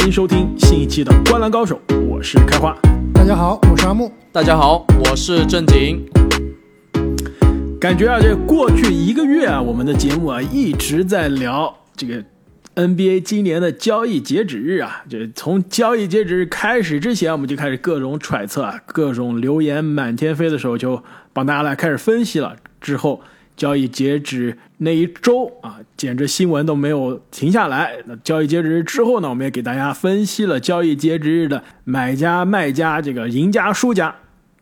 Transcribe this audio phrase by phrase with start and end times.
[0.00, 2.74] 欢迎收听新一期的《观篮高手》，我是开花。
[3.12, 4.10] 大家好，我是阿木。
[4.32, 6.02] 大家好，我是正经。
[7.78, 12.24] 感觉啊，这过去一个月啊，我们的节目啊一直在聊这个
[12.76, 15.04] NBA 今年的交易截止日啊。
[15.06, 22.56] 这从交易截止日开始之前，我们就开始各种揣测啊，各种流言满天飞的时候，就帮大家来开始分析了。
[22.80, 23.20] 之后
[23.60, 27.92] 交易截止那一周啊，简直新闻都没有停下来。
[28.06, 34.14] 那交易截止日之后呢，我们也给大家分析了交易截止日的买家卖家这个赢家输家。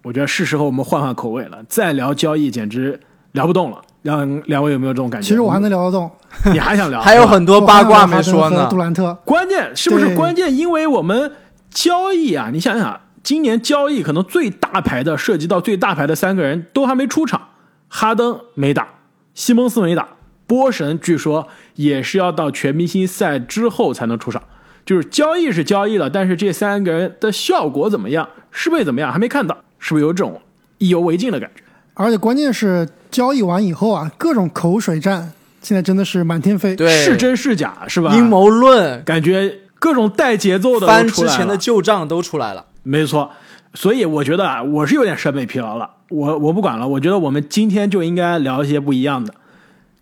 [0.02, 2.98] 我觉得是时候我们换换口味了，再聊交易简直
[3.30, 3.80] 聊不动了。
[4.02, 5.28] 让两位有没有这种感觉？
[5.28, 6.10] 其实我还能聊得动，
[6.52, 7.00] 你还想聊？
[7.00, 8.78] 还有很多八卦没说呢杜。
[8.78, 10.52] 兰特，关键是不是关键？
[10.56, 11.30] 因为我们
[11.70, 17.40] 交易啊，你想想，今年交易可能最大牌的涉及到最大牌的三个人都还没出场，
[17.88, 18.88] 哈登没打，
[19.34, 20.08] 西蒙斯没打，
[20.46, 24.42] 波神据说也是要到全明星赛之后才能出场。
[24.86, 30.40] 就是交易是交易了，但是这三个人的效果怎么样，适配怎么样，还没看到，是不是有这种
[30.78, 31.62] 意犹未尽的感觉？
[31.92, 36.74] 而且关键是交易完以后啊，各种口水战，现在真的是满天飞。
[36.74, 38.14] 对，是真是假，是吧？
[38.14, 42.64] 阴谋论，感觉各种带节奏的翻出来之前的旧账都出来了。
[42.82, 43.30] 没错，
[43.74, 45.90] 所以我觉得啊，我是有点审美疲劳了。
[46.08, 49.34] 我我不管了，我觉得我们今天就应该聊一些不一样的。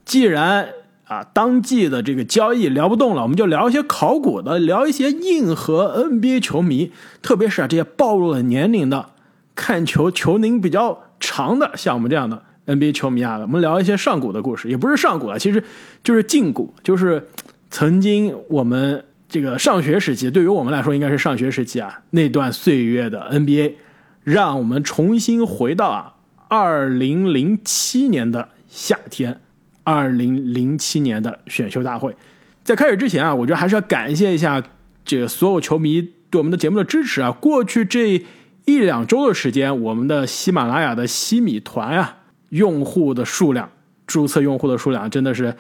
[0.05, 0.69] 既然
[1.05, 6.93] 啊，当季的这个交易聊不动了，我们就聊一些考古的，聊一些硬核 NBA 球迷，
[7.23, 9.11] 特别是啊这些暴露了年龄的、
[9.55, 15.63] 看球球龄比较长的，像我们这样的 NBA 球迷啊，我们聊一些上古的故事，也不是上古啊，其实
[16.03, 17.29] 就是近古，就是
[17.71, 23.75] 曾经我们这个上学时期，对于我们来说应该是上学时期啊那段岁月的 NBA，
[24.23, 26.15] 让我们重新回到啊
[26.49, 29.41] 二零零七年的夏天，
[29.83, 32.15] 二零零七年的选秀大会。
[32.63, 34.63] 在开始之前啊，我觉得还是要感谢一下
[35.05, 37.31] 这个所有球迷对我们的节目的支持啊。
[37.33, 38.25] 过去这
[38.65, 42.19] 一两周的时间，我们的喜马拉雅的西米团啊，
[42.51, 43.71] 用户的数量、
[44.07, 45.57] 注册用户的数量真的是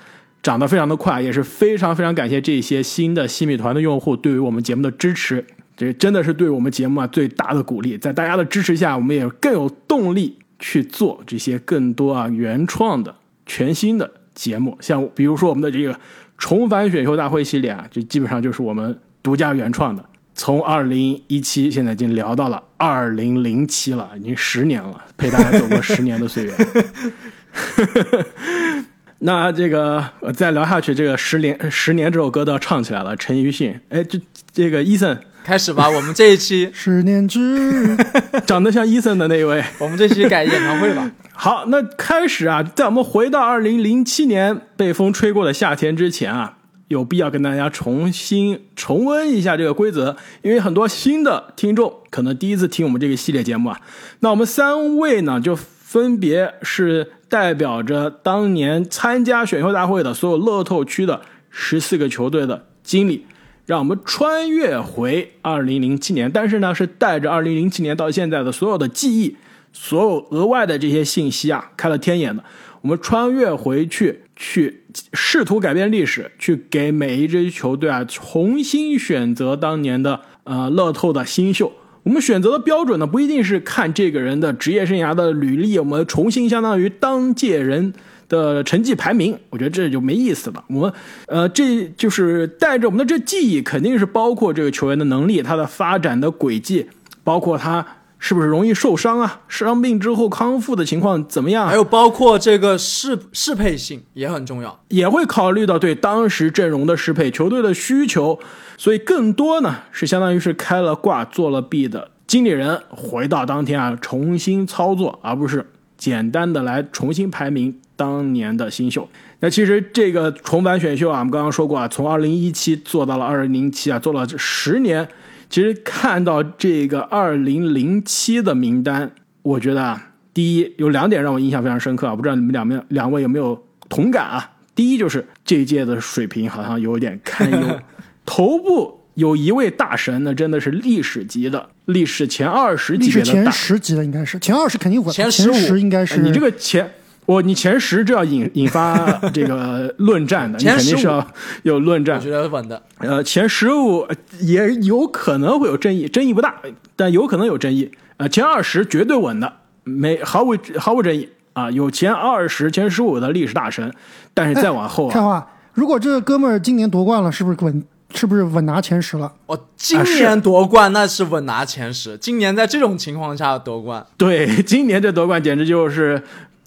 [0.46, 5.44] 涨得非常的快，也是非常非常感谢这些新的西米团的用户对于我们节目的支持，
[5.76, 7.98] 这真的是对我们节目啊最大的鼓励。
[7.98, 13.12] 在大家的支持下，我们也更有动力去做这些更多啊原创的、
[13.44, 15.98] 全新的节目，像比如说我们的这个
[16.38, 20.04] 重返选秀大会系列啊，这基本上就是我们独家原创的。
[20.36, 26.54] 从二零一七现在已经聊到了二零零七了，已经十年了，陪大家走过十年的岁月。
[29.20, 33.16] 那这个呃再聊下去，这个《十年十年》这首歌都要唱起来了。
[33.16, 34.20] 陈奕迅，哎，这
[34.52, 37.96] 这个伊森开始吧，我们这一期，十年之
[38.46, 39.64] 长得像伊森的那一位。
[39.78, 41.10] 我们这期改演唱会吧。
[41.32, 53.80] 好，那开始啊，在我们回到二零零七年被风吹过的夏天之前啊，有必要跟大家重新重温一下这个规则，因为很多新的听众可能第一次听我们这个系列节目啊。
[54.20, 55.58] 那我们三位呢，就
[55.96, 63.24] 分别是代表着当年参加选秀大会的所有乐透区的十四个球队的经理。
[63.64, 69.38] 让我们穿越回二零零七年，但是呢，是带着二零零七年到现在的所有的记忆，
[69.72, 72.44] 所有额外的这些信息啊，开了天眼的，
[72.82, 81.72] 我们穿越回去，去试图改变历史，去给每一支球队啊重新选择当年的呃乐透的新秀。
[82.06, 87.92] 我们选择的标准呢，不一定是看这个人的职业生涯的履历，我们重新相当于当届人
[88.28, 90.62] 的成绩排名，我觉得这就没意思了。
[90.68, 90.92] 我们
[91.26, 96.86] 呃，这就是带着我们的这记忆，肯定是包括这个球员的能力、他的发展的轨迹，
[97.24, 97.84] 包括他
[98.28, 104.80] 是不是容易受伤啊，伤病之后康复的情况怎么样啊，还有包括这个适适配性也很重要。
[104.88, 108.36] 也会考虑到对当时阵容的适配、球队的需求，
[108.76, 115.64] 所以更多呢是相当于是开了挂、做了弊的经理人回到当天啊，重新操作，而不是
[115.96, 119.08] 简单的来重新排名当年的新秀。
[119.38, 125.06] 那其实这个重返选秀啊，我们刚刚说过啊，从二零一七做到了二零零七啊，做了十年。
[125.48, 129.10] 其实看到这个二零零七的名单，
[129.42, 134.52] 我觉得啊，第一有两点让我印象非常深刻啊，不知道你们两面两位有没有同感啊？
[134.74, 137.80] 第一就是这一届的水平好像有点堪忧，
[138.26, 143.50] 头部有一位大神，那真的是历史级的，历史前二十级历史前。
[143.50, 146.90] 十级的应该是前二十肯定稳，前前15十应该是你这个前
[147.26, 148.96] 我你前十这要引 引发
[149.34, 151.26] 这个论战的，你肯定是要
[151.64, 152.22] 有论战我。
[152.22, 152.80] 觉得稳的。
[152.98, 154.06] 呃，前十五
[154.40, 156.54] 也有可能会有争议，争议不大，
[156.94, 157.90] 但有可能有争议。
[158.16, 159.52] 呃，前二十绝对稳的，
[159.84, 161.70] 没毫无毫无争议啊。
[161.70, 163.92] 有前二十、前十五的历史大神，
[164.32, 167.84] 但是再往后啊，看话，如果这个哥们儿今年夺冠了，是不是稳
[168.14, 169.30] 是不是稳拿前十了？
[169.46, 172.16] 哦，今年夺冠那是稳拿前十。
[172.16, 176.22] 今年在这种情况下夺冠，对，今年这夺冠简直就是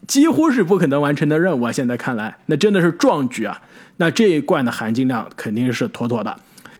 [0.09, 1.71] 几乎是不可能完成的任务啊！
[1.71, 3.61] 现在看来，那真的是壮举啊！
[3.97, 6.35] 那这一冠的含金量肯定是妥妥的。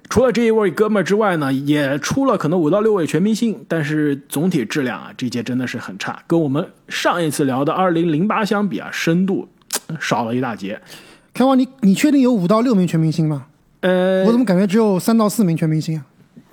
[0.09, 9.47] 除了这一位哥们儿之外呢，也出了可能五到六位全明星，但是总体质量啊，这届真的是很差，跟我们上一次聊的二零零八相比啊，深度
[9.99, 10.81] 少了一大截。
[11.31, 13.45] 开王，你你确定有五到六名全明星吗？
[13.81, 16.03] 呃，我怎么感觉只有三到四名全明星啊？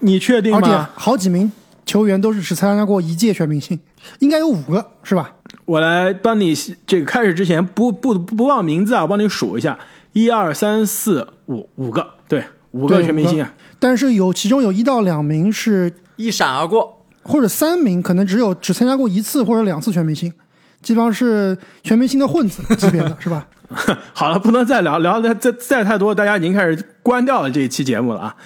[0.00, 0.90] 你确定而且吗？
[0.94, 1.50] 好几名
[1.87, 3.81] 球员都是只参加过一届全明星，
[4.19, 5.32] 应该有五个是吧？
[5.67, 6.55] 我来帮你
[6.87, 9.79] 这个开始之前不不不忘名字啊，我帮你数一下，
[10.15, 13.53] 一二三四五五个，对，五个全明星啊。
[13.79, 16.95] 但是有其中有一到两名是一闪而过。
[17.29, 20.33] 或者三名可能只有只参加过一次或者两次全明星，
[20.81, 23.49] 基本上是全明星的混子级别的是吧？
[24.15, 28.37] 好了，不能再聊聊的再再太多，大家已经开始关掉了这一期节目了啊。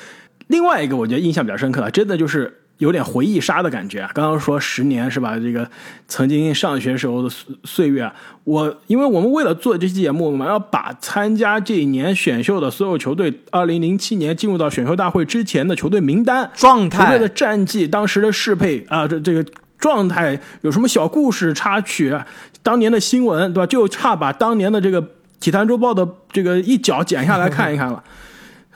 [0.46, 4.10] 另外一个我觉得印象比较深刻的，真的就是有点回忆杀的感觉啊。
[4.12, 5.38] 刚刚说十年是吧？
[5.38, 5.70] 这个
[6.08, 8.10] 曾经上学时候的岁岁月，
[8.44, 19.44] 我因为我们为了做这期节目，我们要把参加这一年选秀的所有球队，二零零七年进入到选秀大会之前的球队名单、状态球队的战绩、当时的适配啊，这这个
[19.78, 22.14] 状态有什么小故事插曲，
[22.62, 23.66] 当年的新闻对吧？
[23.66, 25.02] 就差把当年的这个
[25.38, 28.02] 体坛周报的这个一角剪下来看一看了。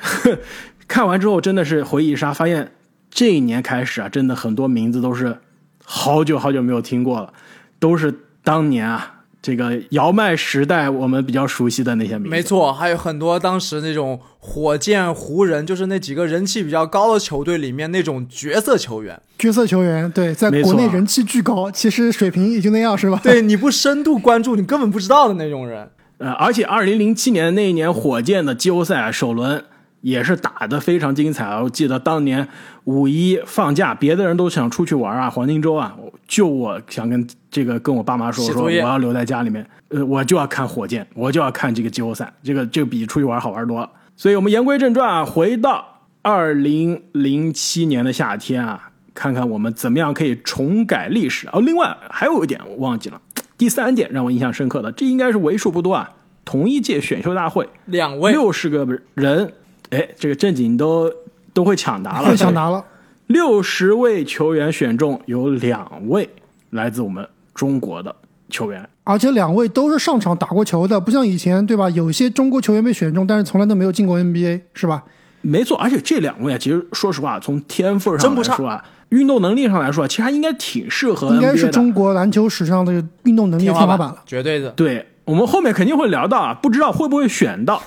[0.86, 2.70] 看完之后真的是回忆杀，发现
[3.14, 5.38] 这一年开始啊，真的很多名字都是
[5.84, 7.32] 好久好久没有听过了，
[7.78, 8.12] 都是
[8.42, 12.28] 当年啊这个姚麦时代我们比较熟悉的那些名字。
[12.28, 19.20] 没错，还有很多当时那种火箭、湖人，就是那几个人气比较高的球队里面那种角色球员。
[19.38, 23.20] 角色球员对，在国内人气巨高，其实水平也就那样是吧？
[23.22, 25.88] 对，你不深度关注，你根本不知道的那种人。
[26.18, 29.62] 呃，而且二零零七年那一年火箭的季后赛啊首轮
[30.04, 31.62] 也是打得非常精彩啊！
[31.62, 32.46] 我记得当年
[32.84, 35.96] 五一放假，别的人都想出去玩啊，黄金周啊，
[36.28, 43.90] 就我想跟这个跟我爸妈说，说我写作业要留在家里面，呃，我就要看火箭，我就要看这个季后赛，这个这个比出去玩好玩多了。
[44.14, 51.48] 所以我们言归正传啊，回到二零零七年的夏天啊，看看我们怎么样可以重改历史。
[51.50, 53.18] 哦，另外还有一点我忘记了，
[53.56, 56.10] 第三点让我印象深刻的，这应该是为数不多啊，
[56.44, 59.54] 同一届选秀大会两位六十个人，
[59.94, 61.10] 哎，这个正经都
[61.52, 62.84] 都会抢答了，会抢答了。
[63.28, 66.28] 六十位球员选中有两位
[66.70, 68.14] 来自我们中国的
[68.50, 71.88] 球员，而且两位都是上场打过球的，不像以前对吧？
[71.90, 75.04] 有些中国球员被选中，但是从来都没有进过 NBA，是吧？
[75.40, 82.92] 没错，而且这两位啊，其实说实话，从天赋上真不差来说啊，运动能力上来说，其实还应该挺适合 NBA 应该是中国篮球史上的
[83.22, 84.22] 运动能力天花板了。
[84.26, 84.70] 绝对的。
[84.70, 87.82] 对我们后面肯定会聊到啊，不知道会不会选到，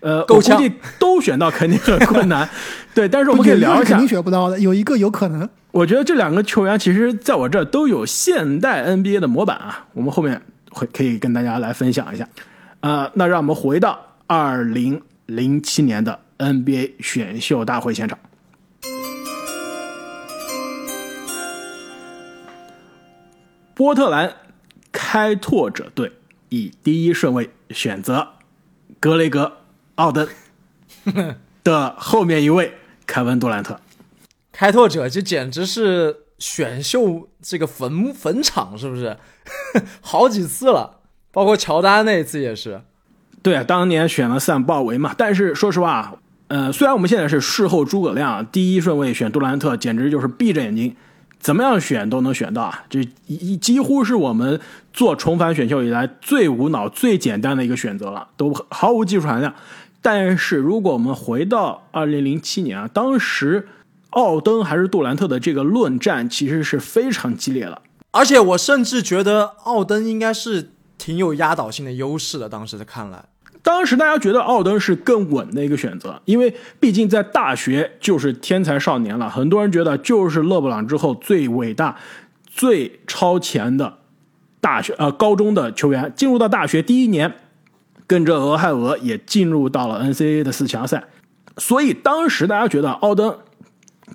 [0.00, 2.48] 呃，够呛我估计都选到肯定很困难。
[2.94, 5.48] 对，但是我们可以聊一下肯定，选不到的，有一个有可能。
[5.72, 10.40] 我觉得这两个球员其实在我这儿都有现代 NBA 的模板啊，我们后面
[10.70, 12.26] 会可以跟大家来分享一下。
[12.80, 18.18] 呃，那让我们回到二零零七年的 NBA 选秀大会现场。
[23.74, 24.32] 波特兰
[24.90, 26.12] 开拓者队
[26.48, 28.28] 以第一顺位选择
[28.98, 29.44] 格雷格·
[29.96, 30.26] 奥登
[31.62, 32.74] 的后面一位
[33.06, 33.80] 凯文·杜兰特。
[34.52, 39.16] 开拓者这简直是选秀这个坟坟场，是不是？
[40.00, 41.00] 好几次了，
[41.30, 42.80] 包括乔丹那一次也是。
[43.42, 46.16] 对啊，当年选了散鲍维嘛，但是说实话，
[46.48, 50.96] 呃，虽然我们现在是事后诸葛亮，第一顺位选杜兰特，简直就是闭着眼睛，
[51.38, 52.84] 怎么样选都能选到啊！
[52.90, 54.60] 这一几乎是我们
[54.92, 59.54] 做重返选秀以来最无脑、最简单的一个选择了，都毫无技术含量。
[60.08, 63.66] 但是如果我们回到二零零七年啊，当时
[64.10, 67.82] 奥登还是杜兰特的这个论战其实是非常激烈的。
[68.12, 73.24] 而且我甚至觉得奥登应该是挺有压倒性的优势的，当时的看来。
[73.64, 81.96] 当时大家觉得奥登是更稳的一个选择，因为毕竟在大学就是天才少年了，很多人觉得就是勒布朗之后最伟大、
[82.46, 83.98] 最超前的
[84.60, 86.12] 大学呃高中的球员。
[86.14, 87.34] 进入到大学第一年，
[88.06, 91.04] 跟着俄亥俄也进入到了 NCAA 的四强赛，
[91.56, 93.36] 所以当时大家觉得奥登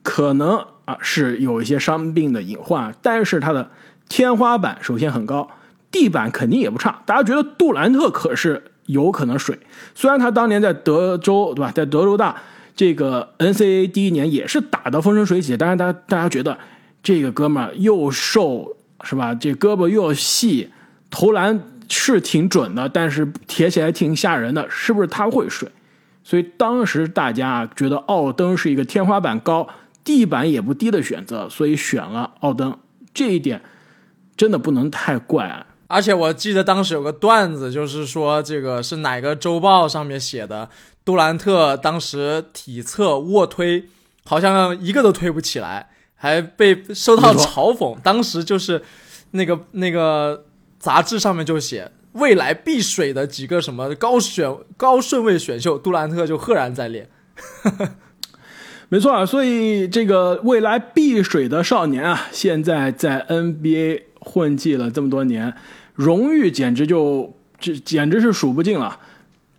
[0.03, 3.69] 可能啊是有一些伤病的隐患，但是他的
[4.07, 5.49] 天花板首先很高，
[5.91, 7.01] 地板肯定也不差。
[7.05, 9.59] 大家觉得杜兰特可是有可能水，
[9.93, 12.35] 虽然他当年在德州对吧，在德州大
[12.75, 16.57] 这个 NCAA 第一年也是打得风生水起，但是大家大家觉得
[17.03, 20.69] 这个哥们儿又瘦是吧，这胳膊又细，
[21.09, 21.59] 投篮
[21.91, 25.69] 是挺准的，但是铁起来挺吓人的，是不是他会水？
[26.23, 29.67] 所以当时大家觉得奥登是一个天花板高、
[30.03, 32.77] 地板也不低的选择，所以选了奥登。
[33.13, 33.61] 这一点
[34.37, 35.65] 真的不能太怪啊。
[35.87, 40.69] 而且我记得当时有个段子，就是说这个是哪个周报上面写的，
[41.03, 43.89] 杜兰特当时体测卧推
[44.23, 47.99] 好像一个都推不起来，还被受到嘲讽。
[48.01, 48.81] 当时就是
[49.31, 50.45] 那个那个
[50.81, 57.07] 杂志上面就写未来必水的几个什么高选高顺位选秀，杜兰特就赫然在列。
[58.89, 65.53] 没错啊，所以这个未来碧水的少年啊，现在在 NBA 混迹了这么多年，
[65.93, 68.99] 荣誉简直就这简直是数不尽了。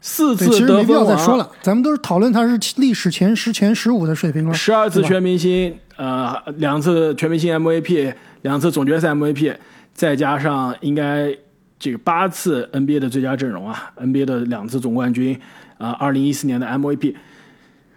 [0.03, 4.53] 四次得实没必要分王，再说了，咱们都是讨论他是历史前十、前十五的水平了。
[4.53, 8.13] 十二次全明星，呃，两次全明星 MVP，
[8.43, 9.55] 两次总决赛 MVP，
[9.95, 11.37] 再加上应该
[11.79, 15.39] 这个八次 NBA 的最佳阵容啊，NBA 的两次总冠军
[15.79, 17.15] 啊，二零一四年的 MVP，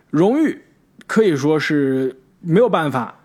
[0.09, 0.61] 荣誉
[1.07, 3.15] 可以说是没有办法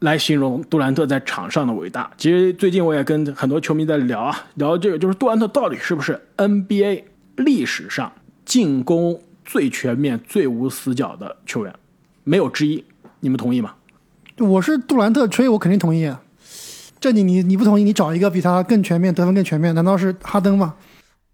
[0.00, 2.10] 来形容杜兰特在场上的伟大。
[2.16, 7.04] 其实最近我也跟很多球迷在聊啊，聊这个就是杜兰特到底是不是 NBA
[7.36, 8.12] 历史上
[8.44, 11.74] 进攻最全面、最无死角的球员，
[12.24, 12.84] 没有之一。
[13.20, 13.74] 你们同意吗？
[14.38, 16.22] 我是杜兰特吹，我肯定同意啊。
[17.00, 20.76] 这你你你不同意，你找一个比他更全面、得分更全面，难道是哈登吗？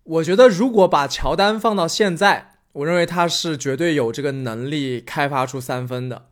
[0.05, 6.27] 我觉得如果把乔丹放到现在，我认为他是绝对有这个能力开发出三分的，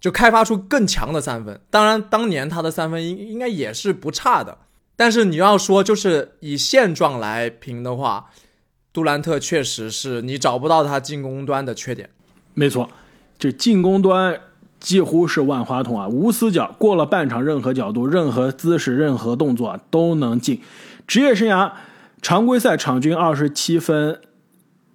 [0.00, 1.60] 就开发出更强的三分。
[1.68, 4.56] 当然，当年他的三分应应该也是不差的。
[4.96, 8.30] 但是你要说就是以现状来评的话，
[8.92, 12.08] 杜兰特确实是你找不到他进攻端的缺点。
[12.54, 12.88] 没错，
[13.38, 14.40] 这进攻端
[14.80, 20.60] 几乎是万花筒啊，无死角，过了半场，任何角度、任何姿势、任何动作啊都能进。
[21.06, 21.72] 职业生涯
[22.22, 24.20] 常规赛场均二十七分、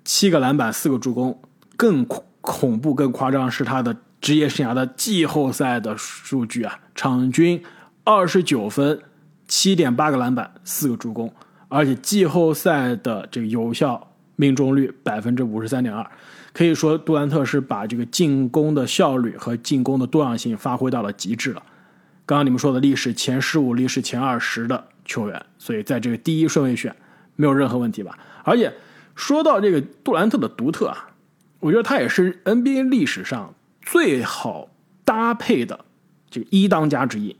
[0.05, 1.39] 七个篮板、四个助攻，
[1.75, 7.63] 更恐恐怖、更夸张是他的职业生涯的季后赛的数据啊，场均
[8.03, 8.99] 二十九分、
[9.47, 11.33] 七点八个篮板、四个助攻，
[11.67, 16.09] 而且季后赛的这个有效命中率百分之五十三点二。
[16.53, 21.63] 可以说，杜兰特是把这个进攻的效率和进攻的多样性发挥到了极致了。
[22.25, 26.95] 刚刚你们说的历史前十五、历史前二十的球员，所以在这个第一顺位选
[27.35, 28.17] 没有任何问题吧？
[28.43, 28.71] 而且
[29.15, 31.09] 说到这个杜兰特的独特啊，
[31.59, 34.69] 我觉得他也是 NBA 历史上最好
[35.03, 35.79] 搭配的
[36.29, 37.35] 这个一当家之一。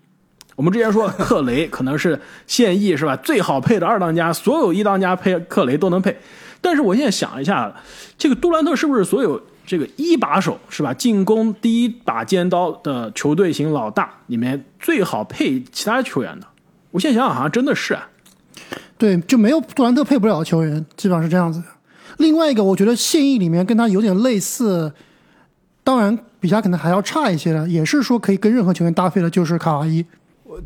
[0.56, 6.18] 我们之前说克雷可能是现役是吧最好配的二当家，所有一当家配克雷都能配。
[6.64, 7.76] 但是我现在想一下，
[8.18, 10.94] 这个杜兰特是不是所有这个一把手是吧？
[10.94, 16.48] 进攻第一把尖刀的球队型老大里面最好配其他球员的？
[16.92, 18.08] 我现在想想，好像真的是啊。
[18.98, 21.66] 对，就没有杜兰特配不了的球员，基本上是这样子的。
[22.18, 24.94] 另外一个，我觉得现役里面跟他有点类似，
[25.84, 30.06] 当然比他可能还要差一些的，也是说可以跟任何球员搭配的，就是卡哇伊。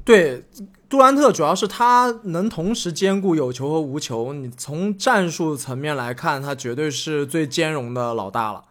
[0.03, 0.43] 对，
[0.89, 4.33] 杜兰特主要是他能同时兼顾有球和无球。
[4.33, 8.65] 你从战术层面来看，他绝对是最兼容的老大了。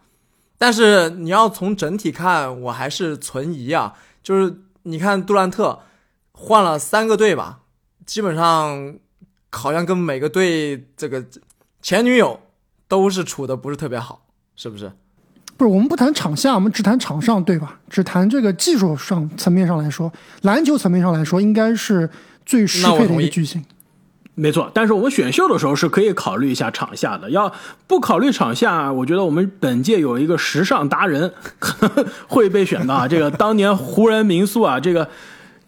[0.57, 3.95] 但是你要从整体看，我还是存疑啊。
[4.23, 5.83] 就是你看杜兰特
[6.31, 7.59] 换了三个队吧，
[8.05, 8.97] 基本上
[9.51, 11.23] 好像跟每个队这个
[11.81, 12.39] 前女友
[12.87, 14.91] 都是处的不是特别好，是不是？
[15.57, 17.79] 不是，我们不谈场下，我们只谈场上，对吧？
[17.89, 20.11] 只谈这个技术上层面上来说，
[20.43, 22.07] 篮球层面上来说，应该是
[22.45, 23.65] 最适配的一个巨星。
[24.35, 27.51] 没错，但是我们选秀的时候是可以考虑一下场下的，要
[27.87, 33.07] 不考虑场下，我觉得我们本届有一个时尚达人可能会被选到啊。
[33.09, 35.09] 这个当年湖人民宿啊，这个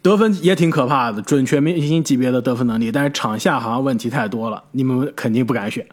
[0.02, 5.84] 得分也挺可怕的，准全明星级别的得分能力，但是场下好像问题太多了，你们肯定不敢选，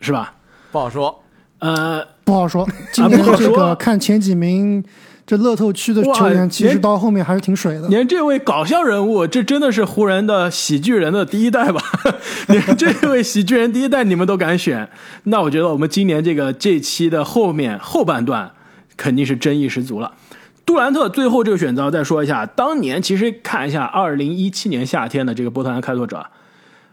[0.00, 0.34] 是吧？
[0.72, 1.22] 不好说。
[1.58, 4.84] 呃，不好说，今天这个看前几名，
[5.26, 7.88] 这乐透区的球员，其实到后面还是挺水的。
[7.88, 11.80] 连这位搞笑人物，这真的是湖人的喜剧人的第一代吧？
[12.48, 14.88] 连这位喜剧人第一代你们都敢选，
[15.24, 18.52] 那我觉得我们今年这个这期的后面后半段
[18.96, 20.12] 肯定是争议十足了。
[20.66, 26.26] 杜兰特最后这个选择再说一下，当年其实看一下二零一七年夏天的这个波特兰开拓者，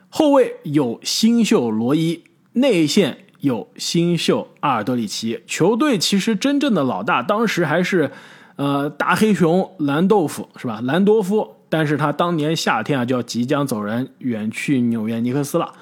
[0.10, 8.10] 后卫有新秀罗伊，内线有新秀阿尔德里奇，球队其实真正的老大当时还是
[8.56, 10.80] 呃大黑熊兰豆腐是吧？
[10.82, 15.74] 兰多夫，但是他当年夏天啊就要即将走人，远去纽约尼克斯了。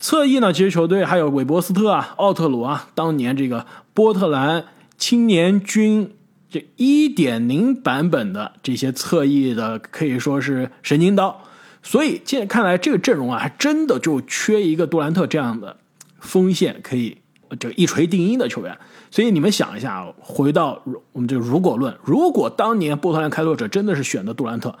[0.00, 4.64] 侧翼呢，其实球队还有韦伯斯特啊、奥特鲁啊，当年这个波特兰
[4.96, 6.14] 青年军
[6.48, 11.42] 这一点零版本的这些侧翼的可以说是神经刀。
[11.82, 15.76] 所以现在看来，这个阵容啊，还真的就缺一个杜兰特这样的
[16.22, 17.18] 锋线可以
[17.60, 18.78] 就一锤定音的球员。
[19.10, 24.78] 所以你们想一下，回到我们这个如果论，如果当年波特兰开拓者真的是选的杜兰特，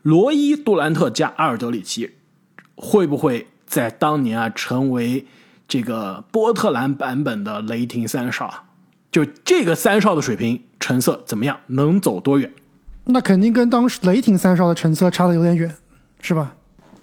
[0.00, 2.12] 罗伊、杜兰特加阿尔德里奇，
[2.74, 5.26] 会不会在当年啊成为
[5.68, 8.64] 这个波特兰版本的雷霆三少？
[9.12, 11.60] 就这个三少的水平成色怎么样？
[11.66, 12.50] 能走多远？
[13.04, 15.76] 那肯定跟当时雷霆三少的成色差的有点远，
[16.20, 16.56] 是吧？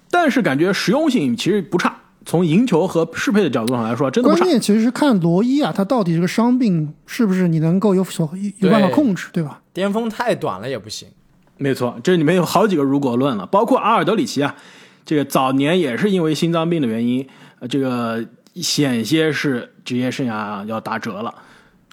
[0.09, 2.00] 但是感觉实用性其实不差，
[2.31, 4.39] 从赢球和适配的角度上来说，真的不差。
[4.39, 9.61] 关键其实是看罗伊啊，他到底这个伤病是不是你能够有所有办法控制，对吧？
[9.73, 11.09] 巅峰太短了也不行。
[11.57, 14.55] 没错，这里面有好几个如果论了，包括阿尔德里奇啊，
[15.03, 17.27] 这个早年也是因为心脏病的原因，
[17.59, 21.35] 呃，这个险些是职业生涯要打折了。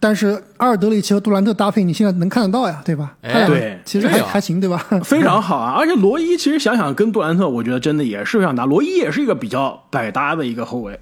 [0.00, 3.16] 但是阿尔德里奇和杜兰特搭配，你现在能看得到呀，对吧？
[3.22, 4.78] 哎对其实还啊还行，对吧？
[5.02, 5.74] 非常好啊！
[5.76, 8.64] 而且罗伊其实想想跟杜兰特，我觉得真的也是非常搭。
[8.64, 11.00] 罗伊也是一个比较百搭的一个后卫，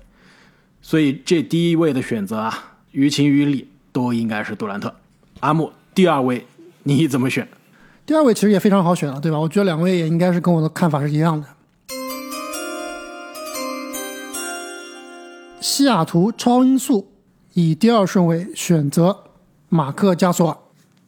[0.80, 4.94] 所以这第一位的选择啊，于情于理都应该是杜兰特。
[5.40, 6.46] 阿木，第二位
[6.84, 7.46] 你怎么选？
[8.06, 9.38] 第二位其实也非常好选了，对吧？
[9.38, 11.46] 我觉得两位也应该是跟我的看法是一样的。
[15.60, 17.06] 西雅图超音速
[17.58, 19.24] 以第二顺位选择
[19.70, 20.58] 马克加索尔，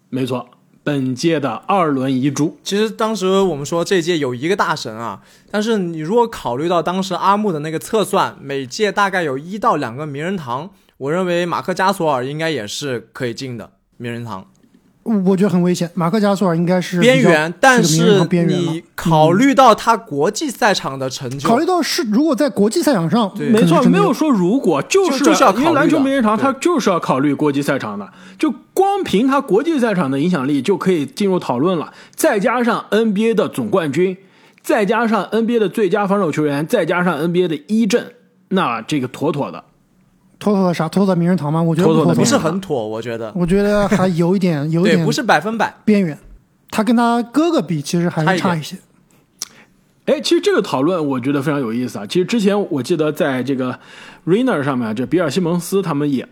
[0.08, 0.48] 没错，
[0.82, 2.56] 本届的二轮遗珠。
[2.64, 14.50] 其实当时我们说这届有一个大神啊，但是你如果考虑到当时阿木的那个测算，每届大概有一到两个名人堂，我认为马克加索尔应该也是可以进的名人堂
[15.24, 15.90] 我觉得很危险。
[15.94, 31.92] 马克加索尔应该是边缘，但是你考虑到他国际赛场的成就，考虑到是如果在国际赛场上，对没错，没有说如果，就是就是要考虑因为篮球名人堂他就是要考虑国际赛场的，就光凭他国际赛场的影响力就可以进入讨论了。
[32.14, 34.16] 再加上 NBA 的总冠军，
[34.62, 38.12] 再加上 NBA 的最佳防守球员，再加上 NBA 的一阵，
[38.48, 39.64] 那这个妥妥的。
[40.38, 40.88] 妥妥的啥？
[40.88, 41.62] 妥妥的名人堂吗？
[41.62, 45.74] 我觉得妥妥的妥不是名人堂很妥，我觉得我觉得还有一点， 有一对，点不是百分百。
[45.84, 46.16] 边缘。
[46.70, 48.76] 他跟他哥哥比，其实还差一些。
[50.04, 52.06] 哎，其实这个讨论我觉得非常有意思啊。
[52.06, 53.78] 其实之前我记得在这个
[54.26, 56.26] Rainer 上面，这比尔西蒙斯他们也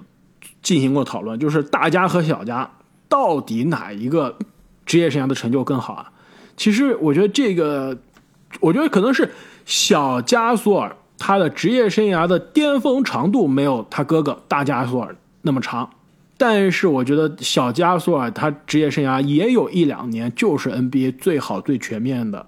[0.63, 2.71] 进行过讨论，就是大家和小家
[3.09, 4.37] 到底哪一个
[4.85, 6.11] 职业生涯的成就更好啊？
[6.57, 7.97] 其实我觉得这个，
[8.61, 9.31] 我觉得可能是
[9.67, 15.91] 小加索尔他的职业生涯的巅峰长度没有他哥哥大加索尔那么长。
[16.39, 22.47] 但是我觉得小加索尔他职业生涯也有一两年就是 NBA 最好最全面的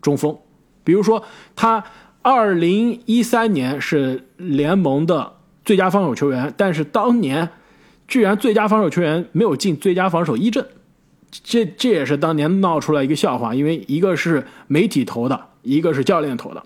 [0.00, 0.38] 中锋，
[0.82, 1.22] 比如说
[1.54, 1.84] 他
[2.22, 7.50] 二零一三年是联盟的最佳防守球员，但是当年
[8.08, 10.66] 居然最佳防守球员没有进最佳防守一阵，
[11.30, 16.62] 这这也是当年闹出来一个笑话，因为一个是媒体投的，一个是教练投的。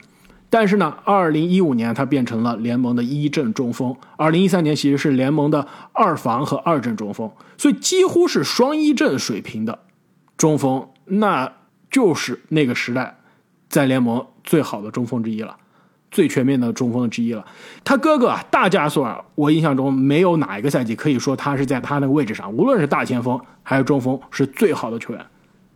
[0.53, 9.79] 但是呢，二零一五年他变成了联盟的一阵中锋，二零一三年其实是联盟的二防和二阵中锋，所以几乎是双一阵水平的
[10.37, 11.53] 中锋，那
[11.89, 13.19] 就是那个时代
[13.69, 15.57] 在联盟最好的中锋之一了，
[16.11, 17.45] 最全面的中锋之一了。
[17.85, 25.25] 他哥哥，大加索尔，我印象中没有哪一个赛季可以说他是在他那个位置上，无论是大前锋还是中锋，是最好的球员，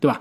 [0.00, 0.20] 对吧？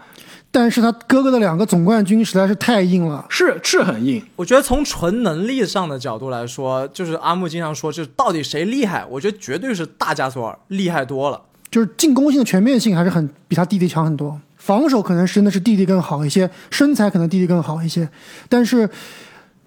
[0.56, 3.26] 但是他哥哥的两个总冠军实在是太硬了。
[3.28, 9.04] 是是很硬，我觉得从纯能力上的角度来说，就是阿木经常说，就是到底谁厉害？
[9.10, 11.42] 我觉得绝对是大加索尔厉害多了。
[11.72, 18.08] 就是进攻性的全面性还是很比他弟弟强很多，防守可能真的是弟弟更好一些，身材可能弟弟更好一些，
[18.48, 18.88] 但是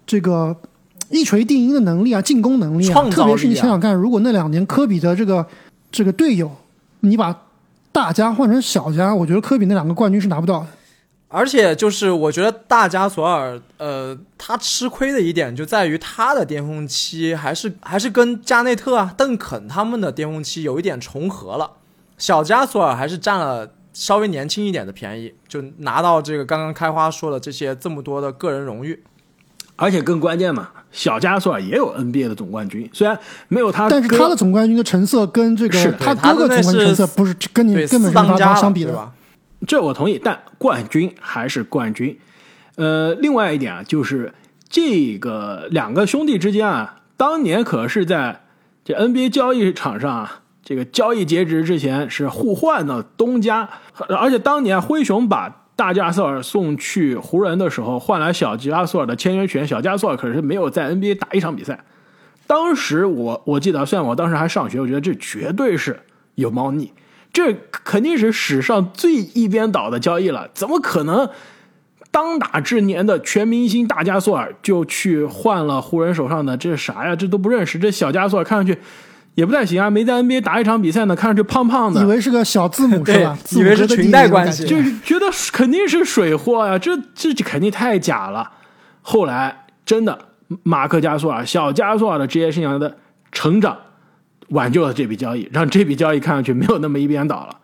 [0.06, 0.56] 这个
[1.10, 5.44] 一锤定音的能力啊，进攻能力啊，力啊特别是你想想看，如果那两年科比的这个
[5.90, 6.48] 这个队友，
[7.00, 7.36] 你把
[7.90, 10.66] 大家换成小家，我觉得科比那两个冠军是拿不到的。
[11.36, 21.72] 而且就是我觉得大加索尔，呃，他吃亏的一点就在于他的巅峰期还是还是跟加内特啊、邓肯他们的巅峰期有一点重合了。
[22.16, 29.04] 小加索尔还是占了稍微年轻一点的便宜，就拿到这个刚刚开花说的这些这么多的个人荣誉。
[29.78, 33.18] 而且更关键嘛，小加索尔也有 NBA 的总冠军，虽然
[33.48, 38.92] 没有他，但是他的总冠军的成色跟这个他哥哥总冠军成色不是跟你对，根本是相比的。
[38.92, 39.12] 对吧？
[39.66, 42.18] 这我同意，但冠军还是冠军。
[42.76, 44.34] 呃，另外一点啊，就是
[44.68, 48.42] 这个两个兄弟之间啊，当年可是在
[48.84, 53.68] 这 NBA 交易场上啊，这个交易截止之前是互换的东家，
[54.08, 61.84] 而且当年灰熊把大加索尔送去湖人的时候，换来小加索尔的签约权，小加索尔可是没有在 NBA 打一场比赛。
[62.46, 66.00] 当时我我记得，虽然我当时还上学，我觉得这绝对是
[66.34, 66.92] 有猫腻，
[67.36, 71.28] 这肯定是史上最一边倒的交易了，怎么可能
[72.10, 77.14] 当打之年的全明星大加索尔就去换了湖人手上的这是啥呀？
[77.14, 77.78] 这都不认识。
[77.78, 78.78] 这小加索尔看上去
[79.34, 83.36] 也不太行啊，没在 NBA 打一场比赛呢，看上去胖胖的，以为是个小字母是吧？
[83.50, 88.50] 以为是裙带关系，就是觉得肯定是水货呀，这这肯定太假了。
[89.02, 90.18] 后来真的，
[90.62, 92.96] 马克加索尔、小加索尔的职业生涯的
[93.30, 93.76] 成长，
[94.48, 97.56] 挽救了这笔交易，让这笔交易看上去没有那么一边倒了。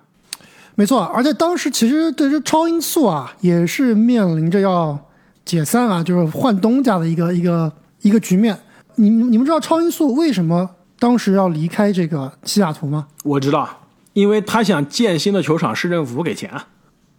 [0.74, 4.98] 没错，而且当时其实对这超音速啊，也是面临着要
[5.44, 8.58] 解散啊，就是换东家的一个一个一个局面。
[8.96, 10.70] 你你们知道超音速为什么？
[10.98, 13.08] 当时要离开这个西雅图吗？
[13.24, 13.68] 我知道，
[14.12, 16.50] 因为他想建新的球场，市政府不给钱。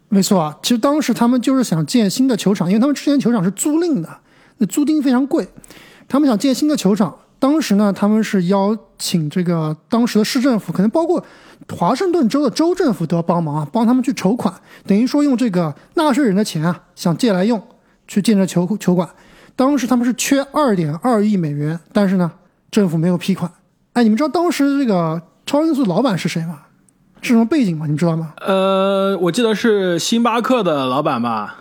[0.10, 4.10] 没错啊，其实当时他们就是想建新的球场，因为他们之前球场是租赁的，
[4.58, 5.47] 那租金非常贵。
[6.08, 11.21] 他们想建新的球场，当时呢，他们是邀请这个当时的市政府，可能包括
[11.75, 14.53] 华盛顿州的州政府都要帮忙啊，帮他们去筹款，
[14.88, 17.62] 等于说用这个纳税人的钱啊，想借来用
[18.08, 19.10] 去建这球球馆。
[19.58, 22.32] 当时他们是缺二点二亿美元，但是呢，
[22.71, 23.51] 政府没有批款。
[23.91, 26.62] 哎，你们知道当时这个超音速老板是谁吗？
[27.21, 27.88] 是什么背景吗？
[27.88, 28.32] 你知道吗？
[28.38, 31.58] 呃，我记得是星巴克的老板吧？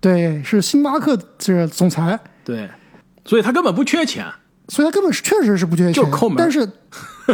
[0.00, 2.18] 对，是星巴克这总裁。
[2.42, 2.70] 对，
[3.26, 4.24] 所以他根本不缺钱，
[4.68, 6.36] 所以他根本是确实是不缺钱，就抠门。
[6.38, 6.68] 但是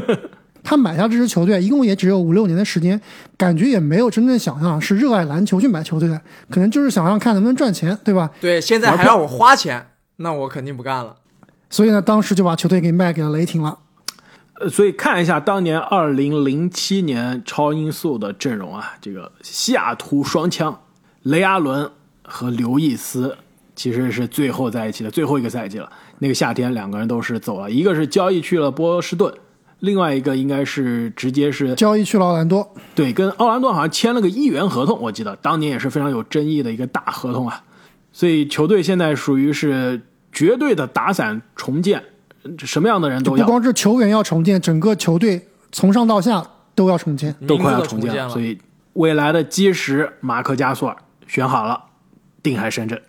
[0.64, 3.00] 他买下这支球队，一共也只有五六年的时间，
[3.36, 8.30] 感觉也没有真正想象是热爱篮球去买球队的，可能就是想让看能不能赚钱，对吧？
[8.40, 11.16] 对，现在还让我花钱，那我肯定不干了。
[11.68, 13.78] 所以呢，当时就把球队给卖给了雷霆了。
[14.60, 20.78] 呃所以看一下当年二零零七年超音速的阵容啊，这个西雅图双枪
[21.22, 21.90] 雷阿伦
[22.22, 23.36] 和刘易斯
[23.74, 25.90] 其实是最后在一起的最后一个赛季了。
[26.18, 29.32] 那个夏天两个人都是走了，一个是交易去了波士顿，
[29.80, 32.74] 另外一个应该是直接是交易去了奥兰多。
[32.94, 37.62] 对，跟奥兰多好像签了个一元合同，我记得当年也是非常有争议的一个大合同啊。
[38.12, 42.04] 所以球队现在属于是绝对的打散重建。
[42.58, 48.28] 什么样的人都要，不光是球员要重建，整个球队从上到下都要重建，都快要重建了。
[48.28, 48.58] 所以
[48.94, 50.96] 未来的基石马克加索尔
[51.28, 51.84] 选好了，
[52.42, 53.00] 定海神针。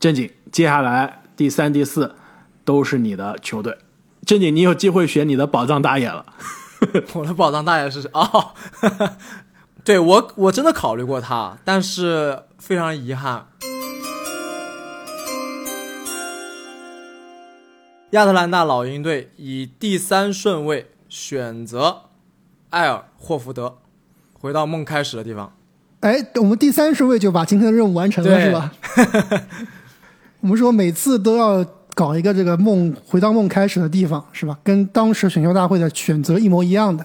[0.00, 2.14] 正经，接下来第三、第四
[2.64, 3.76] 都是你的球队。
[4.24, 6.24] 正经，你有机会选你的宝藏大爷了。
[7.12, 8.10] 我的宝藏大爷是谁？
[8.14, 8.54] 哦，
[9.84, 13.48] 对我我真的考虑过他，但是非常遗憾。
[18.12, 22.04] 亚特兰大老鹰队以第三顺位选择
[22.70, 23.76] 艾尔霍福德，
[24.32, 25.54] 回到梦开始的地方。
[26.00, 28.72] 哎，我们第三顺位就把今天的任务完成了，是吧？
[30.40, 34.58] 我们说每次都要搞一个这个梦回到梦开始的地方，是吧？
[34.64, 37.04] 跟当时选秀大会的选择一模一样的。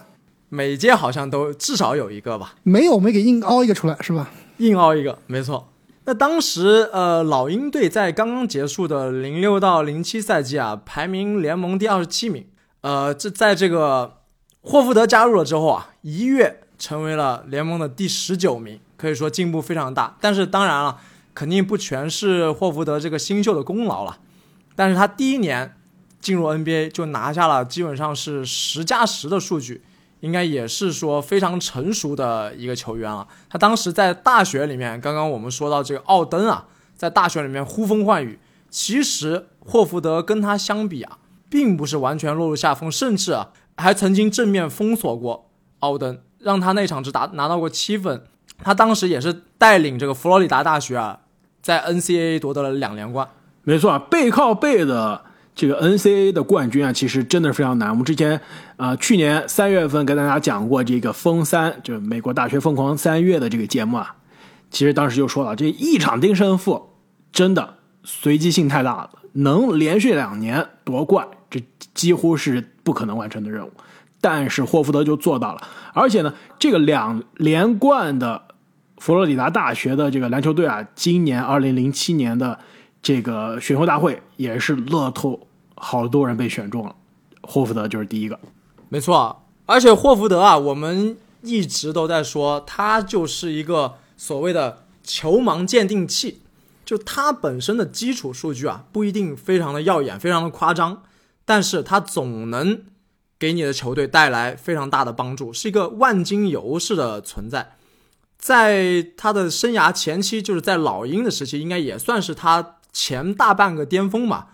[0.50, 2.56] 每届好像都至少有一个吧？
[2.64, 4.32] 没有，没给硬凹一个出来，是吧？
[4.58, 5.68] 硬凹一个，没错。
[6.06, 12.46] 那当时，呃，老鹰队在刚刚结束的零六到零七赛季啊，排名联盟第二十七名。
[12.82, 14.18] 呃，这在这个
[14.62, 20.16] 霍福德加入了之后啊，一跃成为了联盟的第十九名，可以说进步非常大。
[20.22, 20.98] 但是当然了，
[21.36, 24.18] 肯定不全是霍福德这个新秀的功劳了。
[24.76, 25.76] 但是他第一年
[26.20, 29.84] 进入 NBA 就拿下了基本上是十加十的数据。
[30.22, 33.28] 应该也是说非常成熟的一个球员了。
[33.48, 38.40] 他当时在大学里面，刚刚我们说到这个奥登啊，在大学里面呼风唤雨。
[38.72, 48.24] 其实霍福德跟他相比啊，并不是完全落入下风，甚至啊还曾经正面封锁过奥登，让他那场只打拿到过七分。
[48.58, 51.20] 他当时也是带领这个佛罗里达大学啊，
[51.66, 53.28] 在 NCAA 夺得了两连冠。
[53.64, 55.24] 没错，背靠背的。
[55.56, 57.90] 这个 NCAA 的冠军啊，其实真的是非常难。
[57.90, 58.40] 我们之前
[58.78, 64.16] 啊，去年三月份跟大家讲过这个“疯三”，就是美国大学疯狂三月的这个节目啊，
[64.70, 66.90] 其实当时就说了，这一场定胜负
[67.32, 71.64] 真的随机性太大了，能连续两年夺冠，这
[71.96, 73.72] 几乎是不可能完成的任务。
[74.22, 75.62] 但是霍福德就做到了，
[75.96, 78.44] 而且呢，这个两连冠的
[78.98, 82.60] 佛罗里达大学的这个篮球队啊，今年二零零七年的。
[83.06, 86.96] 这个选秀大会也是乐透，好多人被选中了，
[87.44, 88.40] 霍福德就是第一个，
[88.90, 89.44] 没错。
[89.68, 96.42] 而且霍福德啊，我们一直都在说他就是一个所谓的球盲鉴定器，
[96.84, 101.04] 就他本身的基础数据啊不一定非常的耀眼，非常的夸张，
[101.46, 102.82] 但是他总能
[103.38, 107.76] 给你的球队带来非常大的帮助，是一个万金油式的存在。
[108.46, 112.74] 在他的生涯前期，就是在老鹰的时期，应该也算是他。
[112.98, 114.48] 前大半个巅峰嘛，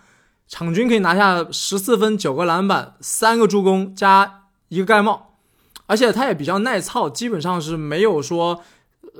[0.48, 5.36] 场均可以拿下十四分、九个篮板、三个助攻加一个盖帽，
[5.86, 8.64] 而且他也比较耐操，基本上是没有说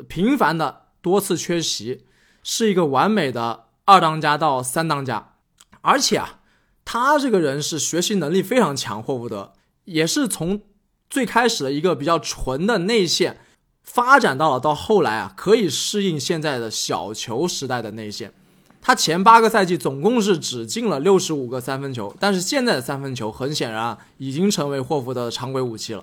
[0.08, 2.04] 频繁的多次缺席，
[2.42, 5.35] 是一个完美的二当家到三当家。
[5.82, 6.40] 而且啊，
[6.85, 9.52] 他这个人是学习能力非常强，霍福德
[9.85, 10.62] 也是从
[11.08, 13.38] 最开始的一个比较纯的内线，
[13.92, 18.33] 发展到了到后来啊，可以适应现在的小球时代的内线。
[18.81, 26.02] 他前八个赛季总共是只进了六十五个三分球，但是现在的三分球很显然啊，已经成为霍福德的常规武器了。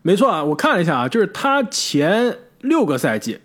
[0.00, 3.38] 没错啊，我看了一下啊，就是他前六个赛季，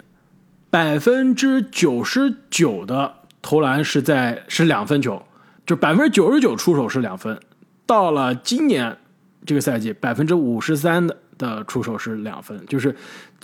[0.69, 5.21] 百分之九十九的投篮是在是两分球，
[5.65, 7.37] 就百分之九十九出手是两分。
[7.85, 8.97] 到了今年
[9.45, 12.95] 这个赛季，百分之五十三的的出手是两分，就是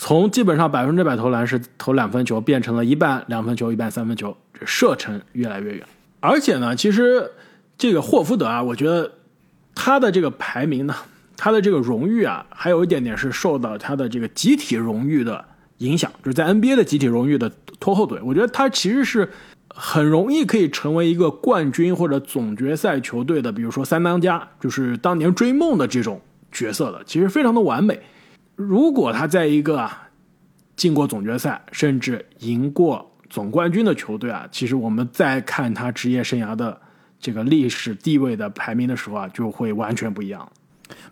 [0.03, 5.85] 从基本上百分之百投篮是投两分球，变成了一半两分球，一半三分球，这射程越来越远。
[6.19, 7.29] 而且呢，其实
[7.77, 9.11] 这个霍福德啊，我觉得
[9.75, 10.95] 他的这个排名呢，
[11.37, 15.45] 他的这个荣誉啊，还有一点点是受到他的这个集体荣誉的
[15.77, 18.19] 影响，就是在 NBA 的集体荣誉的拖后腿。
[18.23, 19.29] 我觉得他其实是
[19.69, 26.19] 很容易可以成为一个冠军或者总决赛球队的，比如说三当家，就是当年追梦的这种
[26.51, 28.01] 角色的，其实非常的完美。
[28.61, 30.09] 如果他在一个啊
[30.75, 36.79] 进过总决赛，甚至赢过总冠军的球队啊，其实我们再看他职业生涯的
[37.19, 40.49] 这个历史地位的排名的时候啊，就会完全不一样。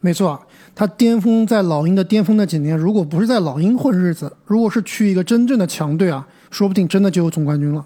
[0.01, 0.41] 没错，
[0.75, 7.85] 他巅峰在老鹰的巅峰那几年，如果不是在老鹰混日子，如果是去一个真正的强队啊，说不定真的就有总冠军了。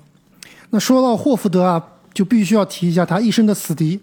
[0.72, 4.00] 那说到霍福德啊，就必须要提一下他一生的死敌，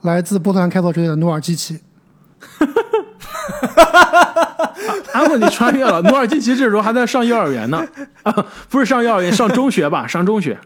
[0.00, 1.78] 来自波兰开拓者的努尔基奇。
[5.12, 6.00] 安稳，你穿越了。
[6.02, 7.84] 努尔基奇这时候还在上幼儿园呢，
[8.22, 10.06] 啊，不是上幼儿园，上中学吧？
[10.10, 10.58] 上中学。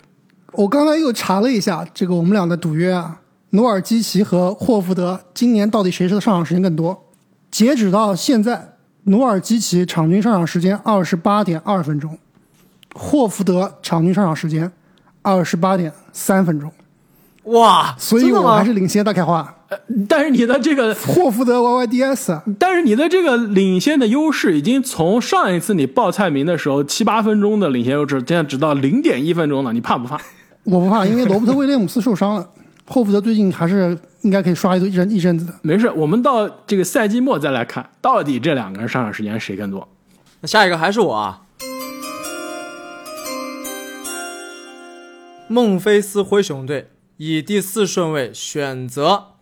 [0.52, 7.04] 我刚才又查了一下，这个我们俩的赌约啊，努尔基奇和霍福德今年到底谁的上场时间更多？
[7.50, 12.18] 截止到现在，努尔基奇场均上场时间二十八点二分钟，
[12.94, 14.70] 霍福德场均上场时间
[15.22, 16.72] 二十八点三分钟，
[17.46, 19.54] 哇，所以真的吗我还是领先大开花。
[20.08, 29.72] 但是你的这个，霍福德 YYDS 啊但是你的这个领先的优势已经从上一次你报菜名的时候七八分钟的领先优势，现在只到零点一分钟了。
[29.72, 30.16] 你怕不怕？
[30.64, 32.48] 我不怕，因为罗伯特威廉姆斯受伤了，
[32.86, 35.54] 霍福德最近还是应该可以刷一阵一阵子的。
[35.62, 39.86] 没事，我们到这个赛季末再来看，到底这两个人上场时间谁更多。
[40.40, 41.42] 那下一个还是我啊，
[45.48, 49.36] 孟菲斯灰熊队以第四顺位选择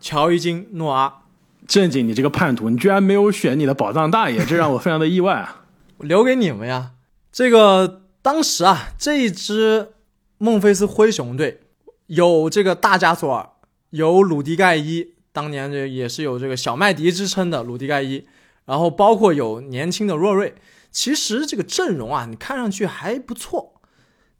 [0.00, 1.22] 乔伊金诺阿，
[1.66, 5.64] 正经，你这个叛徒，你居然没有选你的宝藏大爷，这让我非常的意外啊！
[5.98, 6.92] 我 留给你们呀。
[7.30, 9.92] 这个当时啊，这一支
[10.38, 11.60] 孟菲斯灰熊队
[12.06, 13.50] 有这个大加索尔，
[13.90, 18.26] 有鲁迪盖伊，当年这也是有这个小麦迪之称的鲁迪盖伊，
[18.64, 20.54] 然后包括有年轻的洛瑞。
[20.90, 23.77] 其实这个阵容啊，你看上去还不错。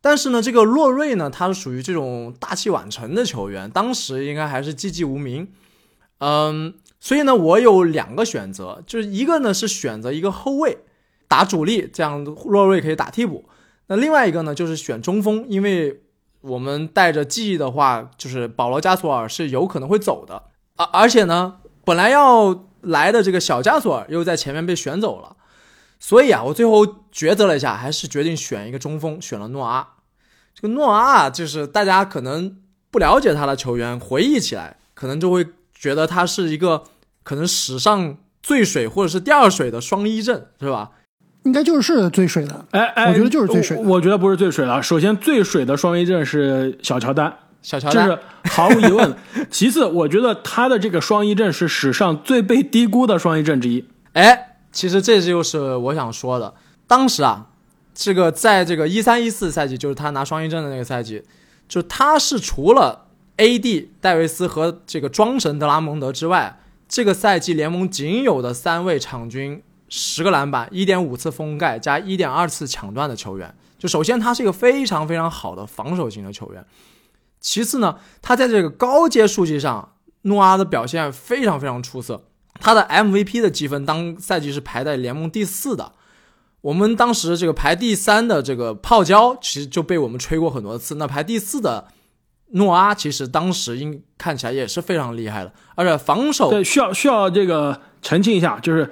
[0.00, 5.48] 但是呢，这个洛瑞呢，他是属于这种大器晚成的球员，当时应该还是寂寂无名。
[6.18, 10.78] 嗯，所以呢，我有两个选择，就是一个呢是选择一个后卫
[11.26, 13.44] 打主力，这样洛瑞可以打替补；
[13.88, 16.02] 那另外一个呢就是选中锋，因为
[16.40, 20.44] 我们带着记忆的话，就是保罗加索尔是有可能会走的，
[20.76, 25.36] 而而且呢，本来要来的这个小加索尔又在前面被选走了。
[26.00, 26.86] 所以啊，我最后
[27.18, 29.84] 抉择了一下，还是决定选一个中锋，选了诺阿。
[30.54, 32.56] 这个诺阿啊，就是大家可能
[32.92, 36.84] 不了解他的球员，回忆起来可能就会觉得他是一个
[37.24, 40.90] 可能史上最水或者是第二水的双一阵，是吧？
[41.42, 42.64] 应该就是最水的。
[42.70, 44.80] 哎哎，我觉得就是最水的我我觉得不是最水了。
[44.80, 48.18] 首先，最水的双一阵是小乔丹，小乔丹，这是
[48.52, 49.16] 毫无疑问。
[49.50, 53.84] 其次，我觉得他的这个双一阵是史上最被低估的双一阵之一。
[54.12, 54.44] 哎。
[54.70, 56.52] 其实这就是我想说的。
[56.88, 57.50] 当时啊，
[57.94, 61.22] 这个在这个一三一四赛季，就是他拿双一阵的那个赛季，
[61.68, 63.92] 就他是除了 A.D.
[64.00, 73.54] 戴维斯和这个庄神德拉蒙德之外，这个赛季联盟仅有的三位场均十个篮板、一点五次封盖加一点二次抢断的球员。
[73.78, 76.64] 就首先他是一个非常非常好的防守型的球员，
[77.40, 82.24] 其次呢，他在这个高阶数据上，诺阿的表现非常非常出色。
[82.58, 85.92] 他的 MVP 的积分当赛季是排在联盟第四的，
[86.60, 90.96] 我们当时这个排第三的这个泡椒其实就被我们吹过很多次。
[90.96, 91.86] 那排第四的
[92.52, 98.90] 诺阿其实当时应看起来也是非常厉害的，而且防守对需要需要这个澄清一下，就是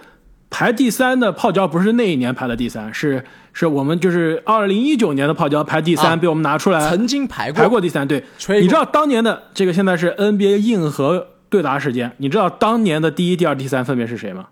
[0.49, 8.07] 排第三的泡椒不是那一年排的第三，是是我们就是二零一九年的泡椒排第三、啊被我们拿出来曾经排过排过第三。
[8.07, 14.49] 对，吹你知道当年的这个现在是 NBA 硬核对答时间，你知道当年的第一、第二、第三分别是谁吗？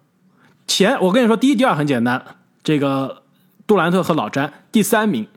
[0.66, 2.24] 前我跟你说，第一、第二很简单，
[2.64, 3.22] 这个
[3.66, 5.28] 杜兰特和老詹，第三名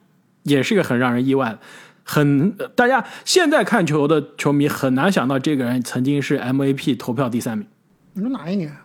[0.44, 1.60] 也是一个很让人意外的，
[2.04, 7.68] 很呃大家现在看球的球迷很难想到这个人曾经是 MVP 投票第三名。
[8.14, 8.76] 你说哪一年？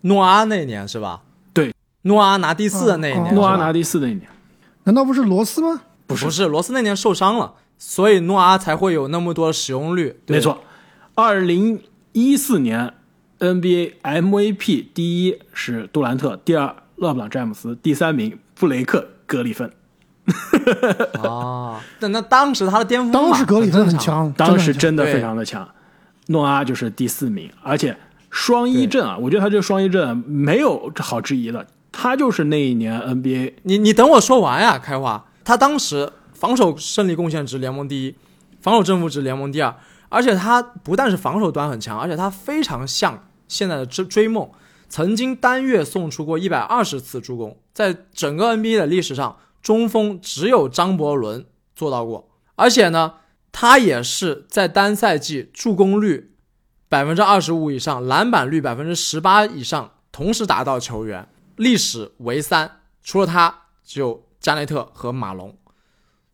[0.00, 1.22] 诺阿那年是吧？
[1.52, 4.22] 对，诺阿拿第四的那一年，哦诺阿拿第四那一年，
[4.84, 5.82] 难道不是罗斯吗？
[6.06, 10.18] 不是不是罗斯那年受伤了，所以诺阿才会有那么多使用率。
[10.26, 10.64] 没，错。
[11.14, 11.82] 二零
[12.12, 12.94] 一四年
[13.38, 19.70] NBA MVP 第一是杜兰特，第二勒布朗詹姆斯，第三名布雷克格里芬。
[21.24, 23.98] 啊，那那当时他的巅峰，当时格里芬很。
[23.98, 25.66] 强，当时真真的非常的强。
[26.26, 27.96] 诺阿就是第四名，而且
[28.28, 35.24] 双一阵啊，我觉得他这个双一阵没有好质疑的，他就是那一年 NBA 你你等我说完呀，开花。
[35.42, 38.14] 他当时防守胜利贡献值联盟第一，
[38.60, 39.74] 防守正负值联盟第二，
[40.10, 44.48] 而且他不但是防守端很强，而且他非常像现在的追追梦，
[44.90, 53.14] 曾经单月送出过一百二十次助攻，在整个 NBA 的历史上，中锋只有张伯伦做到过，而且呢，
[53.52, 56.34] 他也是在单赛季助攻率
[56.88, 65.56] 百分之二十五以上，篮板率百分之十八以上同时达到球员，历史为三，除了他只有加内特和马龙。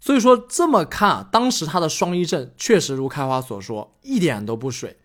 [0.01, 4.97] 所以说这么看啊，当时他的双一阵确实如开花所说，一点都不水，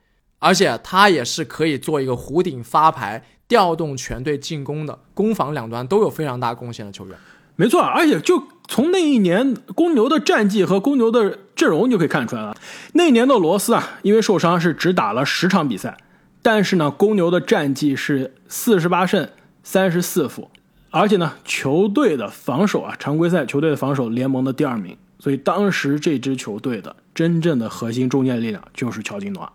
[0.41, 7.15] 而且他也是可以做一个弧顶发牌，调动全队进攻的，攻防两端都有非常大贡献的球员。
[7.55, 12.57] 没错，而且就从那一年公牛的战绩和公牛的阵容就可以看出来了。
[12.93, 15.95] 那一年的罗斯啊，因为受伤是只打了十场比赛，
[16.41, 19.29] 但是呢，公牛的战绩是四十八胜
[19.61, 20.49] 三十四负，
[20.89, 24.97] 而且呢，球队的防守啊，常规赛球队的防守联盟的第二名。
[25.19, 29.47] 所以当时这支球队的真正的核心中坚力量就是乔金诺。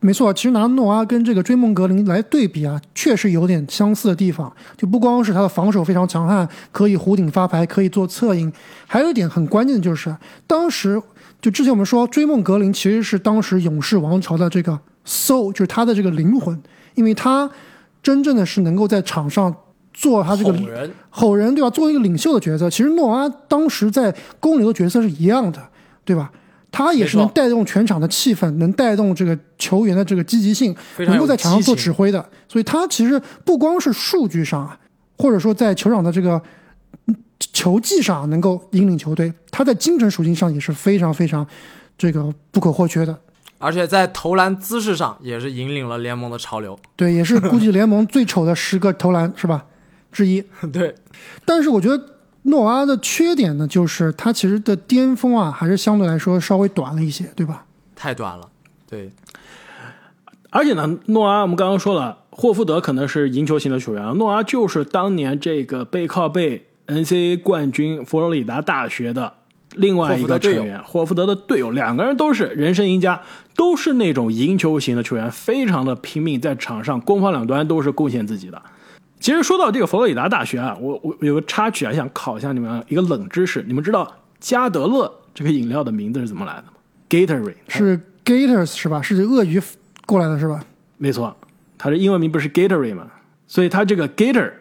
[0.00, 4.50] 没错，其实拿诺阿跟这个追梦格林来对比啊，确实有点相似的地方。
[4.76, 8.52] 就不光是他的防守非常强悍，可以弧顶发牌，可以做策应，
[8.86, 11.02] 还有一点很关键的就是，当时
[11.42, 16.56] 就之前我们说追梦格林其实是当时勇士王朝的这个 soul，就是他的这个灵魂，
[16.94, 17.50] 因为他
[18.00, 19.52] 真正的是能够在场上
[19.92, 21.68] 做他这个哄人，吼人，对吧？
[21.70, 25.60] 作为一个领袖的角色，其实诺阿当时在公牛的角色是一样的，
[26.04, 26.30] 对吧？
[26.78, 32.24] 他也是能带动全场的气氛，能带动这个球员的这个积极性，能够在场上做指挥的。
[32.48, 34.78] 所以他其实不光是数据上啊，
[35.16, 36.40] 或者说在球场的这个
[37.06, 41.44] 嗯球技上能够引领球队，他在精神属性上也是非常非常
[41.98, 43.18] 这个不可或缺的。
[43.58, 46.78] 而且在投篮姿势上也是引领了联盟的潮流。
[46.94, 49.66] 对，也是估计联盟最丑的十个投篮是吧？
[50.12, 50.40] 之一。
[50.72, 50.94] 对，
[51.44, 52.00] 但是我觉得
[52.48, 57.64] 诺阿的缺点呢，就是他其实的巅峰啊，还是相对来说稍微短了一些，对吧？
[57.94, 58.48] 太短了。
[58.88, 59.12] 对，
[60.50, 69.34] 而且呢，诺阿我们刚刚说了，霍福德可能是赢球型的球员，诺阿就是当年这个背靠背 NCAA 冠军佛罗里达大学的
[69.74, 73.20] 另外一个成员，霍福德的队友，两个人都是人生赢家，
[73.54, 78.62] 都是那种赢球型的球员，非常的拼命，在场上攻防两端都是贡献自己的。
[79.20, 86.68] 其实说到这个佛罗里达大学啊，我我有个插曲啊，想考一下你们一个冷知识，你们知道加德乐这个饮料的名字是怎么来的吗
[87.08, 89.02] ？Gatorade 是 Gators 是吧？
[89.02, 89.60] 是鳄鱼
[90.06, 90.64] 过来的是吧？
[90.96, 91.36] 没错，
[91.76, 93.08] 它的英文名不是 Gatorade 吗？
[93.46, 94.52] 所以它这个 Gator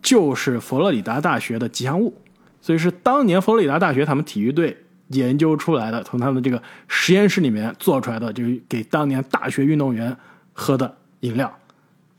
[0.00, 2.14] 就是佛罗里达大学的吉祥物，
[2.60, 4.76] 所以是当年佛罗里达大学他们体育队
[5.08, 10.16] 研究出来的，从他们这个实验室里面做出来的，就是给当年大学运动员
[10.52, 11.52] 喝的饮料，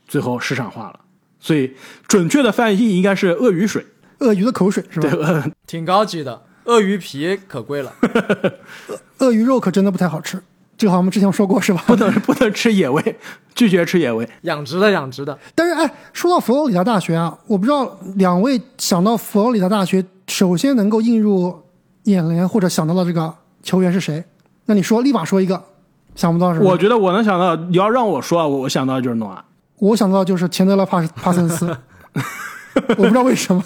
[0.06, 1.00] 最后市场化了。
[1.40, 1.74] 所以
[2.06, 3.84] 准确的翻译应该是鳄鱼水，
[4.18, 5.10] 鳄鱼的口水是吧？
[5.10, 6.42] 对，鳄挺高级的。
[6.66, 7.92] 鳄鱼皮可贵了，
[9.18, 10.40] 鳄鱼肉可真的不太好吃，
[10.76, 11.82] 这个好像我们之前说过是吧？
[11.86, 13.18] 不能不能吃野味，
[13.54, 14.28] 拒绝吃野味。
[14.42, 15.36] 养殖的养殖的。
[15.54, 21.60] 但是哎，说到佛罗里达大学啊，我不知道两位想到佛罗里达大学，首先能够映入
[22.04, 24.22] 眼帘或者想到的这个球员是谁？
[24.66, 25.60] 那你说，立马说一个，
[26.14, 26.66] 想不到是吧？
[26.66, 29.44] 我觉得我能想到，你要让我说，我我想到的就是诺阿。
[29.80, 31.76] 我想到就是钱德勒帕帕森斯，
[32.96, 33.62] 我不知道为什么，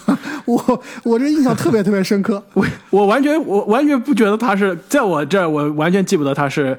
[0.46, 2.42] 我我这印象特别特别深刻。
[2.54, 6.78] 我我完全我完全不觉得他是在我这儿，我完全记不得他是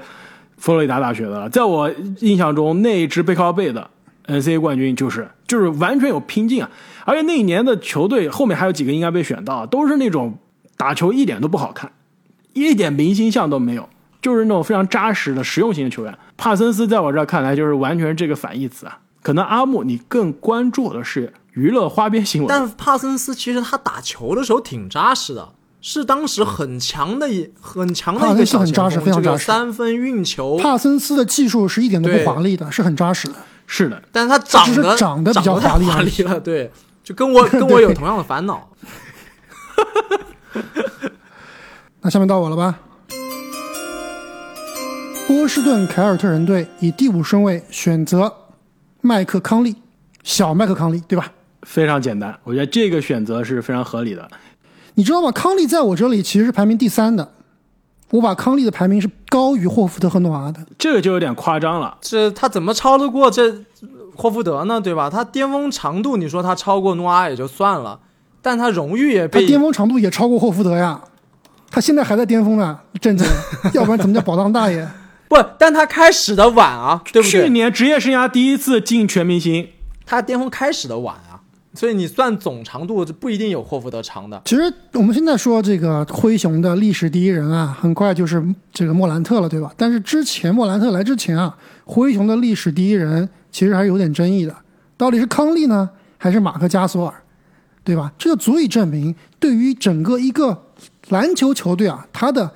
[0.57, 1.49] 佛罗里达大学的了。
[1.49, 3.89] 在我印象中，那一支背靠背的
[4.28, 6.70] NCAA 冠军就是就是完全有拼劲啊！
[7.03, 10.38] 而且那一年的球队后面还有几个应该被选到，都是那种
[10.78, 11.91] 打球一点都不好看，
[12.53, 13.88] 一点明星相都没有，
[14.22, 16.18] 就是那种非常扎实的实用型的球员。
[16.38, 18.97] 帕森斯在我这儿看来就是完全是这个反义词啊。
[19.26, 25.49] 可能阿木你更关注的是娱乐花边新闻，但帕森斯其实他打球的时候挺扎实的，
[25.82, 29.43] 是当时很强的一很强的一个小前锋，帕森斯很扎实非常扎实。
[29.45, 33.34] 三分运球，帕森斯的技术是一点都不华丽的，是很扎实的。
[33.65, 36.71] 是的，但是他长得是长得比较华丽了，对，
[37.03, 38.69] 就跟我 跟我有同样的烦恼。
[42.01, 42.78] 那下面到我了吧？
[45.26, 48.32] 波士顿凯尔特人队以第五顺位选择
[49.06, 49.76] 麦克康利，
[50.24, 51.32] 小麦克康利，对吧？
[51.62, 54.28] 非常简单，我觉得这个选择是非常合理的。
[54.95, 55.32] 你知道吗？
[55.32, 57.34] 康利在我这里其实是排名第三的，
[58.10, 60.60] 我把康利的排名是高于霍福德和诺阿的。
[60.80, 61.97] 这个就有点夸张了。
[62.01, 63.53] 这他怎么超得过这
[64.16, 64.82] 霍福德呢？
[64.82, 65.10] 对吧？
[65.10, 67.99] 他巅峰长度，你说他超过诺阿也就算了，
[68.41, 71.01] 但他荣誉也被他巅峰长度也超过霍福德呀，
[71.70, 73.28] 他现在还在巅峰呢，震惊，
[73.74, 74.88] 要不然怎么叫宝藏大爷？
[75.28, 77.49] 不，但他开始的晚啊，对不去？
[77.49, 79.67] 年职业生涯第一次进全明星，
[80.05, 81.41] 他巅峰开始的晚啊，
[81.73, 84.41] 所以你算总长度不一定有霍福德长的。
[84.45, 89.73] 其实我们现在说这个灰熊的历史第一人啊，很快就是这个莫兰特了，对吧？
[89.76, 94.55] 但是之前莫兰特来之前啊，灰熊的历史第一人其实还是有点争议的，
[94.95, 97.13] 到底是康利呢，还是马克加索尔，
[97.84, 98.11] 对吧？
[98.17, 100.65] 这就足以证明，对于整个一个
[101.09, 102.51] 篮球球队啊，他的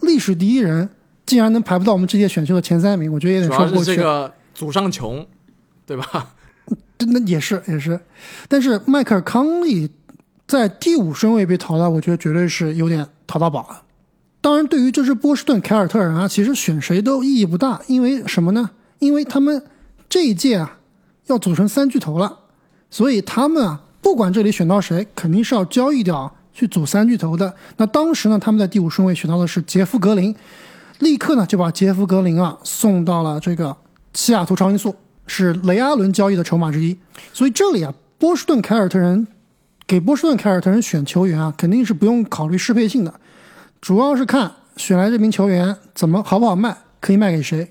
[0.00, 0.88] 历史第一人
[1.26, 3.92] 竟然能排不到我们这届选秀的前三名，我觉得也得说不过去。
[3.92, 5.26] 是这个祖上穷，
[5.86, 6.34] 对吧？
[6.98, 8.00] 那也是也是，
[8.48, 9.90] 但是迈克尔康利
[10.46, 13.82] 在第五顺位被淘汰，我觉得绝对是有点淘到宝了。
[14.40, 18.70] 当然，对于这支波士顿凯尔特人啊，其实选谁都意义不大，因为什么呢？
[18.98, 19.62] 因为他们
[20.08, 20.78] 这一届啊
[21.26, 22.38] 要组成三巨头了，
[22.90, 27.52] 所以他们啊不管这里选到谁，肯定是要交易掉去组三巨头的。
[27.76, 30.34] 那当时呢，他们在第五顺位选到的是杰夫格林，
[31.00, 33.76] 立刻呢就把杰夫格林啊送到了这个
[34.12, 34.94] 西雅图超音速，
[35.26, 36.96] 是雷阿伦交易的筹码之一。
[37.32, 39.26] 所以这里啊，波士顿凯尔特人
[39.86, 43.14] 给波士顿凯尔特人选球员啊，肯定是不用考虑适配性的，
[43.80, 47.70] 主要是看选来这名球员怎么好不好卖，可以卖给谁。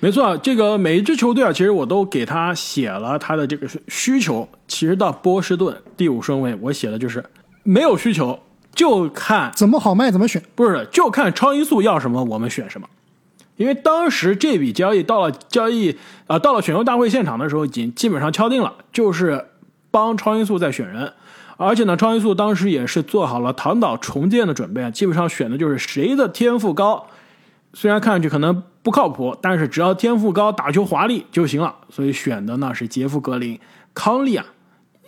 [0.00, 4.46] 没错，这个每一支球队啊，其实我都给他写了他的这个需求。
[4.68, 7.24] 其实到波士顿第五顺位，我写的就是
[7.62, 8.38] 没有需求，
[8.74, 10.42] 就看怎么好卖怎么选。
[10.54, 12.88] 不是就看超音速要什么，我们选什么。
[13.56, 15.96] 因为当时这笔交易到了交易
[16.26, 19.46] 啊、到了选秀大会现场的时候，已经基本上敲定了，就是
[19.90, 21.12] 帮超音速在选人。
[21.56, 27.06] 而且呢，超音速当时也是做好了唐岛重建的准备，基本上选的就是谁的天赋高，
[27.72, 31.76] 虽然看上去可能不靠谱，但是只要天赋高、打球华丽就行了。
[31.90, 33.60] 所以选的呢是杰夫格林、
[33.94, 34.44] 康利啊。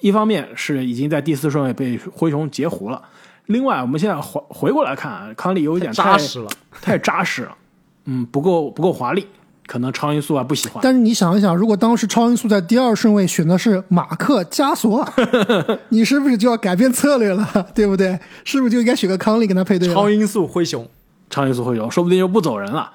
[0.01, 3.03] 一方面是已经在第四顺位被灰熊截胡了，
[3.47, 6.49] 另外我们现在回回过来看啊，康利有一点扎实了。
[6.83, 7.57] 太扎实了，
[8.05, 9.27] 嗯，不够不够华丽，
[9.67, 10.81] 可能超音速啊不喜欢。
[10.83, 17.49] 但是你想一想，如果当时超音速在第二顺位选的是马克加索尔， 你是不是就要改变策略了？
[17.75, 18.19] 对不对？
[18.45, 19.93] 是不是就应该选个康利跟他配对？
[19.93, 20.87] 超音速灰熊，
[21.31, 22.93] 超音速灰熊说不定就不走人了。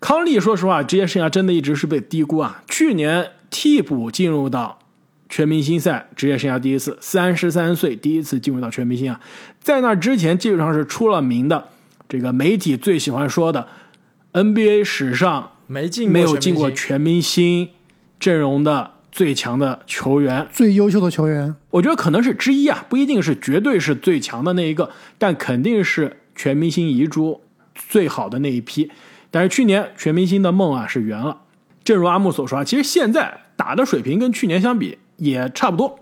[0.00, 2.62] 康利说实话，职业生涯真的一直是被低估啊。
[2.66, 4.78] 去年替补进入到
[5.32, 9.18] 全明星赛，职业生涯第一次，三十三岁第一次进入到全明星啊。
[9.60, 11.68] 在那之前，基本上是出了名的，
[12.06, 13.66] 这个媒体最喜欢说的
[14.34, 17.70] NBA 史上没进没有进过全全明星
[18.20, 20.46] 阵容的最强的球员。
[20.52, 27.40] 最优秀的球员，我觉得可能是之一啊，不一定是绝对是最强的那一个，但肯定是全明星遗珠
[27.74, 28.90] 最好的那一批。
[29.30, 31.40] 但是去年全明星的梦啊是圆了，
[31.82, 35.98] 正如阿木所说啊，其实现在打的水平跟去年相比也差不多。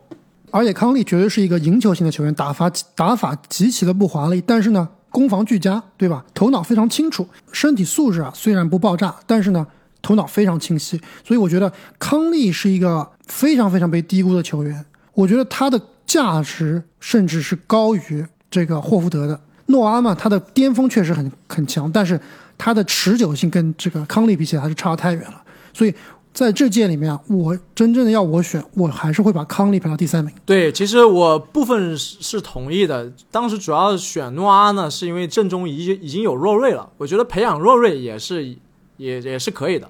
[0.51, 6.25] 而且康利绝对是一个赢球型的球员，打法打法极其的不华丽，但是呢，攻防俱佳，对吧？
[6.35, 9.65] 头脑非常清楚，身体素质啊虽然不爆炸，但是呢，
[10.03, 11.01] 头脑非常清晰。
[11.23, 14.85] 所以我觉得康利是一个非常非常被低估的球员。
[15.15, 19.39] 我觉得他的价值甚至是高于这个霍福德的。
[19.67, 22.21] 诺阿嘛，他的巅峰确实很很强，但是
[22.59, 25.41] 他的持久性跟这个康利比起来还是差得太远了。
[25.73, 25.95] 所以
[26.33, 30.33] 在这届里面啊，我真正的要我选，我还是会把康利排到第三名。
[30.47, 33.13] 对，其实我部分是是同意的。
[33.31, 38.57] 当时主要选诺阿呢，是因为阵中已已经有若瑞了，我觉得培养若瑞也是
[38.97, 39.89] 也也是可以的。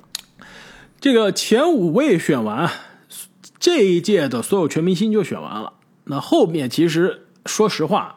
[0.98, 2.70] 这个前五位选完，
[3.58, 5.74] 这一届的所有全明星就选完了。
[6.04, 8.16] 那后面其实说实话，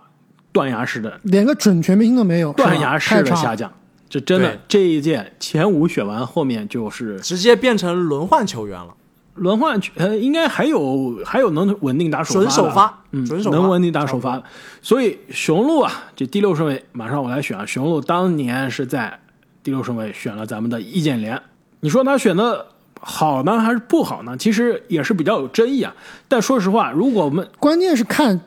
[0.51, 3.35] 断崖式的连个准全明星都没有，断崖式的。
[3.35, 3.71] 下降，
[4.13, 8.93] 这真的这一届前五选完，后面就是直接变成轮换球员了，
[9.33, 14.43] 轮换，呃，应该还有还有能稳定打首发的准首发，嗯，准首发能稳定打首发的。
[14.83, 17.65] 所以雄鹿啊，这第六顺位马上我来选啊。
[17.65, 19.19] 雄鹿当年是在
[19.63, 21.41] 第六顺位选了咱们的易建联，
[21.79, 22.67] 你说他选的
[22.99, 24.37] 好呢还是不好呢？
[24.37, 25.95] 其实也是比较有争议啊。
[26.27, 28.39] 但说实话，如果我们关键是看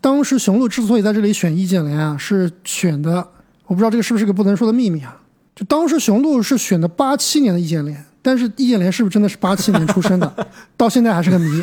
[0.00, 3.28] 当时雄鹿之所以在这里选易建联啊，是选的，
[3.72, 5.16] 我不知道这个是不是个不能说的秘密啊。
[5.56, 10.46] 就当时雄鹿是选的八七年的易建联，但是易建联是不是真的是八七年出生的，
[10.76, 11.62] 到现在还是个谜，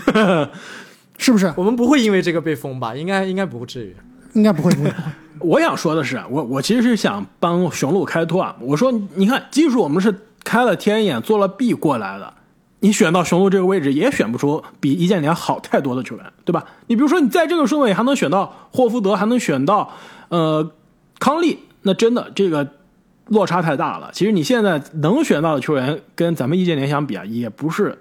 [1.19, 1.53] 是不是？
[1.55, 2.95] 我们不会因为这个被封吧？
[2.95, 3.95] 应该应该不至于。
[4.33, 5.03] 应该不会，不会，不会。
[5.39, 8.55] 我想说的是，我我其实是想帮雄鹿开脱啊。
[8.59, 12.33] 我说，你看技术我们是开了天眼做了 B 过来的，
[12.79, 16.65] 你选到雄鹿这个位置，也选不出比易建联好太多的球员，对吧？
[16.87, 19.91] 你比如说，你在这个顺位还能选到霍福德，还能选到
[20.29, 20.71] 呃
[21.19, 22.67] 康利，那真的这个
[23.29, 24.11] 落差太大了。
[24.13, 27.97] 其实你现在能选到的球员，跟咱们易建联相比啊，也不是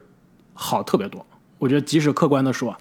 [0.52, 1.24] 好特别多。
[1.58, 2.76] 我觉得，即使客观的说，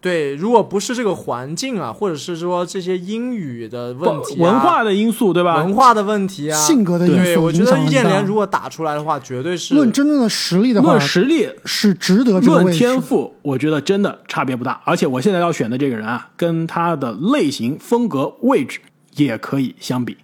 [0.00, 5.56] 对，如果不是这个环境啊，或者是说这些英语的问题、啊、文化的因素，对吧？
[5.56, 12.72] 文化的问题啊，性格的因素对，我觉得易建联如果打出来的话，绝对是论真正的实力的话论，实力、是值得这论。
[12.72, 14.80] 天赋，我觉得真的差别不大。
[14.84, 18.80] 而且我现在要选的这个人啊，跟他的类型、风格、位置
[19.16, 20.16] 也可以相比。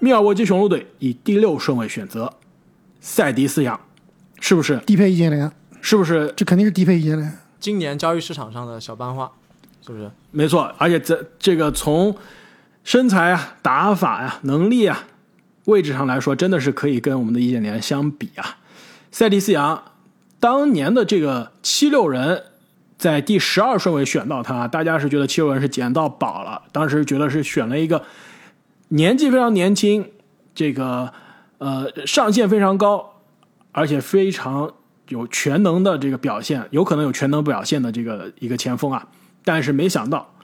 [0.00, 2.32] 密尔沃基雄鹿队以第六顺位选择
[3.00, 3.78] 塞迪斯扬，
[4.40, 4.78] 是不是？
[4.78, 6.32] 低配易建联，是不是？
[6.36, 7.38] 这肯定是低配易建联。
[7.58, 9.30] 今年交易市场上的小班花，
[9.86, 10.10] 是不是？
[10.30, 12.16] 没错，而且这这个从
[12.82, 15.06] 身材啊、打法呀、能力啊、
[15.66, 18.56] 位置上来说，真的是可以跟我们的易建联相比啊。
[19.10, 19.82] 塞迪斯杨
[20.38, 22.44] 当年的这个七六人
[22.96, 28.02] 在第十二顺位选到他，大家是觉得七六人是捡到宝了，当时觉得是选了一个
[28.92, 30.10] 年纪非常年轻，
[30.54, 31.12] 这个
[31.58, 33.22] 呃上限非常高，
[33.72, 34.72] 而且非常
[35.08, 39.06] 有全能的这个表现，有可能有全能表现的这个一个前锋啊。
[39.44, 40.34] 但是没想到，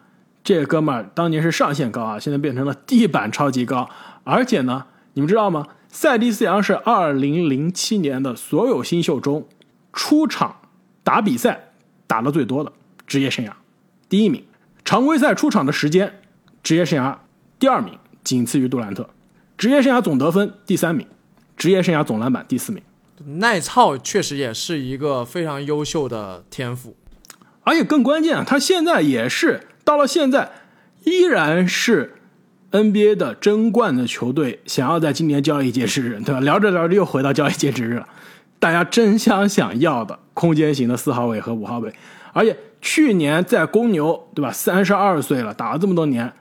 [0.44, 3.90] 这哥们儿当年是上限高啊，现在变成了地板超级高。
[4.22, 5.66] 而且呢，你们知道吗？
[5.88, 9.49] 塞蒂斯扬是二零零七年的所有新秀中
[9.92, 10.57] 出场
[11.03, 11.70] 打比赛
[12.07, 12.72] 打的最多的
[13.07, 13.51] 职业生涯
[14.09, 14.44] 第一名，
[14.84, 16.20] 常规赛出场的时间
[16.62, 17.16] 职业生涯
[17.59, 19.09] 第二名，仅次于杜兰特。
[19.57, 21.07] 职业生涯总得分第三名，
[21.57, 22.83] 职业生涯总篮板第四名。
[23.39, 26.97] 耐操确实也是一个非常优秀的天赋。
[27.62, 30.51] 而且更关键啊，他现在也是到了现在，
[31.05, 32.16] 依然是
[32.72, 36.41] NBA 的争冠的球队，想要在今年交易截止日，对吧？
[36.41, 38.09] 聊着聊着又回到交易截止日了，
[38.59, 41.95] 大家争相想要的空间型的四号位和五号位，
[42.33, 44.53] 而且去年在公牛，对吧？
[44.53, 46.33] 三十二岁了，打了这么多年，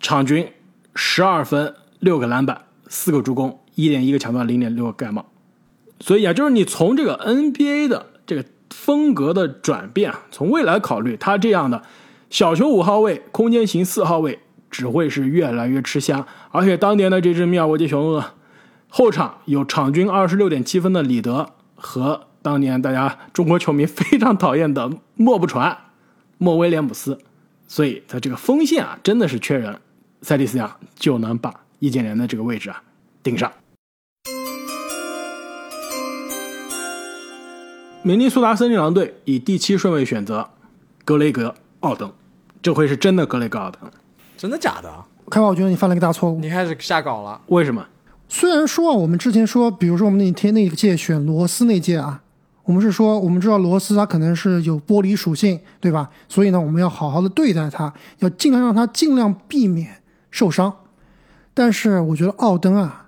[0.00, 0.48] 场均
[0.94, 5.26] 十二分、六个篮板、四个助攻、一点一个抢断、零点六个盖帽，
[6.00, 11.82] 所以啊，就是你从这个 NBA 的这个风格的转变啊，从未来考虑，他这样的
[12.30, 14.40] 小球五号位、空间型四号位
[14.70, 16.26] 只会是越来越吃香。
[16.50, 18.22] 而且当年的这支密尔沃基雄鹿，
[18.88, 25.78] 后场有场均二十六点七分的里德和当年大家中国球迷非常讨厌的莫不传、
[26.38, 27.18] 莫威廉姆斯，
[27.68, 29.78] 所以他这个锋线啊真的是缺人，
[30.22, 32.82] 塞蒂斯亚就能把易建联的这个位置啊
[33.22, 33.52] 顶上。
[38.04, 40.48] 明尼苏达森林狼队以第七顺位选择
[41.04, 41.48] 格雷格·
[41.80, 42.12] 奥登，
[42.60, 43.90] 这回是真的格雷格·奥登。
[44.36, 44.88] 真的假的？
[45.30, 46.40] 开华，我觉得你犯了一个大错误。
[46.40, 47.40] 你开始下稿了。
[47.46, 47.86] 为什么？
[48.28, 52.22] 虽然说啊，我们之前说，比如说我们那天那一届选罗斯那届啊，
[52.64, 56.10] 我们是说我们知道罗斯他可能是有玻璃属性，对吧？
[56.28, 60.01] 所以呢，我们要好好的对待他，要尽量让他尽量避免
[60.32, 60.74] 受伤。
[61.54, 63.06] 但是我觉得奥登啊，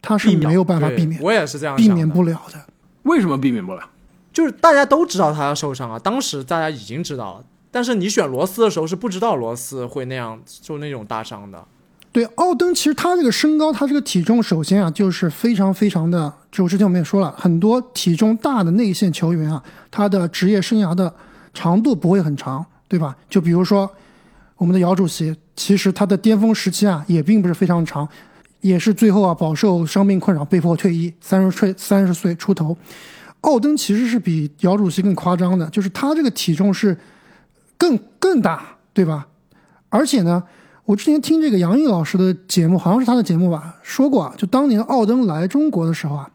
[0.00, 2.66] 他是没有办法避免，我也是这样避免不了的。
[3.02, 3.82] 为什么避免不了？
[4.32, 11.64] 就是大家都知道他要受伤啊，当时大家已经知道了，但是你选罗斯的时候是不知道罗斯会那样受那种大伤的。
[12.12, 21.14] 对，奥登其实他这个身高，他这个体重，首先啊就是非常非常的，就之前我们也说了，很多体重大的内线球员啊，他的职业生涯的
[21.52, 23.16] 长度不会很长，对吧？
[23.28, 23.90] 就比如说
[24.56, 28.08] 我们的姚主席，其实他的巅峰时期啊也并不是非常长，
[28.60, 32.76] 也是最后啊饱受伤病困扰，被迫退役，三十岁三十岁出头。
[33.40, 36.96] 奥登其实是比姚主席更夸张的，就是他这个体重是
[37.76, 39.26] 更更大，对吧？
[39.88, 40.40] 而且呢，
[40.84, 46.30] 我之前听这个杨毅老师的节目，好像是他的节目吧，说过啊，就当年奥登来中国的时候啊，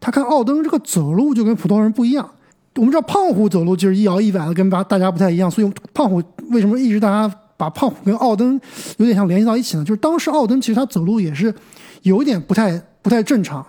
[0.00, 2.28] 他看奥登这个走路就跟普通人不一样。
[2.74, 6.20] 我们知道胖虎走路就是一摇一摆的，跟大大家不太一样，所以胖虎
[6.50, 8.60] 为什么一直大家把胖虎跟奥登
[8.96, 9.84] 有点像联系到一起呢？
[9.84, 11.54] 就是当时奥登其实他走路也是
[12.02, 13.64] 有一点不太不太正常。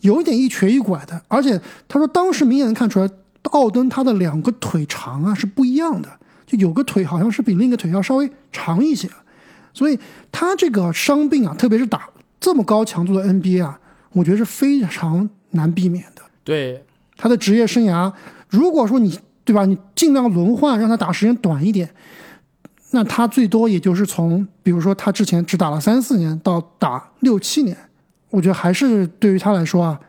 [0.00, 3.10] 有一点一瘸一拐的，而且他说当时明显能看出来，
[3.50, 6.08] 奥登他的两个腿长啊是不一样的，
[6.46, 9.06] 就有个腿好像是比另一个腿要稍微长一些，
[9.74, 9.98] 所以
[10.32, 12.08] 他这个伤病啊，特别是打
[12.40, 13.78] 这么高强度的 NBA 啊，
[14.12, 16.22] 我觉得是非常难避免的。
[16.42, 16.82] 对
[17.18, 18.10] 他的职业生涯，
[18.48, 21.90] 如果说你对吧，你尽量轮换让他打时间短一点，
[22.92, 27.76] 那他最多也就是从，比如说他之前只打了三四年到打六七年。
[28.30, 30.00] 我觉得还是对于他来说啊，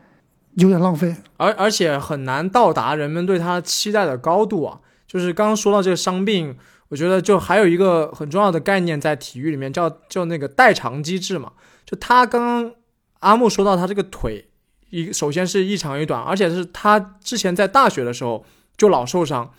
[0.54, 4.78] 有点浪费，而而且很难到达人们对他期待的高度啊。
[5.08, 6.56] 就是刚刚说到这个伤病，
[6.88, 11.52] 我觉得就还有一个很重要的概念在体育里面叫叫那个代偿机制嘛。
[11.84, 12.72] 就他刚刚
[13.18, 14.48] 阿木说到他这个腿
[14.90, 18.44] 一首先是一长一短，而且是他之前在大学的时候
[18.76, 19.52] 就老受伤，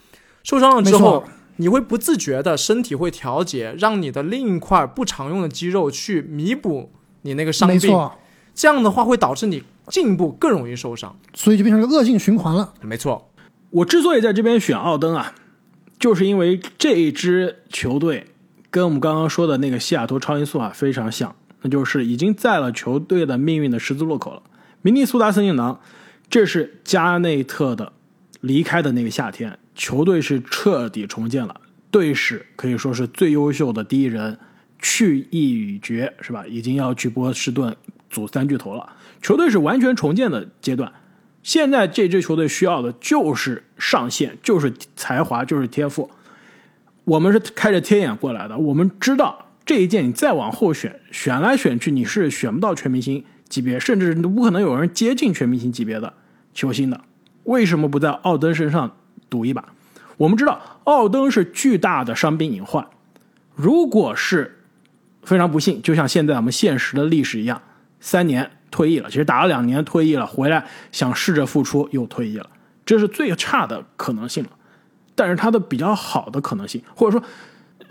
[0.44, 6.92] 受伤了之后没错，你会不自觉的身体会调节，让你的另一块不常用的肌肉去弥补
[7.22, 8.14] 你那个伤病，没错，
[8.54, 11.16] 这样的话会导致你进一步更容易受伤。
[11.34, 12.74] 所以就变成个恶性循环了。
[12.82, 13.30] 没错，
[13.70, 15.36] 我之所以在这边选奥登啊，
[16.00, 18.28] 就是因为这一支球队
[18.70, 24.42] 跟我们刚刚说的那个西雅图超音速啊非常像，那就是已经在了球队的命运的十字路口了。
[24.82, 25.80] 明尼苏达森林狼，
[26.30, 27.94] 这是加内特的
[28.42, 34.38] 离开的那个夏天，球队是彻底重建了，队史可以说是最优秀的第一人
[34.80, 36.46] 去意已决，是吧？
[36.48, 37.76] 已经要去波士顿
[38.10, 38.88] 组三巨头了，
[39.22, 40.92] 球队是完全重建的阶段。
[41.42, 46.10] 现在这支球队需要的就是上限，就是才华，就是天赋。
[47.04, 56.14] 我们是开着天眼过来的，我们知道这一届你再往后选，选来选去你是选不到全明星级别，甚至不可能有人接近全明星级别的
[56.54, 57.02] 球星的。
[57.44, 58.96] 为什么不在奥登身上
[59.34, 59.66] 赌一把？
[60.18, 62.88] 我们知道奥登是巨大的伤病隐患，
[63.56, 64.60] 如果是
[65.24, 67.60] 非常不幸，就像现在我们现实的历史一样，
[68.00, 72.48] 三年退役了，其实打了两年退役了，回来想试着复出又退役了，
[72.86, 74.52] 这是最差的可能性了。
[75.16, 77.26] 但是他的比较好的可能性，或者说，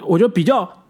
[0.07, 0.85] 我觉得比较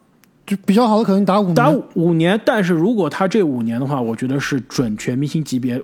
[0.46, 5.82] 就比较好的可能打五年，打五年，但是如果他这五年的话，我觉得是准全明星级别，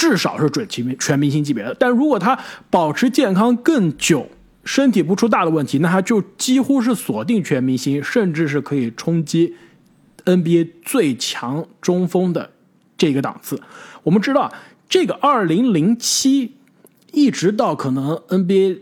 [0.00, 1.76] 至少是准全全明星级别的。
[1.78, 2.38] 但如果他
[2.70, 4.26] 保持健康更久，
[4.64, 9.54] 身体不出大的问题，那他就几乎是锁定全明星，甚至是可以冲击
[10.24, 12.52] NBA 最强中锋的
[12.96, 13.60] 这个档次。
[14.02, 14.50] 我们知道，
[14.88, 16.54] 这个二零零七
[17.12, 18.80] 一直到可能 NBA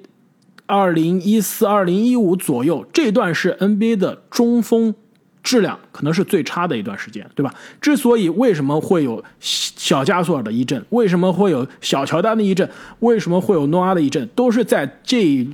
[0.67, 4.95] 二零一四、二零一五左右这段是 NBA 的中锋
[5.43, 7.55] 质量可能是最差的一段时间，对吧？
[7.81, 12.69] 之所以为什么会有小加索尔的一阵，为什么会有小乔丹的一阵，
[13.01, 15.49] 为什么会有诺阿的一阵，都是在这一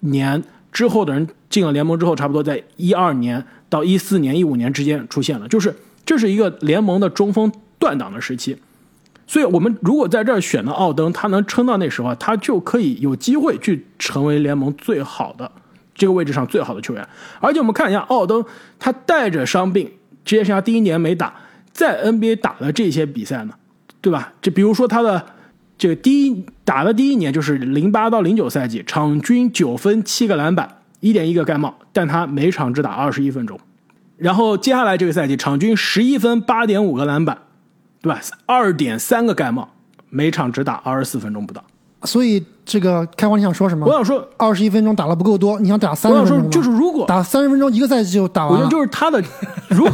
[0.00, 5.74] 年之后的人进了联盟之后，差不多在一二年到一四年、一五年之间出现了，就是
[6.04, 8.56] 这是一个联盟的中锋断档的时期。
[9.26, 15.52] 所以，我们如果在这儿选了奥登，他能撑到那时候，他就可以有机会去成为联盟最好的
[15.98, 17.06] 这个位置上最好的球员。
[17.40, 18.42] 而且，我们看一下奥登，
[18.78, 19.90] 他带着伤病，
[20.24, 21.34] 职业生涯第一年没打，
[21.72, 23.52] 在 NBA 打的这些比赛呢，
[24.00, 24.32] 对吧？
[24.40, 25.26] 就比如说他的
[25.76, 33.60] 这个第一打的第一年就是零八到零九赛季，场均九分七个篮板，一点一个盖帽，但他每场只打二十一分钟。
[34.16, 37.38] 然后接下来这个赛季，场均十一分八点五个篮板。
[38.00, 38.20] 对吧？
[38.46, 39.74] 二点三个盖帽，
[40.08, 41.64] 每场只打二十四分钟不到。
[42.04, 43.86] 所以这个开花你想说什么？
[43.86, 49.22] 我想说，二十一分钟打了不够多，你想打三我想说十分钟吗就是如果打三十分钟一个赛季就打完我觉得就是他的，
[49.68, 49.88] 如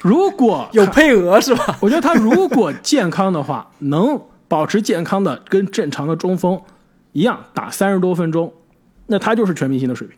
[0.00, 1.76] 如果 有配额是吧？
[1.80, 6.60] 我觉得他如果健康的话，能保持健康的，跟正常的中锋
[7.12, 8.52] 一样打三十多分钟，
[9.06, 10.16] 那他就是全明星的水平。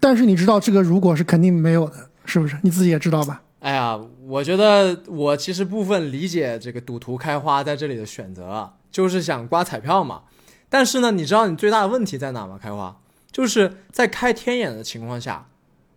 [0.00, 2.56] 但是你知道这个如果是肯定没有的，是不是？
[2.62, 3.42] 你自己也知道吧？
[3.60, 10.20] 哎呀，我觉得我其实部分理解这个赌徒开花在这里的选择啊，就是想刮彩票嘛。
[10.68, 12.58] 但是呢，你知道你最大的问题在哪吗？
[12.62, 12.96] 开花
[13.30, 15.46] 就是在开天眼的情况下，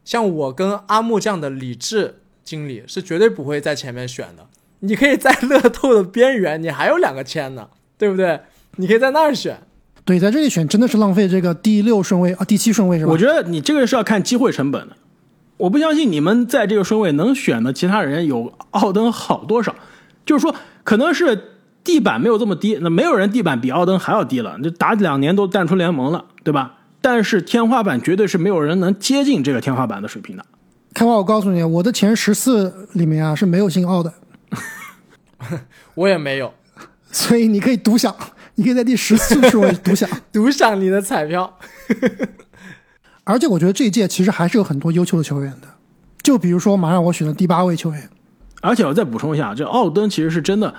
[0.05, 4.47] 像我跟阿木这样的理智经理是绝对不会在前面选的。
[4.79, 8.41] 你可以在乐透的边缘，你还有两个签呢，对不对？
[8.77, 9.61] 你可以在那儿选。
[10.03, 13.11] 对，在这里选真的是浪费这个第六顺位啊，第七顺位是吧？
[13.11, 14.95] 我觉得你这个是要看机会成本的。
[15.57, 19.75] 我不相信你们在这个顺位能选的其他人有奥登好多少，
[20.25, 21.50] 就是说可能是
[21.83, 26.77] 地板没有这么低，那没有人地板比奥登还要低了，这打两年都淡出联盟了，对吧？
[27.01, 30.45] 但是天花板绝对是没有人能接近这个天花板的水平的。
[30.93, 34.13] 开花，我告诉你，我的前十四里面啊是没有姓奥的，
[35.95, 36.53] 我也没有
[37.11, 38.15] 所以你可以独享，
[38.55, 40.07] 你可以在第十四顺位独享。
[40.31, 41.57] 独享你的彩票。
[43.23, 45.67] 而且我觉得这一届其实还是有很多优秀的球员的，
[46.21, 48.09] 就比如说马上我选的第八位球员，
[48.61, 50.73] 而且我再补充一下，这奥登其实是真的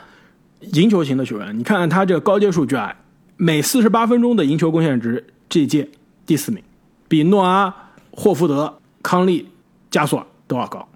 [0.72, 1.58] 赢球型的球员。
[1.58, 2.94] 你看看他这个高阶数据啊，
[3.36, 5.88] 每四十八分钟的赢球贡献值这一届
[6.24, 6.62] 第四名，
[7.08, 7.74] 比诺阿、
[8.10, 9.48] 霍福德、康利、
[9.90, 10.88] 加索尔都要高。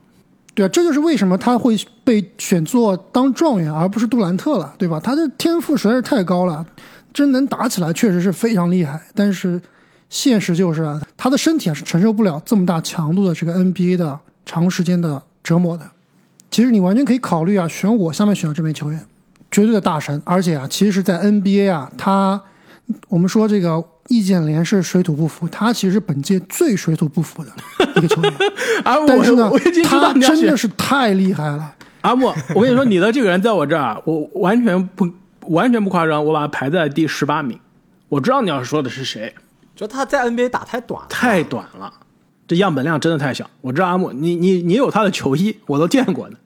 [0.54, 4.98] 对啊，这就是为什么他会被选做当状元，而不是杜兰特了，对吧？
[4.98, 6.64] 他的天赋实在是太高了，
[7.12, 8.98] 真能打起来确实是非常厉害。
[9.14, 9.60] 但是
[10.08, 15.90] 现实就是啊，他的身体啊是承受不了这么大强度的这个 NBA 的长时间的折磨的。
[16.50, 19.04] 其实你完全可以考虑啊，选我下面选的这名球员，
[19.50, 22.40] 绝对的大神，而且啊，其实，在 NBA 啊，他
[23.08, 27.50] 我们说这个易建联是水土不服，他其实是本届最水土不服的
[27.96, 28.32] 一个球员。
[28.84, 31.74] 啊，但是呢我我已经知道他真的是太厉害了。
[32.02, 35.08] 阿莫，我跟你说，你的这个人在我这儿啊，我完全不
[35.48, 37.58] 完全不夸张，我把他排在第十八名。
[38.08, 39.34] 我知道你要说的是谁，
[39.74, 41.92] 就他在 NBA 打太短了，太短了，
[42.46, 43.50] 这样本量真的太小。
[43.60, 46.36] 我知道阿木，你你你有他的球衣，我都见过的，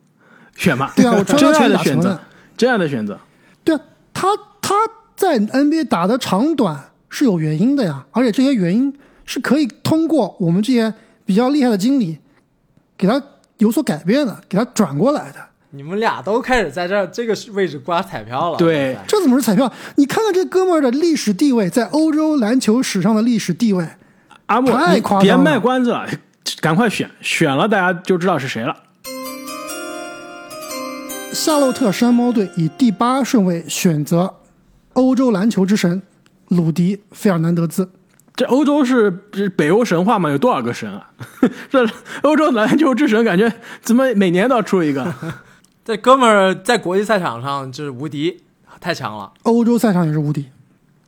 [0.56, 0.94] 选吧。
[0.96, 2.18] 对啊我穿 的选择
[2.66, 3.18] 打球呢，真爱的选择。
[3.64, 3.80] 对啊，
[4.12, 4.28] 他
[4.60, 4.74] 他
[5.16, 8.92] 在 NBA 打的长短是有原因的呀，而且这些原因
[9.24, 10.92] 是可以通过我们这些
[11.24, 12.18] 比较厉害的经理
[12.96, 13.22] 给他
[13.58, 15.38] 有所改变的，给他转过来的。
[15.72, 18.58] 你们俩都开始在这这个位置刮彩票了。
[18.58, 19.72] 对这怎么是彩票？
[19.96, 23.88] 你看看这哥们儿的历史地位，在欧洲篮球史上的历史地位，
[24.46, 26.08] 阿莫，别夸张了卖关子了，
[26.60, 28.74] 赶快选，选了大家就知道是谁了。
[31.32, 34.34] 夏洛特山猫队以第八顺位选择
[34.94, 36.02] 欧洲篮球之神
[36.48, 37.88] 鲁迪·费尔南德兹。
[38.34, 40.30] 这欧洲是是北欧神话吗？
[40.30, 41.10] 有多少个神啊？
[41.70, 41.86] 这
[42.22, 45.14] 欧洲篮球之神，感觉怎么每年都要出一个？
[45.84, 48.42] 这哥们儿在国际赛场上就是无敌，
[48.80, 49.32] 太强了。
[49.44, 50.46] 欧洲赛场也是无敌。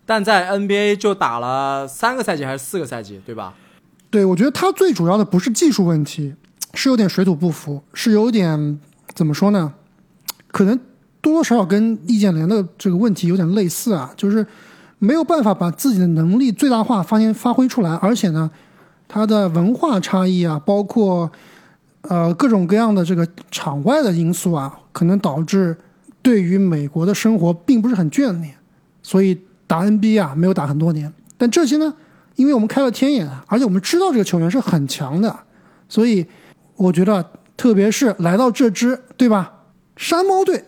[0.06, 3.54] 但在 NBA 就打了三个赛季还是四个赛季，对吧？
[4.10, 6.34] 对，我觉得他最主要的不是技术问题，
[6.74, 8.78] 是有点水土不服，是有点
[9.14, 9.74] 怎么说呢？
[10.53, 10.78] 可能
[11.20, 14.46] 多多少少跟易建联的这个问题有点类似啊，就是
[15.00, 18.48] 没有办法把自己的能力最大化发现发挥出来，而且呢，
[19.09, 21.30] 他的文化差异啊，包括
[22.03, 25.76] 呃各种各样的这个场外的因素啊，可能导致
[26.22, 28.55] 对于美国的生活并不是很眷恋，
[29.03, 29.36] 所以
[29.66, 31.12] 打 NBA 啊没有打很多年。
[31.36, 31.92] 但这些呢，
[32.36, 35.36] 因为我们开了天眼，而且我们知道这个球员是很强的，
[35.88, 36.26] 所以
[36.76, 37.24] 我觉得，
[37.57, 39.53] 特别是来到这支对吧
[40.03, 40.64] 山猫队，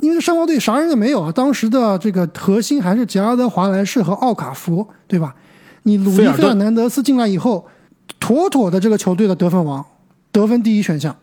[0.00, 5.34] 因为山猫队啥人也没有啊，当时的这个核心还是杰拉德·华莱士和奥卡福，对吧？
[5.82, 7.66] 你鲁迪·费尔南德斯进来以后，
[8.18, 9.84] 妥妥的这个球队的得分王，
[10.32, 11.14] 得分第一选项。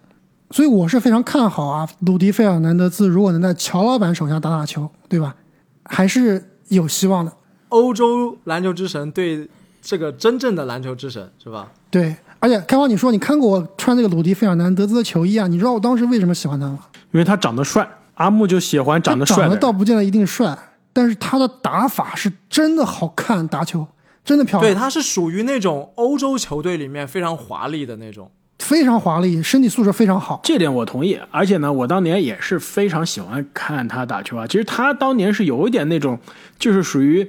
[0.51, 5.35] 所以我是非常看好啊，鲁迪·费尔南德斯如果能在乔老板手下打打球，对吧？
[5.83, 7.33] 还是有希望的。
[7.69, 9.49] 欧洲篮球之神对
[9.81, 11.71] 这个真正的篮球之神是吧？
[11.89, 12.15] 对，
[12.45, 15.47] 而且开花，你说你看过我穿那个鲁迪·费尔南德兹的球衣啊？
[15.47, 16.77] 你知道我当时为什么喜欢他吗？
[17.11, 19.57] 因为他长得帅，阿木就喜欢长得帅长得。
[19.57, 20.55] 倒不见得一定帅，
[20.93, 23.87] 但是他的打法是真的好看，打球
[24.23, 28.29] 真的漂亮对，他是属于那种欧洲球队里面非常华丽的那种。
[28.59, 30.39] 非常华丽，身体素质非常好。
[30.43, 34.45] 这点我同意，而且呢，我当年也是非常喜欢看他打球啊。
[34.45, 36.19] 其实他当年是有一点那种，
[36.59, 37.27] 就是属于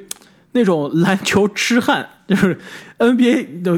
[0.57, 2.59] 那种篮球痴汉，就是
[2.99, 3.73] NBA 的，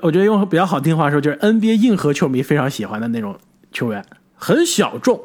[0.00, 3.38] 我觉得用比较好听话说，就是 NBA 硬核球迷非常喜欢的那种
[3.70, 4.02] 球员，
[4.34, 5.20] 很小众，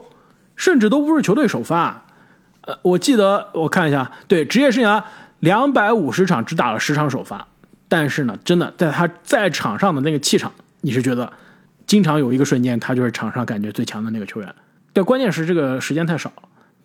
[0.57, 2.05] 甚至都不是球队首发。
[2.61, 5.01] 呃，我记得我看一下，对职业生涯
[5.39, 7.47] 两百五十场只打了十场首发，
[7.87, 10.51] 但是呢，真的在他在场上的那个气场，
[10.81, 11.31] 你是觉得
[11.85, 14.53] 经常有一个瞬间，他就是场上感觉最强的那个球员。
[14.91, 16.33] 但关键是这个时间太少，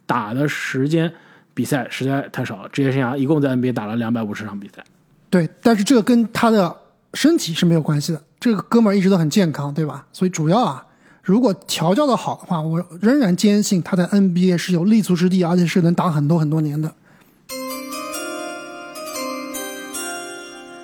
[0.07, 1.13] 打的时间
[1.55, 2.69] 比赛实在太少了。
[2.71, 4.85] 职业生涯一共在 NBA 打了两百五十场比赛，
[5.31, 6.77] 对，但是这个跟他的
[7.15, 8.23] 身体是没有关系的。
[8.41, 10.07] 这个哥们儿一直都很健康，对吧？
[10.13, 10.87] 所以主要啊，
[11.23, 16.95] 如果调教的好的话，我仍然坚信他在 NBA 是有立足之地，而且是能打很多很多年的。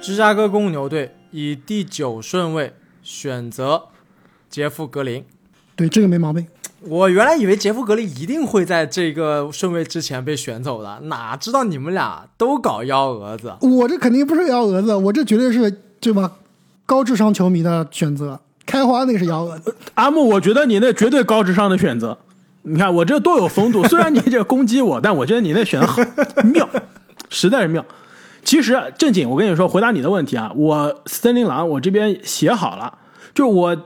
[0.00, 3.88] 芝加哥公牛队以第九顺位选择
[4.48, 5.24] 杰夫格林。
[5.76, 6.46] 对，这个没毛病。
[6.80, 13.52] 我原来以为杰夫格林一定会在这个顺位之前被选走的，哪知道你们俩都搞幺蛾子。
[13.60, 15.70] 我这肯定不是幺蛾子，我这绝对是
[16.00, 16.32] 对吧？
[16.86, 18.40] 高智商球迷的选择。
[18.64, 22.18] 开花那个是幺蛾子，阿木，我觉得你那绝对高智商的选择。
[22.62, 26.68] 你看我这多有风度， 虽然你这攻击我，但我觉得你那选的很妙，
[27.30, 27.84] 实在是妙。
[28.44, 32.98] 其实正经，我跟你说，回答你的问题啊，我森林狼我这边写好了，
[33.34, 33.76] 就我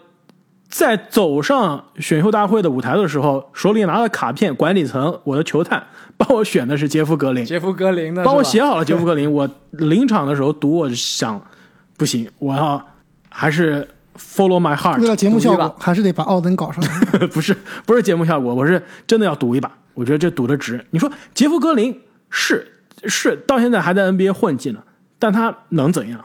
[0.73, 9.31] 在走上选秀大会的舞台的时候，手里拿了卡片，管理层我的球探帮我选的是杰夫格林，杰夫格林的，帮我写好了杰夫格林。
[9.31, 11.39] 我临场的时候读，我就想，
[11.99, 12.83] 不行，我要
[13.29, 17.27] 还是 follow my heart，为了节目效果，还是得把奥登搞上来。
[17.29, 17.55] 不是
[17.85, 19.71] 不是节目效果，我是真的要赌一把。
[19.93, 20.83] 我觉得这赌的值。
[20.91, 22.01] 你说杰夫格林
[22.31, 22.67] 是
[23.05, 24.83] 是到现在还在 NBA 混迹呢，
[25.19, 26.19] 但他能怎样？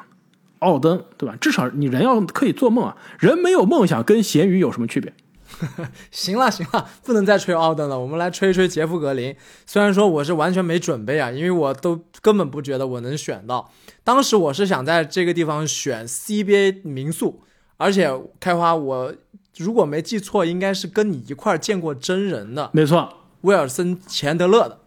[0.59, 1.35] 奥登对吧？
[1.39, 5.13] 至少你人要可以做梦啊，人没有梦想跟咸鱼有什么区别？
[6.11, 9.35] 行了行了，不能再吹奥登了，我们来吹一吹杰夫格林。
[9.65, 13.71] 虽然说我是完全没准备啊，因为我都根本不觉得我能选到。
[14.03, 17.41] 当时我是想在这个地方选 CBA 民宿，
[17.77, 19.13] 而且开花我
[19.57, 23.09] 如果没记错，应该是跟你一块儿见过真人的没错，
[23.41, 24.79] 威尔森钱德勒的。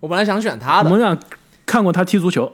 [0.00, 1.16] 我本来想选他的，我们俩
[1.66, 2.50] 看过他踢足球，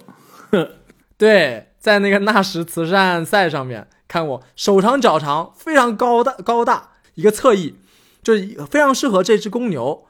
[1.16, 7.76] 对，在那个纳什慈善赛上面看过，手长脚长，非常高大高大，一个侧翼，
[8.24, 8.34] 就
[8.68, 10.04] 非常适合这只公牛，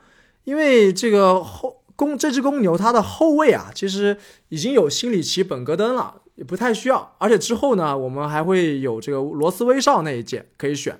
[0.44, 4.16] 因为这个后公这只公牛它的后卫啊，其实
[4.48, 7.14] 已经有心里奇、本戈登了，也不太需要。
[7.18, 10.98] 而且之后呢，我们还会有这个罗斯威少那一届可以选，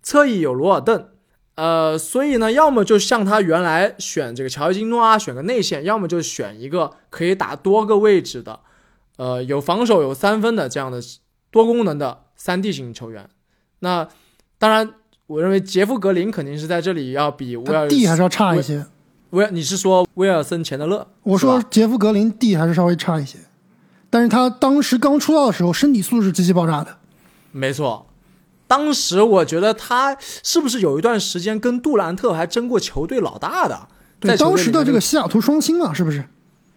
[0.00, 1.08] 侧翼有罗尔邓，
[1.56, 8.60] 呃，所以呢，要么就像他原来选这个乔伊金诺啊，选个内线，要么就选一个可以打多个位置的，
[9.16, 11.00] 呃，有防守有三分的这样的
[11.50, 13.28] 多功能的三 D 型球员。
[13.80, 14.08] 那
[14.58, 14.94] 当然，
[15.26, 18.86] 我认为杰夫格林肯定是在这里要比威他尔，D 还是要差一些。
[19.30, 21.06] 威尔，你是说威尔森钱德勒？
[21.22, 23.38] 我说杰夫格林 D 还是稍微差一些，
[24.08, 26.98] 但是他当时刚出道的时候，身体素质极其爆炸的。
[27.50, 28.06] 没错，
[28.66, 33.88] 当时我觉得他是不是有一段时间跟杜兰特还争过球队老大的？
[34.20, 36.24] 对，在当时的这个西雅图双星嘛，是不是？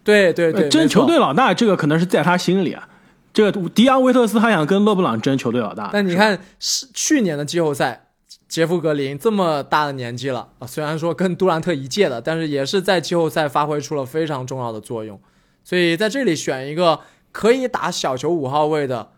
[0.08, 2.88] 对对对，呃争球队老大，这个可能是在他心里啊。
[3.34, 8.08] 这个迪昂维特斯还想跟勒布朗争球队老大，但你看，是去年的季后赛，
[8.48, 15.20] 杰夫格林这么大的年纪了啊，虽然说跟杜兰特一届的，但是也是在季后赛发挥出了非常重要的作用。
[15.62, 17.00] 所以在这里选一个
[17.30, 19.10] 可以打小球五号位的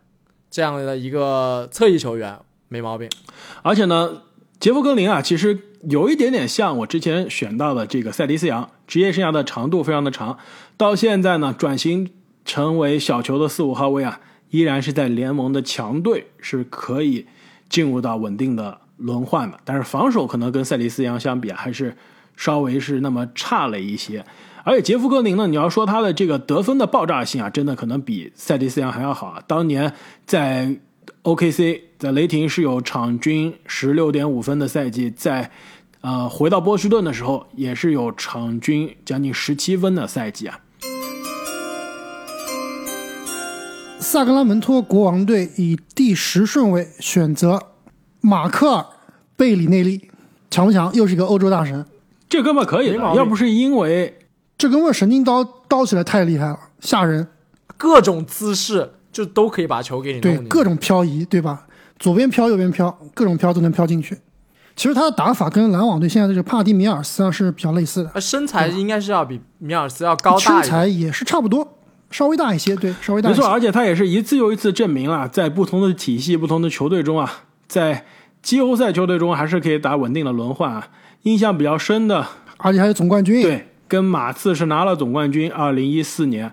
[0.51, 2.37] 这样的一个侧翼球员，
[2.67, 3.09] 没毛病。
[3.63, 4.23] 而且呢，
[4.59, 5.57] 杰夫格林啊，其实
[5.89, 10.37] 有一点点像我之前选到的这个塞迪斯杨，职业生涯的长度非常的长，
[10.77, 12.11] 到现在呢转型
[12.45, 14.21] 成为小球的四五号位啊，
[14.51, 17.27] 依然是在联盟的强队是可以
[17.69, 21.97] 进入到稳定的轮换的，但是防守可能跟塞迪斯杨相比啊，还是
[22.37, 24.25] 稍微是那么差了一些。
[24.65, 29.43] 而且杰夫格林呢，你要说他的这个得分的爆炸性啊，真的可能比塞迪斯杨还要好啊。
[29.47, 29.93] 当年
[30.27, 30.77] 在
[31.23, 35.51] OKC 在雷霆是有场均十六点五分的赛季，在
[36.01, 40.61] 呃回到波士顿的时候也是有场均将近十七分的赛季啊。
[43.99, 47.63] 萨格拉门托国王队以第十顺位选择
[48.21, 48.83] 马克尔·
[49.37, 50.11] 贝里内利，
[50.51, 50.93] 强不强？
[50.95, 51.85] 又是一个欧洲大神，
[52.29, 54.19] 这哥们可以的，要不是因为
[54.59, 57.29] 这哥们神经刀刀起来太厉害了，吓人。
[57.77, 61.67] 各种姿势就都可以把球给你弄对各种漂移，对吧？
[61.99, 64.19] 左边飘，右边飘，各种飘都能飘进去。
[64.77, 70.71] 其实他的打法跟篮网队现在的这个帕蒂米尔斯啊是比较类似的，呃身材应该是要比米尔斯要高大身一点。
[70.71, 71.77] 材也是差不多，
[72.11, 73.41] 稍微大一些，对，稍微大一些。
[73.41, 77.31] 没错，而且他也是一次又一次证明了，在不同的体系、不同的球队中啊，
[77.67, 78.07] 在
[78.43, 80.89] 季后赛球队中还是可以打稳定的轮换啊。
[81.25, 86.51] 印象比较深的，而且还有总冠军。，对，跟马刺是拿了总冠军，二零一四年。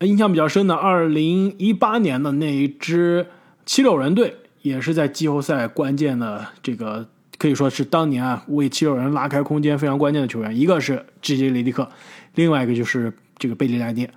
[0.00, 3.24] 印象比较深的，二零一八年的那一支
[3.64, 7.06] 七六人队，也是在季后赛关键的这个，
[7.38, 10.56] 可以说是当年啊为七六人拉开空间非常关键的球员。
[10.56, 11.50] 一个是 G.J.
[11.50, 11.88] 雷迪克，
[12.34, 14.08] 另外一个就是这个贝利莱涅。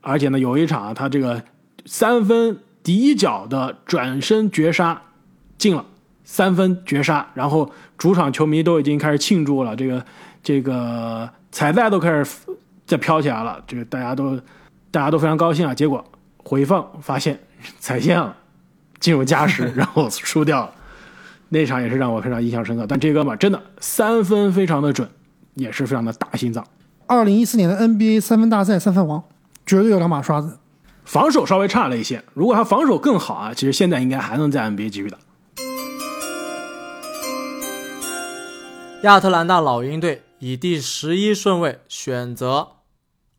[0.00, 1.42] 而且呢，有一场啊他这个
[1.86, 5.00] 三分底角的转身绝杀
[5.56, 5.84] 进了，
[6.24, 10.04] 三分绝杀，然后主场球迷都已经开始庆祝了，这个
[10.42, 12.36] 这个彩带都开始
[12.84, 14.36] 在飘起来了，这个大家都
[14.90, 15.72] 大家都非常高兴啊。
[15.72, 16.04] 结果
[16.38, 17.38] 回放发现
[17.78, 18.36] 踩线了，
[18.98, 20.74] 进入加时，然后输掉了。
[21.54, 22.86] 那场也是让我非常印象深刻。
[22.88, 25.06] 但这哥们儿真的三分非常的准，
[25.54, 26.66] 也是非常的大心脏。
[27.06, 29.22] 二零一四年的 NBA 三分大赛三分王，
[29.66, 30.58] 绝对有两把刷子。
[31.04, 35.18] 防守稍微差了一些，如果他防守更好啊，其实现在应该还能在 NBA 继续打。
[39.02, 42.68] 亚特兰大老鹰队以第十一顺位选择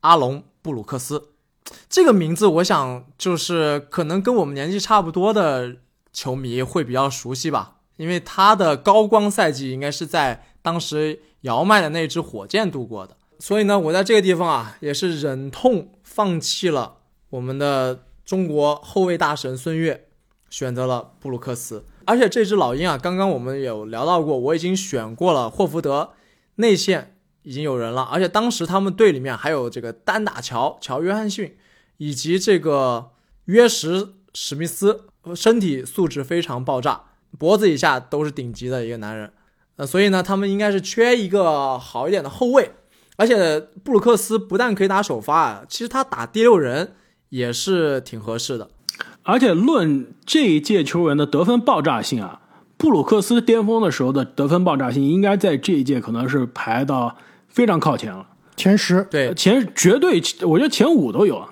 [0.01, 1.30] 阿隆·布鲁克斯，
[1.89, 5.78] 这个名字我想就是可能跟我们年纪差不多的
[6.11, 16.97] 球迷会比较熟悉吧，因为他的高光赛季应该是在当时姚麦的那支火箭度过的，所以呢，我在这个地方啊也是忍痛放弃了
[17.29, 20.07] 我们的中国后卫大神孙悦，
[20.49, 21.85] 选择了布鲁克斯。
[22.05, 26.11] 而且这只老鹰啊，刚刚我们有聊到过，我已经选过了霍福德，
[26.55, 31.57] 内线已经有人了，而且当时他们队里面还有这个单打乔乔约翰逊，
[31.97, 33.11] 以及这个
[33.45, 37.03] 约什史密斯，身体素质非常爆炸，
[37.38, 39.31] 脖子以下都是顶级的一个男人，
[39.77, 42.71] 呃，所以呢，他们应该是缺一个好一点的后卫，
[43.17, 46.93] 而且布鲁克斯不但可以打首发啊，其实他打第六人
[47.29, 48.69] 也是挺合适的。
[49.23, 52.41] 而且论这一届球员的得分爆炸性啊，
[52.77, 57.15] 布鲁克斯巅峰的时候的得分爆炸性，应该在这一届可能是排到
[57.47, 61.49] 非常靠前了，前十，对，前绝对，我觉得前五都有啊。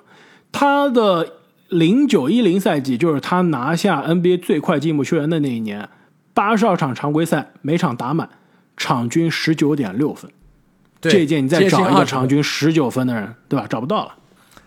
[0.52, 1.26] 他的
[1.72, 5.88] 零九一零赛季就是他拿下 NBA 最快进步球员的那一年，
[6.34, 8.28] 八十二场常规赛，每场打满，
[8.76, 10.30] 场均十九点六分。
[11.00, 13.66] 对这一届你再找一个场均十九分的人，对吧？
[13.66, 14.16] 找不到了。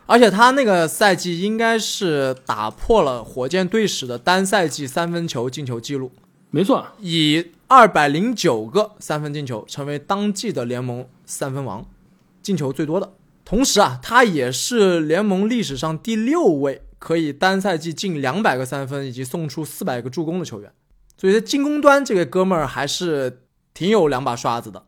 [0.08, 6.12] 而且他那个赛季应该是打破了火箭队史的单赛季三分球进球记录，
[6.49, 11.86] 没错，以二百零九个三分进球成为当季的联盟三分王。
[12.41, 13.14] 进球最多的。
[13.43, 20.72] 同时啊，他也是联盟历史上第六位可以单赛季进两百个三分以及送出四百个助攻的球员。
[21.16, 23.43] 所以在进攻端，这个哥们儿还是
[23.76, 24.84] 挺有两把刷子的。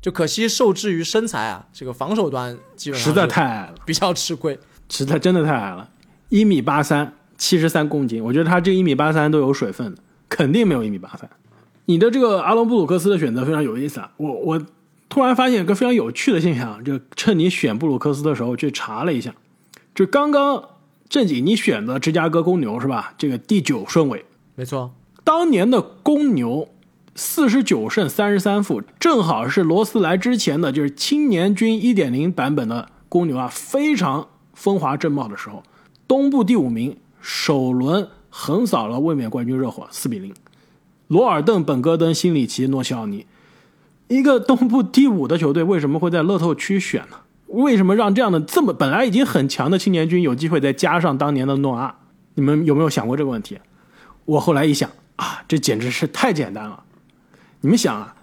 [0.00, 4.58] 就可惜受制于身材啊，这个防守端基本上实在太矮了，比较吃亏。
[4.88, 5.90] 实在真的太矮了，
[6.30, 11.28] 一米八三，七十三公斤，我觉得他这一米八三都有水分的，肯定没有一米八三。
[11.84, 14.66] 你的这个阿隆布鲁克斯的选择非常有意思啊，我我
[15.10, 19.34] 突然发现一个非常有趣的现象，就趁你选布鲁克斯的时候去查了一下，
[19.94, 20.64] 就刚刚
[21.10, 23.12] 正经你选择芝加哥公牛是吧？
[23.18, 24.92] 这个第九顺位，没错，
[25.24, 26.68] 当年的公牛
[27.16, 35.64] 四十九胜三十三负，正好是罗斯来之前的就是青年军一点零版本的公牛啊，非常风华正茂的时候。
[36.06, 40.32] 东部第五名，首轮横扫了卫冕冠军热火四比零。
[41.08, 43.26] 罗尔顿、本戈登、辛里奇、诺西奥尼，
[44.06, 47.16] 一个东部第五的球队为什么会在乐透区选呢？
[47.50, 51.94] 为什么让这样的这么本来已经很强的青年军有机会再加上当年的诺阿？
[52.34, 53.58] 你们有没有想过这个问题？
[54.24, 56.84] 我后来一想啊，这简直是太简单了。
[57.60, 58.14] 你们想啊，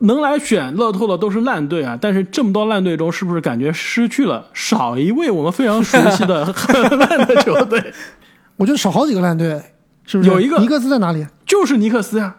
[0.00, 7.92] 能来选乐透的都是烂队啊，但是这么多烂队中，是不是感觉失去了少一位我们非常熟悉的很烂的球队？
[8.56, 9.60] 我觉得少好几个烂队，
[10.04, 10.30] 是不是？
[10.30, 11.26] 有一个尼克斯在哪里？
[11.44, 12.36] 就是尼克斯呀、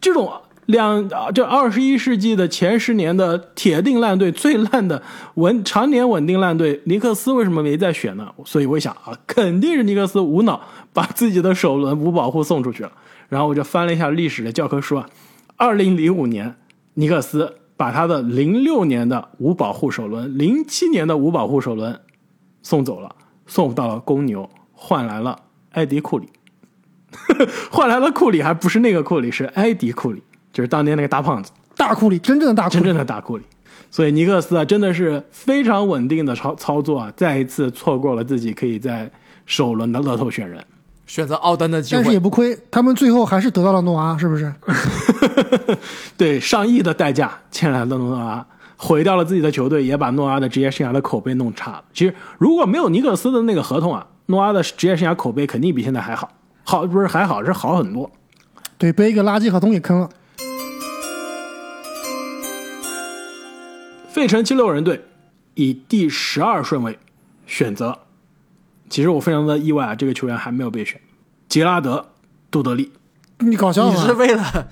[0.00, 0.32] 这种
[0.66, 5.02] 两，这二十一世纪的前十年的铁定烂队，最烂的
[5.34, 8.32] 稳常年稳定烂队，尼克斯为什么没再选呢？
[8.44, 10.60] 所以我想啊，肯定是尼克斯无脑
[10.92, 12.92] 把自己的首轮无保护送出去了。
[13.28, 15.08] 然后我就翻了一下历史的教科书啊，
[15.56, 16.56] 二零零五年
[16.94, 22.00] 尼克斯把他的零六年的无保护首轮、零七年的无保护首轮
[22.62, 25.40] 送走了，送到了公牛，换来了
[25.72, 26.28] 艾迪库里。
[27.70, 30.22] 换来了库里，还不是那个库里，是埃迪库里，
[30.54, 32.84] 就是当年那个大胖子，大库里，真正的大库里真。
[32.84, 33.44] 正的大库里。
[33.90, 39.10] 所以尼克斯啊，真的是非常稳定的操操作啊，再一次错过了自己可以在
[39.44, 40.64] 首轮的乐透选人。
[41.06, 44.52] 选择奥登的机会但是也，不亏，他们最后还是得到了诺阿，是不是？
[46.16, 48.46] 对上亿的代价签来了诺阿，
[48.76, 51.84] 毁掉了自己的球队，也把诺阿的职业生涯的口碑弄差了。
[51.92, 56.30] 其实如果没有尼克斯的那个合同啊，诺阿的职业生涯口碑肯定比现在还好，
[56.64, 58.10] 好不是还好，是好很多。
[58.78, 60.08] 对，被一个垃圾合同给坑了。
[64.14, 65.06] 费城七六人队
[65.54, 67.00] 以第十二顺位
[67.48, 67.98] 选择，
[68.88, 71.00] 其实我非常的意外啊，这个球员还没有被选，
[71.48, 71.96] 杰拉德·
[72.48, 72.92] 杜德利。
[73.40, 74.12] 你搞笑你是？
[74.12, 74.68] 为了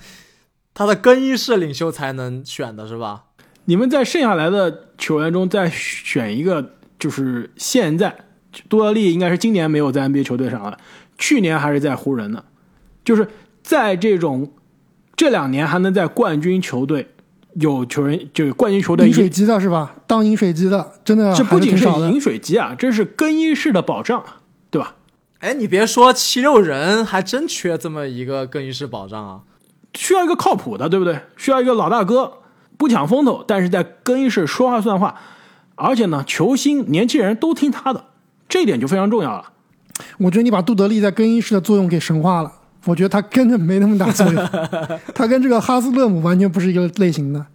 [0.73, 3.25] 他的更衣室领袖才能选的是吧？
[3.65, 8.15] 你们在剩下来的球员中再选一个，就是现在
[8.69, 10.79] 杜德利应该是今年没有在 NBA 球队上了，
[11.17, 12.45] 去年还是在湖人呢，
[13.03, 13.27] 就是
[13.61, 14.53] 在这种
[15.17, 17.12] 这两年还能在冠军球队
[17.55, 19.95] 有球员，就是冠军球队饮水机的是吧？
[20.07, 22.19] 当饮水机的，真的还这不仅是饮。
[22.19, 24.95] 水机啊，这是更衣室的保障，啊对吧？
[25.39, 29.41] 哎，你别说，七六人还真缺这么一个更衣室保障啊！
[29.93, 31.19] 需要一个靠谱的，对不对？
[31.35, 32.39] 需要一个老大哥，
[32.77, 35.19] 不抢风头，但是在更衣室说话算话，
[35.75, 38.05] 而且呢，球星、年轻人都听他的，
[38.47, 39.51] 这一点就非常重要了。
[40.17, 42.51] 我觉得你把杜德利在更衣室的作用给神化了。
[42.85, 44.49] 我觉得他根本没那么大作用，
[45.15, 47.45] 他跟这个哈斯勒姆完全不是一个类型的。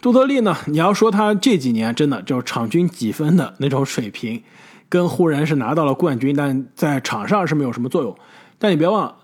[0.00, 4.42] 杜德利呢，你要说他这几年真的就是场均几分的那种水平，
[4.88, 8.16] 跟湖人是拿到了冠军，但在场上是没有什么作用。
[8.60, 9.16] 但你别忘了，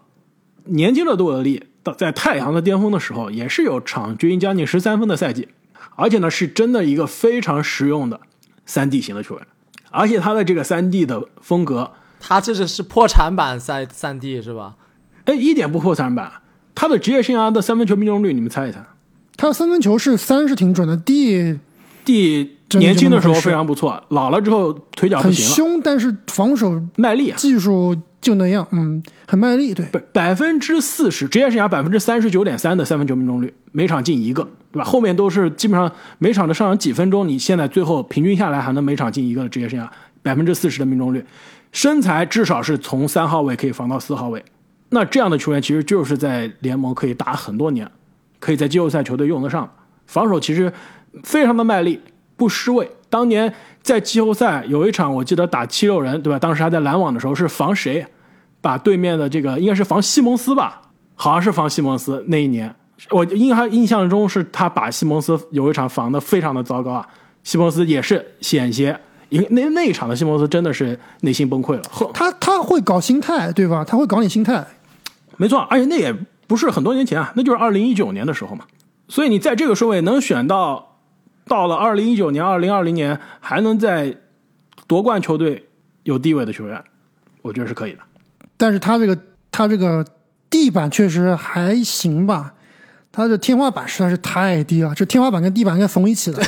[0.65, 5.49] 年轻的杜德利到在太阳的巅峰的时候，也是有场均将近十三分的赛季，
[5.95, 8.21] 而且呢是真的一个非常实用的
[8.67, 9.47] 三 D 型的球员，
[9.93, 14.75] 而且他的这个三 D 的风格，他这是是破产版三三 D 是吧？
[15.25, 16.31] 哎，一点不破三板。
[16.75, 18.85] 他的职业生涯的三分球命中率，你们猜一猜？
[19.37, 21.59] 他的三分球是三是挺准的第
[22.05, 27.37] 第年轻的时候非常不错，老了之后腿脚不很行了，凶，但是防守卖力啊。
[27.37, 29.73] 技术就那样，嗯，很卖力。
[29.73, 34.85] 对，不百分之四十，职业生涯百分之三十九点三的三分球命中率，每场进一个，对吧？
[34.85, 39.89] 后面都是基本上每场的上场几分钟，你现在最后平均下来还能每场进一个的职业生涯，
[40.23, 41.25] 百分之四十的命中率，
[41.73, 44.45] 身材至少是从三号位可以防到四号位，
[44.95, 47.87] 那这样的球员其实就是在联盟可以打很多年，
[48.39, 49.71] 可以在季后赛球队用得上，
[50.07, 50.73] 防守其实
[51.23, 52.01] 非常的卖力，
[52.37, 52.91] 不失位。
[53.11, 56.39] 当年在季后赛有一场，我记得打七六人，对吧？
[56.39, 58.07] 当时还在篮网的时候是防谁？
[58.61, 60.81] 把对面的这个应该是防西蒙斯吧，
[61.15, 62.75] 好像是防西蒙斯那一年，
[63.11, 67.07] 我印象印象中是他把西蒙斯有一场防的非常的糟糕啊，
[67.43, 71.83] 西蒙斯也是险些，因为那那一场的西蒙斯真的是内心崩溃了，
[72.15, 73.85] 他他会搞心态，对吧？
[73.85, 74.67] 他会搞你心态。
[75.37, 76.15] 没错，而且那也
[76.47, 78.65] 不是很多年前啊，那就是二零一九年的时候嘛。
[79.09, 80.99] 所以你在这个顺位能选到
[81.47, 84.17] 到了二零一九年、二零二零年还能在
[84.87, 85.69] 夺冠球队
[86.05, 86.83] 有地位的球员，
[87.43, 87.99] 我觉得是可以的。
[88.57, 89.19] 但是他这个
[89.51, 90.05] 他这个
[90.49, 92.55] 地板确实还行吧，
[93.13, 96.43] 他的天花板实在是太低了，这天花板跟地板应该缝一起的。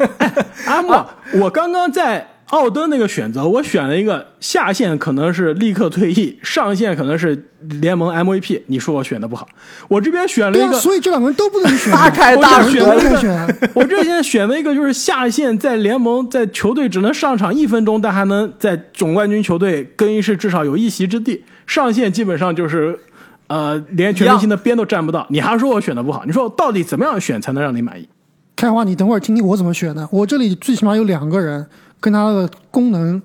[0.66, 7.48] 阿莫，我刚刚在奥登那个选择，我选了一个下线可能是立刻退役，上线可能是
[7.80, 8.62] 联盟 MVP。
[8.66, 9.48] 你说我选的不好，
[9.88, 13.68] 我这边选了一个，所以这两个人都不能选，大开大合我这两个。
[13.74, 22.98] 我这现在选了一个就是下线在联盟在球队只能上场一分钟，但还能在总冠军球队更衣室至少有一席之地，上线基本上就是。
[23.46, 26.22] 呃，连全明星的边都占不到，你还说我选的不好？
[26.24, 28.08] 你说我到底怎么样选才能让你满意？
[28.54, 30.08] 开花，你等会儿听听我怎么选的。
[30.12, 31.66] 我这里最起码有两个人
[32.00, 33.20] 跟他的功能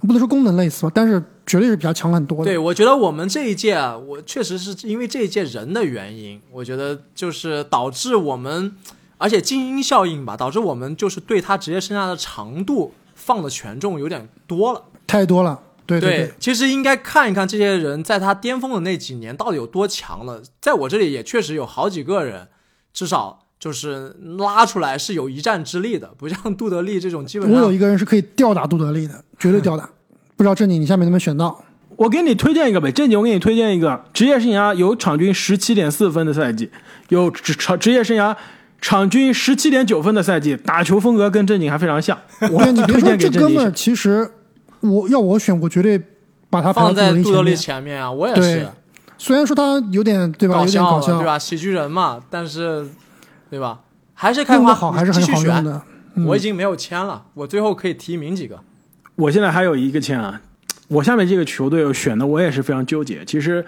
[0.00, 2.44] 不能说功能类似吧，但是绝对是比较强很多的。
[2.44, 8.76] 对，我觉得我们这一届啊，我确实是因为这一届人的原因，我觉得就是导致我们，
[9.16, 14.84] 而且精英效应吧，导致我们就是对他职业生涯的长度放的权重有点多了。
[15.06, 15.62] 太多了。
[15.86, 20.42] 对对，其实应该看一看这些人在他巅峰的那几年到底有多强了。
[20.60, 22.48] 在我这里也确实有好几个人，
[22.92, 27.58] 至少就是拉出来是有一战之力的，不像杜德利这种基本上。
[27.58, 29.88] 我有一个人是可以吊打杜德利的，绝对吊打。
[30.36, 31.64] 不知道正经你下面能不能选到？
[31.96, 36.70] 我给你推荐一个呗，正经我给你推荐一个职业生涯有场均十七点四分的赛季，
[37.08, 38.36] 有职场职业生涯
[38.80, 42.16] 场均十七点九分的赛季，打球风格跟正经还非常像。
[42.52, 44.30] 我给，你别推说荐给正经这哥们儿，其实
[44.78, 46.00] 我要我选，我绝对
[46.48, 48.00] 把他放在杜德利前面。
[48.00, 48.68] 啊，我也是
[49.18, 51.36] 虽然说他有点对吧，搞有点搞笑，对吧？
[51.36, 52.86] 喜剧人嘛，但是
[53.50, 53.80] 对吧？
[54.14, 55.82] 还是开花好还是很继续选好用的。
[56.14, 58.58] 嗯我已经没有签了，我最后可以提名几个。
[59.14, 60.40] 我现在还有一个签啊，
[60.88, 63.24] 我下面这个球队选的我也是非常纠结。
[63.24, 63.64] 其实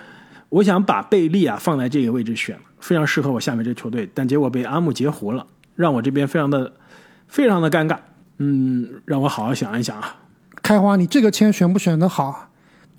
[0.48, 6.72] 我想把贝利啊放在这个位置选，非常适合我下面这球队，但结果被阿木截胡了，让我这边非常的
[7.28, 7.96] 非常的尴尬。
[8.38, 10.16] 嗯，让我好好想一想啊。
[10.60, 12.49] 开花，你这个签选不选的好，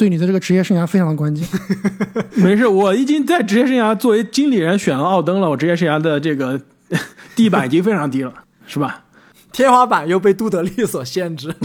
[0.02, 1.47] 对你的这个职业生涯非常的关键。
[2.34, 6.60] 没事，我已经在职业生涯作为经理人选了奥登了，我职业生涯的这个
[7.38, 8.34] 地板已经非常低了，
[8.66, 9.04] 是吧？
[9.52, 11.54] 天花板又被杜德利所限制。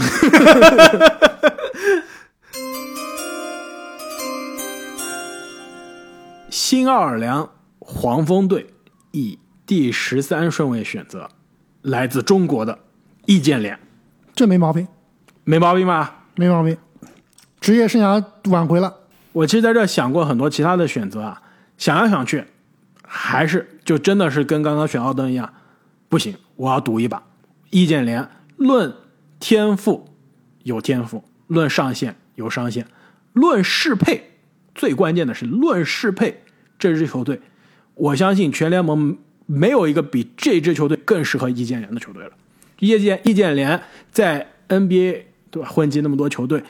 [6.51, 8.67] 新奥尔良黄蜂队
[9.13, 11.27] 以第十三顺位选择
[11.81, 12.77] 来自中国的
[13.25, 13.79] 易建联，
[14.35, 14.87] 这没毛病，
[15.43, 16.25] 没毛病吧？
[16.35, 16.77] 没毛病。
[17.67, 18.95] 职业生涯挽回了，
[19.33, 21.41] 我其实在这想过很多其他的选择啊，
[21.77, 22.45] 想来想去，
[23.03, 25.53] 还是就真的是跟刚刚选奥登一样，
[26.07, 27.21] 不行，我要赌一把。
[27.69, 28.93] 易建联论
[29.41, 30.07] 天赋
[30.63, 32.87] 有天赋，论上限有上限，
[33.33, 34.31] 论适配，
[34.73, 36.43] 最关键的是论适配，
[36.79, 37.41] 这支球队，
[37.95, 42.31] 我相信全联盟没有一个比这支球队更适合易建联的球队了。
[42.79, 46.63] 易建易建联在 NBA 对吧混迹那么多球队，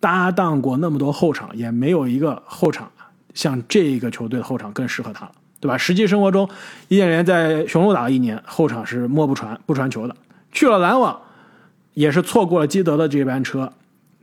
[0.00, 2.90] 搭档过那么多后场，也没有一个后场
[3.34, 5.76] 像这个球队的后场更适合他了，对吧？
[5.76, 6.48] 实际生活中，
[6.88, 10.16] 易建联在雄鹿打了一年，后场是摸不传不传球的，
[10.52, 11.20] 去了篮网，
[11.94, 13.72] 也是错过了基德的这班车，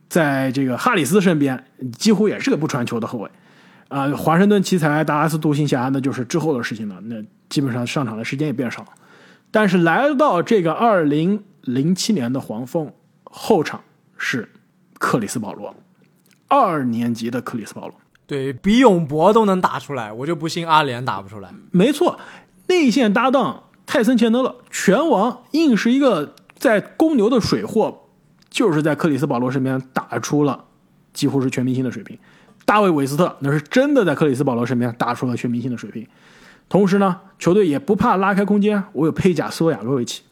[0.08, 1.64] 在这个哈里斯身边，
[1.98, 3.30] 几乎也是个不传球的后卫。
[3.90, 7.16] 啊、华盛顿奇才、达拉斯独行侠那就是之后的事情了，那
[7.48, 8.88] 基本上上场的时间也变少了。
[9.52, 12.92] 但是来到这个二零零七年的黄蜂，
[13.24, 13.82] 后场
[14.18, 14.50] 是
[15.04, 15.76] 克里斯保罗，
[16.48, 21.50] 二年级的克里斯保罗，对比永博都能打出来，我就不信阿联打不出来。
[21.72, 22.18] 没错，
[22.68, 28.06] 内线搭档泰森钱德勒，拳王硬是一个在公牛的水货，
[28.50, 30.64] 就是在克里斯保罗身边打出了
[31.12, 32.18] 几乎是全明星的水平。
[32.64, 36.08] 大卫韦斯特那是真的在克里斯保罗身边打出了全明星的水平。
[36.70, 40.24] 同时呢，球队也不怕拉开空间，我有佩贾斯维亚洛维奇，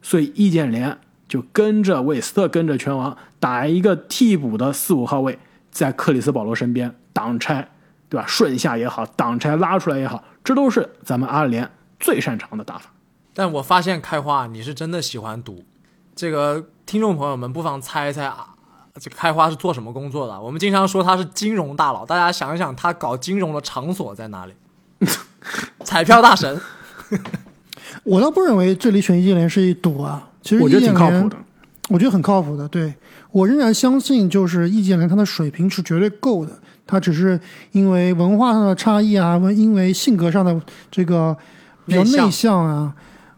[0.00, 5.38] 所以易建联就跟着韦斯特，跟着拳王打一个替补的四五号位，
[5.70, 7.68] 在克里斯保罗身边挡拆，
[8.08, 8.26] 对吧？
[8.26, 12.90] 顺下也好，挡拆拉出来也好，这都是咱们阿联最擅长的打法。
[13.34, 15.64] 但我发现开花你是真的喜欢赌，
[16.14, 18.54] 这个听众朋友们不妨猜一猜啊，
[18.94, 20.40] 这个开花是做什么工作的？
[20.40, 24.54] 我们经常说他是金融大佬，大家想一想，他搞金融的场所在哪里？
[25.84, 26.60] 彩票大神，
[28.04, 31.36] 我倒不认为这里选易建联是一赌啊，其实我觉得挺靠谱的。
[31.88, 32.92] 我觉得很靠谱的，对
[33.30, 36.52] 我仍然相信，就是易建联他的水平是绝对够的，
[36.84, 37.38] 他只是
[37.70, 40.60] 因为文化上的差异啊，因为性格上的
[40.90, 41.36] 这个
[41.84, 42.94] 比较内向内向啊，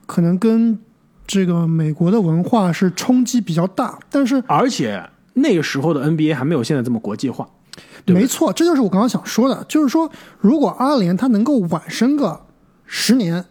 [0.07, 0.79] 可能跟
[1.27, 3.99] 这个美国的文化是冲击比较大。
[4.09, 5.03] 但是而且
[5.35, 7.47] 那个时候的 NBA 还没有现在这么国际化。
[8.07, 10.11] 对对没错，这就是我刚刚想说的，就是说，
[10.41, 12.41] 如果阿联他能够晚生个
[12.87, 13.45] 十年，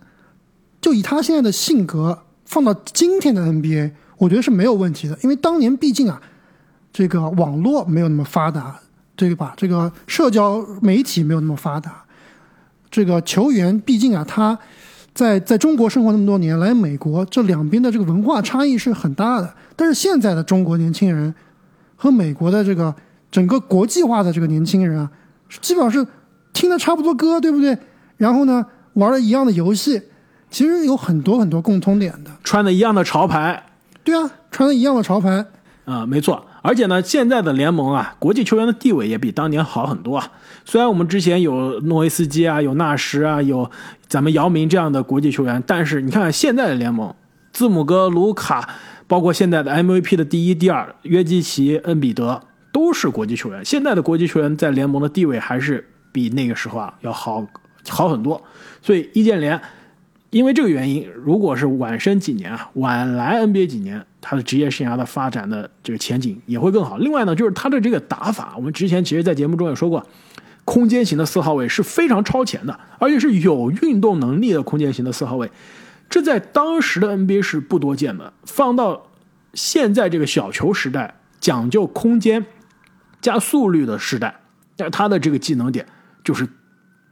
[0.81, 6.19] 就以他现在的性格，放到今天的 NBA，我觉得是没有问题的，因为当年毕竟啊，
[6.93, 8.79] 这个网络没有那么发达，
[9.17, 9.53] 对吧？
[9.57, 12.05] 这个社交媒体没有那么发达，
[12.89, 14.57] 这个球员毕竟啊，他
[15.13, 19.53] 在在中国生活那么多年，来美国这两边的这个文化差异是很大的。
[19.75, 21.33] 但是现在的中国年轻人
[21.97, 22.95] 和美国的这个
[23.29, 25.11] 整个国际化的这个年轻人啊，
[25.61, 26.09] 基本上是
[26.53, 27.77] 听的差不多歌，对不对？
[28.15, 30.01] 然后呢，玩了一样的游戏，
[30.49, 32.31] 其实有很多很多共通点的。
[32.43, 33.63] 穿的一样的潮牌，
[34.03, 35.45] 对啊，穿的一样的潮牌，
[35.85, 36.45] 啊、没错。
[36.61, 40.31] 而且呢，现在的联盟啊，国际球员的地位也比当年好很多啊。
[40.65, 43.69] 虽然我们之前有诺维斯基啊，有纳什啊，有
[44.07, 47.15] 咱们姚明这样的国际球员，但是你看看现在的联盟，
[47.53, 48.67] 字母哥、卢卡，
[49.07, 52.41] 包括现在的 MVP 的第一、第二约基奇、恩比德，
[52.73, 53.63] 都是国际球员。
[53.63, 57.45] 现在的国际球员在联盟的地位还是比那个时候啊要好
[57.87, 58.41] 好很多。
[58.81, 59.61] 所以易建联
[60.29, 66.97] 因为这个原因，如果是晚生几年啊，晚来 NBA 几年，他的职业生涯的发展的这个前景也会更好。
[66.97, 70.05] 另外呢，就是他的这个打法，我们之前其实在节目中也说过，
[70.65, 75.49] 空间型的四号位是非常超前的，而且是有运动能力的空间型的四号位，
[76.09, 78.33] 这在当时的 NBA 是不多见的。
[78.43, 79.07] 放到
[79.53, 82.45] 现在这个小球时代，讲究空间
[83.21, 84.41] 加速率的时代，
[84.75, 85.85] 但他的这个技能点
[86.21, 86.45] 就是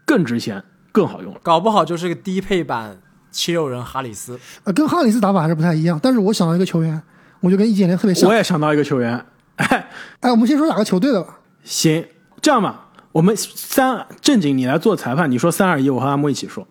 [0.06, 0.62] 更值钱、
[0.92, 1.40] 更好用了。
[1.42, 2.98] 搞不好就是个低配版
[3.36, 4.40] 七六人哈里斯。
[4.64, 5.99] 呃，跟哈里斯打法还是不太一样。
[6.02, 6.99] 但是我想到一个球员，
[7.41, 8.34] 我就跟易建联特别像我。
[8.34, 9.24] 也想到一个球员，
[9.57, 9.90] 哎，
[10.22, 11.38] 哎，我们先说哪个球队的吧？
[11.66, 12.06] 行，
[12.41, 16.66] 这样吧，我们三正经你来做裁判，你说三二一，我和阿木一起说。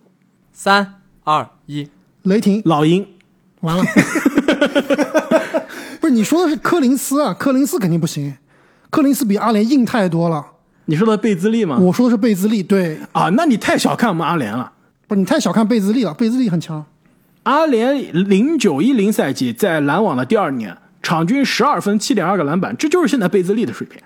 [0.53, 1.91] 三二一，
[2.23, 2.63] 雷霆。
[2.65, 3.07] 老鹰，
[3.61, 3.85] 完了，
[6.01, 7.35] 不是你说的是科林斯啊？
[7.35, 8.35] 科林斯肯定不行，
[8.89, 10.47] 科林斯比阿联硬太多了。
[10.87, 11.79] 你说的贝兹利吗？
[11.79, 14.71] 我说的是贝兹利，对，啊，那你太小看我们阿联了。
[15.15, 16.85] 不你太小看贝兹利了，贝兹利很强。
[17.45, 17.97] 阿联
[18.29, 24.01] 零九一零赛季在篮网的第二年，场均十二分，七点二个篮板，这就是现在贝兹利的水平，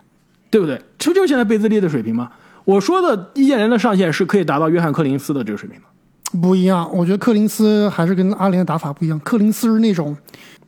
[0.50, 0.78] 对不对？
[0.98, 2.30] 这不就是现在贝兹利的水平吗？
[2.64, 6.38] 我说的易建联的上限是可以达到约翰克林斯的这个水平的。
[6.42, 9.18] 不一样，我觉得克林斯还是跟阿联的打法不一样。
[9.20, 10.14] 克林斯是那种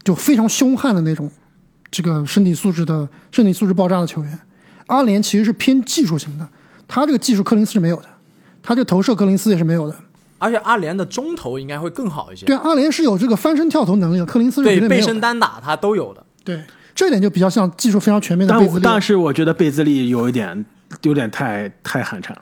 [0.03, 1.31] 就非常凶悍的那种，
[1.91, 4.39] 这个身体素质的身体素质爆炸的球员。
[4.87, 6.49] 阿联其实是偏技术型的，
[6.89, 8.05] 他这个技术克林斯是没有的，
[8.63, 9.97] 他这个投射克林斯也是没有的。
[10.41, 12.47] 而且阿联的中投应该会更好一些。
[12.47, 15.01] 对啊，阿联是有这个翻身跳投能力的，克林斯是绝对，背。
[15.01, 16.25] 身单打他都有的。
[16.43, 16.65] 对，
[16.95, 18.83] 这一点就比较像技术非常全面的贝兹利。
[18.83, 20.65] 但是我觉得贝兹利有一点
[21.03, 22.41] 有点太太寒碜了。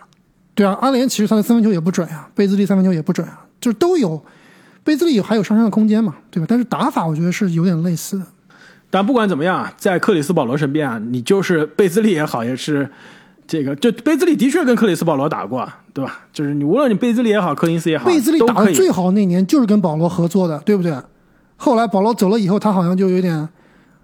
[0.54, 4.24] 对啊，阿联其实他的三分球也不准啊，贝兹利三分球也不准啊，就是都有。
[4.84, 6.46] 贝兹利还有上升的空间嘛，对吧？
[6.48, 8.24] 但是打法我觉得是有点类似的。
[8.88, 12.90] 但不管怎么样啊，在克里斯保罗身边啊，你就是贝兹利也好，也是
[13.48, 16.20] 这个，就贝兹利的确跟克里斯保罗打过，啊对吧？
[16.32, 20.94] 就是你无论你贝兹利也好，柯林斯也好，贝兹利打的最好那年就是跟保罗合作的，对不对？
[21.56, 23.34] 后来保罗走了以后，他好像就有点，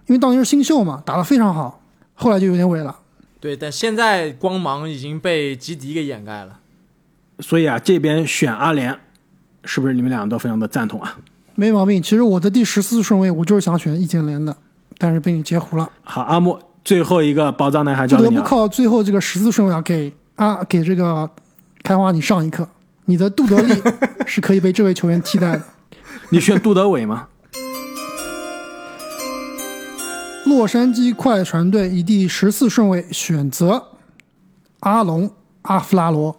[0.06, 1.82] 因为当年是新秀嘛，打得非常好，
[2.14, 2.96] 后来就有点萎了。
[3.38, 6.58] 对，但现在光芒已经被吉迪给掩盖了。
[7.40, 8.98] 所以啊，这边选阿联，
[9.64, 11.18] 是不是你们俩都非常的赞同啊？
[11.54, 12.02] 没毛病。
[12.02, 14.56] 其实我的第十四顺位我就是想选易建联的，
[14.96, 15.90] 但是被你截胡了。
[16.02, 18.44] 好，阿木最后一个宝藏男孩不得不交给你了。
[18.46, 21.28] 靠最后这个十四顺位啊，给啊给这个
[21.82, 22.68] 开花你上一课。
[23.06, 23.74] 你的杜德利
[24.26, 25.62] 是可以被这位球员替代的。
[26.30, 27.28] 你选杜德伟吗？
[30.46, 33.82] 洛杉矶快船队以第十四顺位选择
[34.80, 35.30] 阿隆
[35.62, 36.36] 阿弗拉罗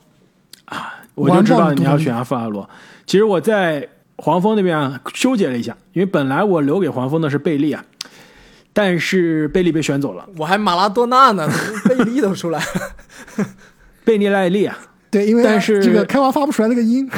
[0.65, 0.93] 啊。
[1.15, 2.69] 我就知道你要选阿弗拉罗。
[3.07, 7.84] 其实我在黄蜂那边啊修结了一下，因为本来我留给黄蜂的是贝利啊，
[8.77, 11.49] 但是贝利被选走了，我还马拉多纳呢，
[11.88, 12.65] 贝利都出来了。
[14.03, 14.77] 贝利赖利啊。
[15.10, 17.10] 对，因为但是这个开花发不出来那个音。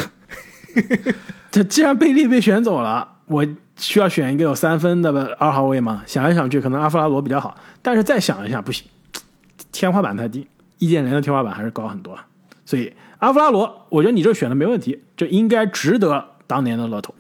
[1.50, 3.44] 这既然贝利被选走了，我
[3.76, 6.04] 需要选一个有三分的二号位吗？
[6.06, 8.86] 想来想去，可能阿弗拉罗比较好，但是再想一下，不行，
[9.72, 10.48] 天花板太低，
[10.78, 12.24] 易建联的天花板还是高很多啊。
[12.68, 17.16] 所以阿弗拉罗，我觉得你这选的没问题，这应该值得当年的乐透。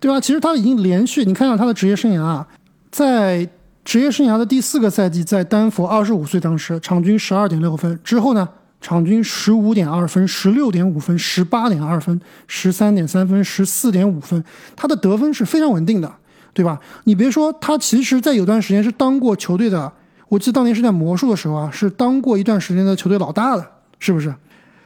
[0.00, 0.18] 对啊？
[0.18, 2.48] 其实他已经连续，你看看他的职业生涯啊，
[2.92, 3.48] 在
[3.86, 8.46] 职业生涯的第四个赛季，在丹佛二十五岁当时，场均十二点六分，之后呢，
[8.82, 14.44] 场均十五点二分、十六点五分、十八点二分、十三点三分、十四点五分，
[14.76, 16.14] 他的得分是非常稳定的，
[16.52, 16.78] 对吧？
[17.04, 19.90] 你别说，他其实在有段时间是当过球队的，
[20.28, 23.66] 我记得当年是在魔术的时候啊，是当过一段时间的球队老大的，
[23.98, 24.34] 是不是？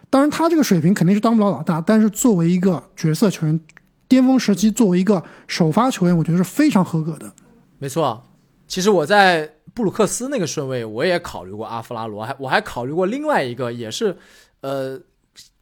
[0.09, 3.59] 当然，他这个水平肯定是当不了老大，但是作为一个角色球员，
[4.07, 7.33] 巅峰时期作为一个首发球员，我觉得是非常合格的。
[7.79, 8.25] 没错，
[8.67, 14.17] 其实我在布鲁克斯那个顺位，我也考虑过阿弗拉罗，还我还考虑过另外一个，也是
[14.61, 15.01] 呃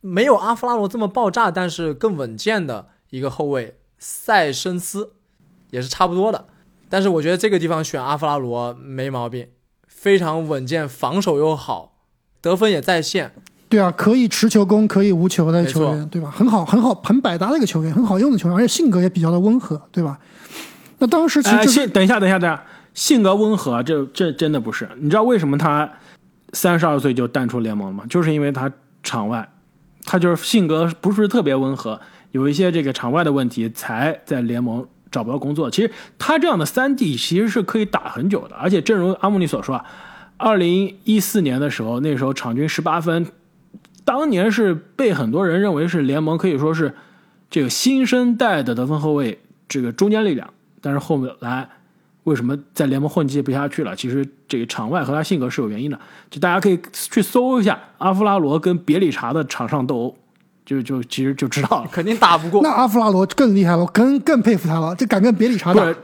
[0.01, 5.13] 没有阿弗拉罗这么爆炸，但是更稳健的一个后卫塞申斯。
[5.71, 6.47] 也是差不多的。
[6.89, 9.49] 但是我觉得这个地方选阿弗拉罗没毛病，
[9.89, 11.97] 非常稳健，防守又好，
[12.41, 13.33] 得分也在线。
[13.69, 16.31] 对啊，可以持球攻，可以无球的球员，对吧？
[16.31, 20.21] 很好，很好，很百搭的一个球员，很好用的球员，而且性格也比较的温和，对吧？
[21.05, 22.65] 那当时其实哎，就等一下，等一下，等一下，
[22.95, 24.89] 性格温和，这这真的不是。
[24.99, 25.87] 你知道为什么他
[26.55, 28.05] 三十二岁就淡出联盟了吗？
[28.09, 28.73] 就是因为他
[29.03, 29.47] 场外，
[30.07, 32.01] 他就是性格不是特别温和，
[32.31, 35.71] 有一些这个场外的问题，才在联盟找不到工作。
[35.71, 39.85] 其实他这样的三 D 其实是可以打很久的，而且正如阿姆尼所说啊，
[40.39, 43.27] 二零一四年的时候，那时候场均十八分，
[44.07, 46.95] 当年是被很多人认为是联盟可以说是
[47.51, 50.49] 这个新生代的得分后卫，这个中坚力量。
[50.85, 51.67] 但是后来
[52.25, 53.97] 为什么在联盟混迹不下去了？
[53.97, 55.99] 其实这个场外和他性格是有原因的。
[56.31, 60.17] 就大家可以去搜一下阿夫拉罗跟别里查的场上斗殴，
[60.67, 61.89] 就就其实就知道了。
[61.91, 62.71] 肯定打不过那。
[62.71, 65.95] 阿弗拉罗更厉害了，更更佩服他了，这敢跟别里查打。，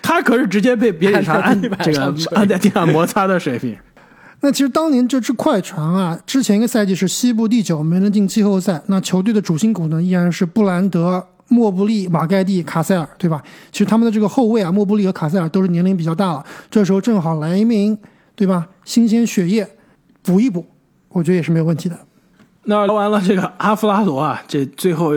[0.00, 3.76] 他可是直接被别里查按按在这个按在地上摩擦的水平。
[4.40, 8.80] 那其实当年这支快船啊，之前一个赛季是西部第九，没能进季后赛。
[8.86, 13.42] 那球队的主心骨呢，依然是布兰德、莫布利、马盖蒂、卡塞尔，对吧？
[13.72, 17.96] 其实他们的这个后卫啊，莫布利和卡塞尔都是年龄比较大了，这时候正好来一名，
[18.36, 18.68] 对吧？
[18.84, 19.66] 新鲜血液
[20.22, 20.66] 补一补，
[21.08, 21.98] 我觉得也是没有问题的。
[22.64, 25.12] 那聊完了这个阿弗拉罗啊，这最后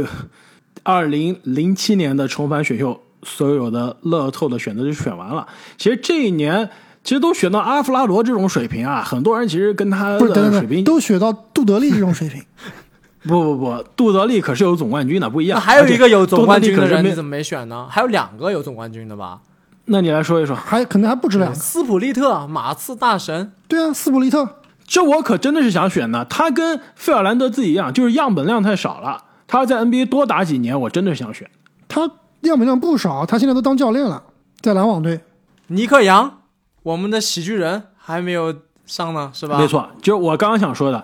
[0.83, 5.45] 二零零七年的重返选秀，所有的乐透的选择就选完了。
[5.77, 6.69] 其实这一年，
[7.03, 12.41] 其实都选到阿弗拉罗这种水平啊，很多人其实跟他不是，都选到杜德利这种水平。
[13.23, 15.59] 不不不，杜德利可是有总冠军的，不一样。
[15.59, 17.87] 那还有一个有总冠军的人，你怎么没选呢？
[17.89, 19.39] 还有两个有总冠军的吧？
[19.85, 21.55] 那你来说一说，还可能还不止两个。
[21.55, 24.57] 斯普利特、马刺大神，对啊，斯普利特，
[24.87, 26.25] 这我可真的是想选呢。
[26.29, 29.25] 他跟费尔兰德自己一样，就是样本量太少了。
[29.47, 31.49] 他要在 NBA 多打几年，我真的是想选。
[31.87, 32.01] 他
[32.41, 34.23] 样本量不少，他现在都当教练了，
[34.61, 35.19] 在篮网队。
[35.67, 36.39] 尼克杨，
[36.83, 39.57] 我们的喜剧人还没有上呢，是吧？
[39.57, 41.03] 没，错，就是我刚刚想说的。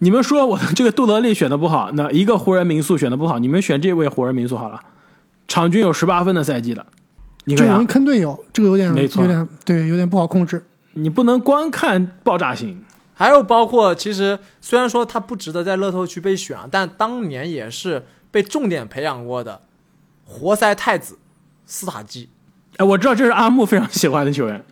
[0.00, 4.80] 你们说我的这个杜德利选的不好，那一个湖人民宿选的不好，你们选这位湖人民宿好了，
[5.48, 6.86] 场均有十八分的赛季的，
[7.44, 10.64] 你看呀这容易，坑队友，这个有点没错有点对，有点不好控制。
[10.92, 12.84] 你不能光看爆炸性。
[13.14, 19.60] 还有包括其实虽然说他不值得在乐透区被选，但当年也是被重点培养过的
[20.24, 21.18] 活塞太子
[21.66, 22.28] 斯塔基。
[22.76, 24.64] 哎，我知道这是阿木非常喜欢的球员，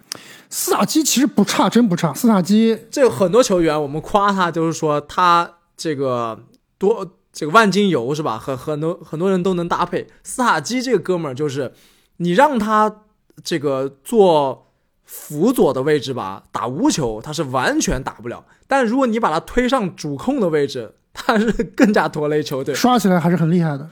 [0.48, 2.14] 斯塔基其实不差，真不差。
[2.14, 6.38] 斯塔基这有很多球员，我们夸他就是说他这个
[6.78, 8.38] 多这个万金油是吧？
[8.38, 10.06] 很很多很多人都能搭配。
[10.22, 11.72] 斯塔基这个哥们儿就是，
[12.18, 13.02] 你让他
[13.44, 14.68] 这个做
[15.04, 18.44] 辅佐的位置吧，打无球他是完全打不了。
[18.66, 22.74] 但如果你把他推上主控的位置，他是更加拖累球队。
[22.74, 23.88] 刷起来还是很厉害的。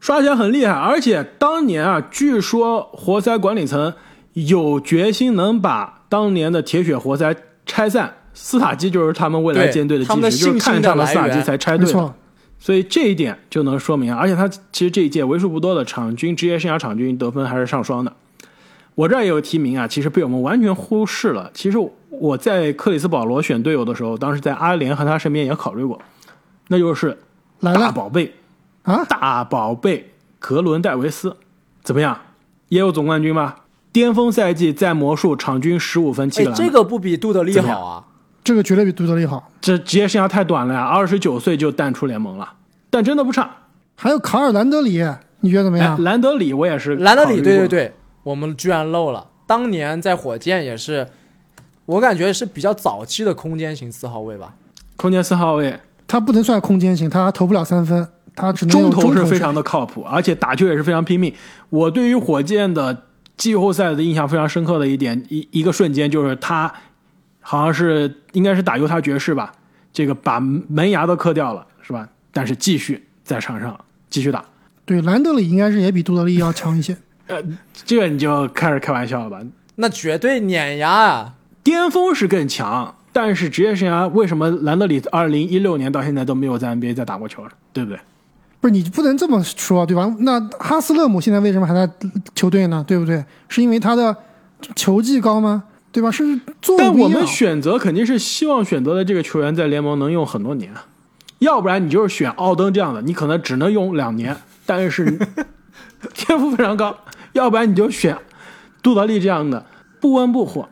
[0.00, 3.94] 刷起来很厉害，而且当年啊，据说活塞管理层
[4.34, 7.34] 有决心能把当年的铁血活塞
[7.66, 12.14] 拆散，斯塔基就是他们未来舰队的基石，就是看上了斯塔基才拆队的。
[12.58, 18.12] 所以这一点就能说明啊，而且他其实这一届为数不多的场均职业生涯场均得分还是上双的。
[18.94, 21.50] 我这儿也有提名啊，其实被我们完全忽视了。
[21.52, 21.76] 其实
[22.08, 26.00] 我在克里斯保罗选队友的时候，当时在阿联和他身边也考虑过，
[26.68, 27.18] 那就是
[27.60, 28.34] 大宝贝
[28.84, 29.04] 啊！
[29.04, 31.36] 大宝贝格伦戴维斯，
[31.82, 32.18] 怎么样？
[32.68, 33.63] 也有总冠军吧？
[33.94, 38.04] 巅峰赛季在魔术场均十五分七哎个，篮板，这个不比杜德利好啊！
[38.42, 39.48] 这个绝对比杜德利好。
[39.60, 42.54] 这职业生涯太短了呀，二十九岁就淡出联盟了，
[42.90, 43.48] 但真的不差。
[43.94, 45.00] 还有卡尔兰德里，
[45.42, 46.02] 你觉得怎么哎，样？
[46.02, 47.92] 兰德里我也是，兰德里，对对，对，
[48.24, 49.28] 我们居然漏了。
[49.46, 51.06] 当年在火箭也是，
[51.86, 54.56] 我感觉是比较早期的空间型四号位吧。
[54.96, 59.54] 空间四号位，他不能算空间型，他投不了三分，他只能中投投是非常。
[59.54, 61.32] 的靠谱，而且打球也是非常拼命。
[61.70, 63.04] 我对于火箭的
[63.36, 66.72] 季后赛的印象非常深刻的一点，一一个瞬间就是他
[67.40, 69.52] 好像是应该是打犹他爵士吧，
[69.92, 72.08] 这个把门牙都磕掉了，是吧？
[72.32, 73.78] 但是继续在场上
[74.08, 74.44] 继续打，
[74.84, 76.96] 对，兰德里应该是也比杜德利要强一些。
[77.26, 77.42] 呃
[77.86, 79.40] 这个你就开始开玩笑了吧？
[79.76, 81.34] 那绝对碾压啊！
[81.62, 87.98] 巅峰是更强，但是职业生涯为什么兰德里二零一六年到现在都没有在 NBA 再打过球了，对不对？
[88.64, 90.10] 不是你不能这么说，对吧？
[90.20, 91.86] 那哈斯勒姆现在为什么还在
[92.34, 92.82] 球队呢？
[92.88, 93.22] 对不对？
[93.46, 94.16] 是因为他的
[94.74, 95.64] 球技高吗？
[95.92, 96.10] 对吧？
[96.10, 96.24] 是
[96.78, 97.26] 但我们。
[97.26, 100.86] 选择肯定是希望选择的这个球员在联盟能用很多年，啊
[101.40, 104.34] 要不然你就是选奥登这样的，你可能只能用两年，
[104.64, 105.04] 但是
[106.14, 106.90] 天赋非常高；
[107.34, 108.16] 要不然你就选
[108.82, 109.62] 杜德利这样的，
[110.00, 110.66] 不温不火，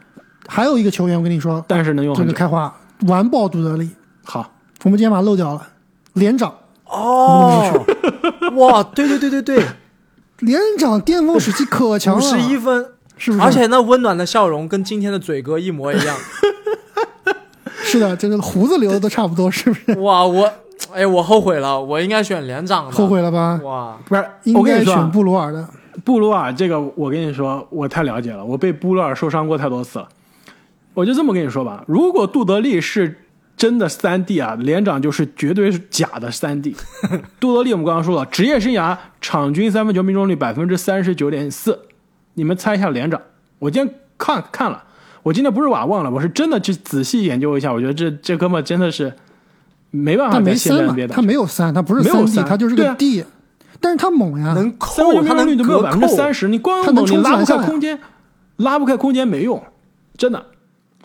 [0.48, 2.32] 还有一个球员，我跟你说，但是能用这很久。
[2.32, 3.90] 个开花完爆杜德利，
[4.24, 4.50] 好，
[4.84, 5.68] 我们今天把它漏掉了。
[6.14, 6.54] 连长，
[6.92, 7.84] 哦，
[8.56, 9.64] 哇，对对对对对，
[10.40, 12.86] 连长巅峰时期可强五了，十一分，
[13.16, 13.42] 是不是？
[13.42, 16.16] 而且那温暖的笑容跟今天的嘴哥一模一样。
[17.84, 19.98] 是的，这个胡子留的都差不多，是不是？
[20.00, 20.50] 哇，我
[20.92, 22.92] 哎，我后悔了，我应该选连长的。
[22.92, 23.60] 后悔了吧？
[23.64, 25.68] 哇，不是，应该选我跟你说啊，布鲁尔的。
[26.04, 30.08] 布鲁尔这个，我跟你说，我太了解了，我被布鲁尔受伤过太多次了。
[30.94, 33.21] 我就这么跟你说吧，如果杜德利是
[33.56, 36.74] 真的三 D 啊，连长就是绝对是假的三 D。
[37.38, 41.78] 杜德利我们刚刚说了，职业生涯场均三分球命中率百分之三十九点四，
[42.34, 43.20] 你们猜一下连长？
[43.58, 44.82] 我今天看看了，
[45.22, 49.12] 我今天不是瓦忘了，我是真的去仔细研究一下，我觉得这这哥们真的是
[49.90, 53.24] 没办他没法在现在三嘛 NBA，打他没有三，他不是三 D，没有三他就是个 D，、
[53.80, 56.16] 但是他猛呀，能三分球扣，他能命中率都没有隔百分之扣。
[56.16, 58.00] 三十，你光他能猛你拉不开空间，
[58.56, 59.62] 拉不开空间没用，
[60.16, 60.46] 真的。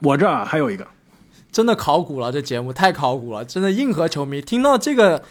[0.01, 0.87] 我这儿啊还有一个，
[1.57, 5.23] 真的考古了，这节目太考古了，真的硬核球迷听到这个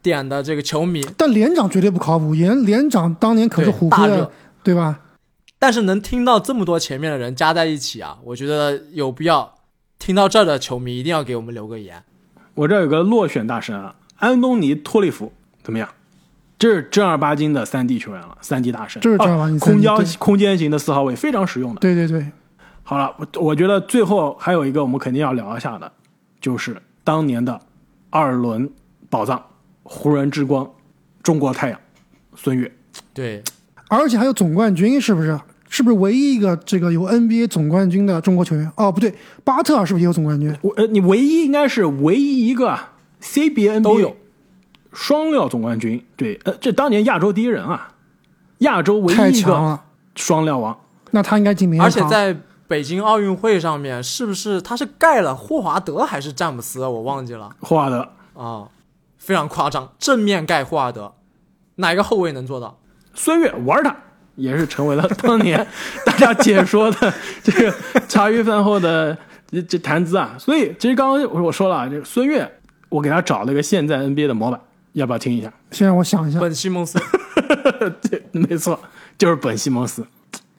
[0.00, 4.30] 点的这个球迷，但连长绝对不考古，连连长当年可是对大热虎哥的，
[4.62, 5.00] 对吧？
[5.58, 9.54] 但是能听到这么多前面的人加在一起啊，我觉得有必要。
[9.98, 12.04] 听到这儿的球迷一定要给我们留个言。
[12.54, 15.32] 我这儿有个落选大神啊，安东尼托利弗
[15.64, 15.88] 怎么样？
[16.60, 21.80] 这是正儿八经的三 D 球员了，三 D 大神，这是正儿八经啊空间空间型的四号位，非常实用的。
[21.80, 22.24] 对对对，
[22.82, 25.90] 好了，我我觉得最后还有一个我们肯定要聊一下的，
[26.40, 27.60] 就是当年的
[28.10, 28.70] 二轮
[29.08, 29.42] 宝藏，
[29.82, 30.68] 湖人之光，
[31.22, 31.80] 中国太阳，
[32.34, 32.70] 孙悦。
[33.14, 33.42] 对，
[33.88, 35.38] 而且还有总冠军，是不是？
[35.68, 38.70] 是不是唯一一个这个有 NBA 总冠军的中国球员？
[38.76, 40.54] 哦，不对，巴特尔是不是也有总冠军？
[40.60, 42.92] 我呃，你唯一应该是唯一一个啊
[43.22, 44.14] CBA、都有
[44.92, 46.04] 双料总冠军。
[46.14, 47.94] 对，呃，这当年亚洲第一人啊，
[48.58, 49.80] 亚洲唯一一个，
[50.14, 50.78] 双料王。
[51.12, 52.02] 那他应该进名人堂。
[52.02, 56.86] 而且在北京奥运会上面，是不是他是盖了霍华德还是詹姆斯？
[56.86, 58.68] 我忘记了霍华德、啊，
[59.18, 61.14] 非常夸张，正面盖霍华德，
[61.76, 62.78] 哪个后卫能做到？
[63.14, 63.94] 孙悦玩他，
[64.36, 65.66] 也是成为了当年
[66.06, 67.12] 大家解说的
[67.42, 67.74] 这个
[68.08, 69.16] 茶余饭后的
[69.50, 70.34] 这这谈资啊。
[70.38, 72.50] 所以，其实刚刚我说了啊，这个孙悦，
[72.88, 74.58] 我给他找了个现在 NBA 的模板，
[74.94, 75.52] 要不要听一下？
[75.70, 76.98] 先让我想一下，本西蒙斯，
[78.08, 78.80] 对，没错，
[79.18, 80.06] 就是本西蒙斯，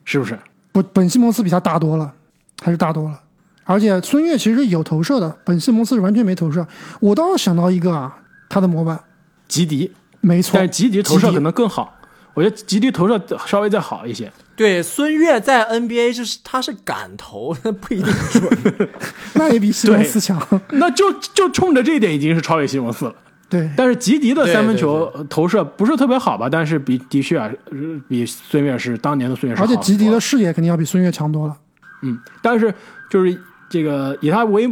[0.04, 0.38] 是不是？
[0.74, 2.12] 不，本西蒙斯比他大多了，
[2.60, 3.20] 还是大多了。
[3.62, 6.66] 而且孙悦其实有投射的，本西蒙斯是完全没投射。
[6.98, 8.18] 我倒是想到一个啊，
[8.48, 8.98] 他的模板，
[9.46, 11.94] 吉迪，没错但是，吉迪投射可能更好，
[12.34, 14.32] 我觉得吉迪投射稍微再好一些。
[14.56, 18.88] 对，孙悦在 NBA 就是他是敢投， 不一定准。
[19.34, 20.44] 那也比西蒙斯强。
[20.72, 23.14] 那就就冲着这一点已经是超越西蒙斯了。
[23.48, 26.48] 对，但是吉迪的三分球呃投射不是特别好吧？
[26.50, 27.76] 但是比的确啊，呃
[28.08, 29.64] 比孙悦是当年的孙悦是好。
[29.64, 31.56] 而且吉迪的视野肯定要比孙悦强多了。
[32.02, 32.74] 嗯，但是
[33.10, 33.38] 就是
[33.68, 34.68] 这个以他为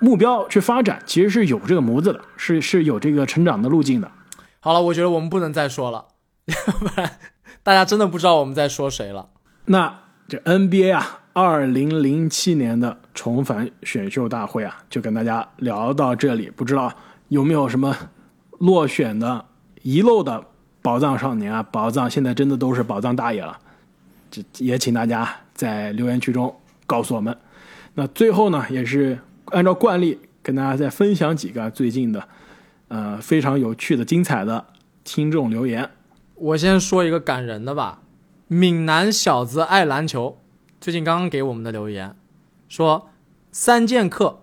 [0.00, 4.10] 目标去发展，其实是有这个模子的，是是有这个成长的路径的。
[4.60, 6.06] 好了，我觉得我们不能再说了，
[6.46, 7.10] 要 不然
[7.62, 9.28] 大家真的不知道我们在说谁了。
[9.66, 16.50] 那这 NBA 啊，二零零七年的重返选秀大会啊，就跟大家聊到这里。
[16.54, 16.92] 不知道
[17.28, 17.96] 有没有什么
[18.58, 19.44] 落选的、
[19.82, 20.44] 遗漏的
[20.82, 21.62] 宝藏少年啊？
[21.62, 23.58] 宝藏现在真的都是宝藏大爷了。
[24.30, 26.54] 这也请大家在留言区中
[26.86, 27.36] 告诉我们。
[27.94, 32.28] 那最后呢，也是按照惯例跟大家再分享几个最近的
[32.88, 34.66] 呃非常有趣的、精彩的
[35.02, 35.88] 听众留言。
[36.34, 38.02] 我先说一个感人的吧，
[38.48, 40.38] 闽南小子爱篮球，
[40.80, 42.14] 最近刚刚给我们的留言
[42.68, 43.08] 说，
[43.50, 44.42] 三剑客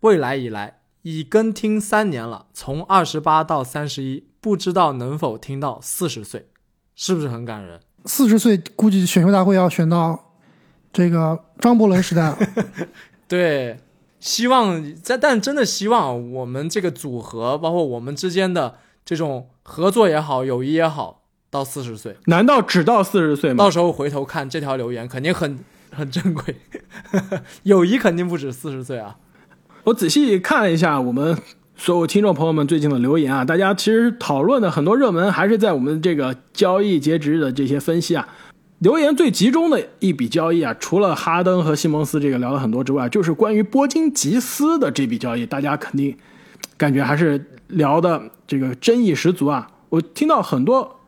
[0.00, 6.48] 未来以来已跟听三年了，从二十八到三十一，不知道能否听到四十岁，
[6.94, 7.78] 是不是很感人？
[8.06, 10.32] 四十岁估计选秀大会要选到
[10.90, 12.38] 这个张伯伦时代了。
[13.28, 13.78] 对，
[14.18, 23.70] 希望在，但真的希望我们这个组合，包括我们之间的这种合作也好，友谊也好，到四十岁，难道只到四十岁吗到？
[23.70, 25.58] 时候回头看这条留言，肯定很
[25.90, 26.56] 很珍贵，
[27.64, 29.18] 友谊肯定不止四十岁啊。
[29.84, 31.36] 我仔细看了一下我们
[31.76, 38.26] 所有听众朋友们最近的留言啊，大家其实讨论的很多热门还是在我们这个交易截止日的这些分析啊。
[38.78, 46.16] 留言最集中的一笔交易啊，除了哈登和西蒙斯这个聊了很多之外，就是关于波金吉斯的这笔交易，大家肯定
[46.78, 49.68] 感觉还是聊的这个争议十足啊。
[49.90, 50.98] 我听到很多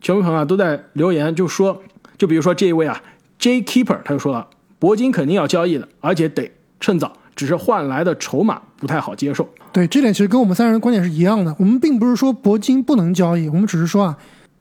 [0.00, 1.82] 球迷朋友啊都在留言，就说，
[2.16, 3.02] 就比如说这一位啊
[3.38, 4.48] ，J Keeper，他就说了，
[4.80, 9.48] 铂金肯定要交易的，而且得趁早，只是换来的筹码不太好接受。
[9.72, 11.54] 对，这点其实跟我们三人的观点是一样的。
[11.58, 14.16] 我们并不是说铂金不能交易，我们只是说啊，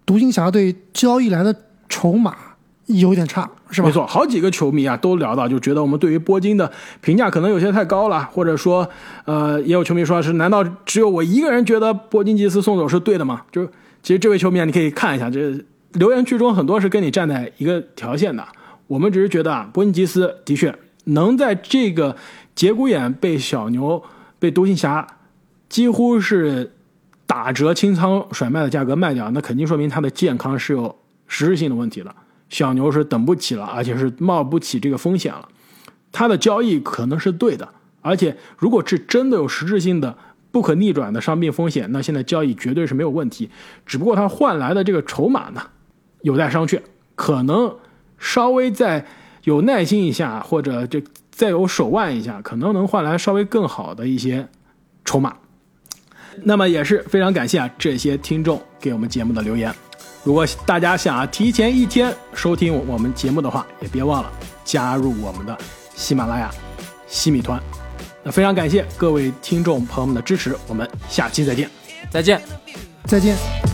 [0.05, 1.55] 独行侠队交易来的
[1.87, 2.35] 筹码
[2.87, 3.87] 有点差，是吧？
[3.87, 6.71] 没错，好几个球迷啊都聊到，就觉得我们对于铂金的
[7.01, 8.89] 评价可能有些太高了，或者说，
[9.25, 13.43] 呃，也有球迷说是，难道只有我一个人觉得铂金吉斯送走是对的吗？
[13.51, 13.65] 就
[14.01, 15.57] 其实这位球迷啊，你可以看一下，这
[15.93, 18.43] 留言区中很多是跟你站在一个条线的。
[18.87, 20.75] 我们只是觉得啊，铂金吉斯的确
[21.05, 22.15] 能在这个
[22.55, 24.03] 节骨眼被小牛、
[24.39, 25.07] 被独行侠
[25.69, 26.73] 几乎是
[27.25, 30.95] 打折清仓甩卖的价格卖掉，那肯定说明他的健康是有
[31.27, 32.15] 实质性的问题的。
[32.49, 35.49] 小牛是等不起了，而且是冒不起这个风险了。
[36.11, 37.67] 他的交易可能是对的，
[38.01, 40.15] 而且如果是真的有实质性的、
[40.51, 43.49] 不可逆转的伤病风险，那现在交易绝对是没有问题。
[43.87, 45.63] 只不过他换来的这个筹码呢，
[46.21, 46.79] 有待商榷，
[47.15, 47.75] 可能
[48.19, 49.07] 稍微再
[49.45, 51.03] 有耐心一下，或者这
[51.35, 54.47] 再有手腕一下，可能能换来稍微更好的一些
[55.03, 55.35] 筹码。
[56.43, 59.73] 那么也是非常感谢啊这些听众给我们节目的留言。
[60.23, 64.31] 如果大家想提前一天收听我们节目的话，也别忘了
[64.63, 65.57] 加入我们的
[65.95, 66.49] 喜马拉雅
[67.07, 67.61] 西米团。
[68.23, 71.69] 那非常感谢各位听众朋友们的支持，我们下期再见。
[72.09, 72.41] 再见。
[73.05, 73.72] 再见。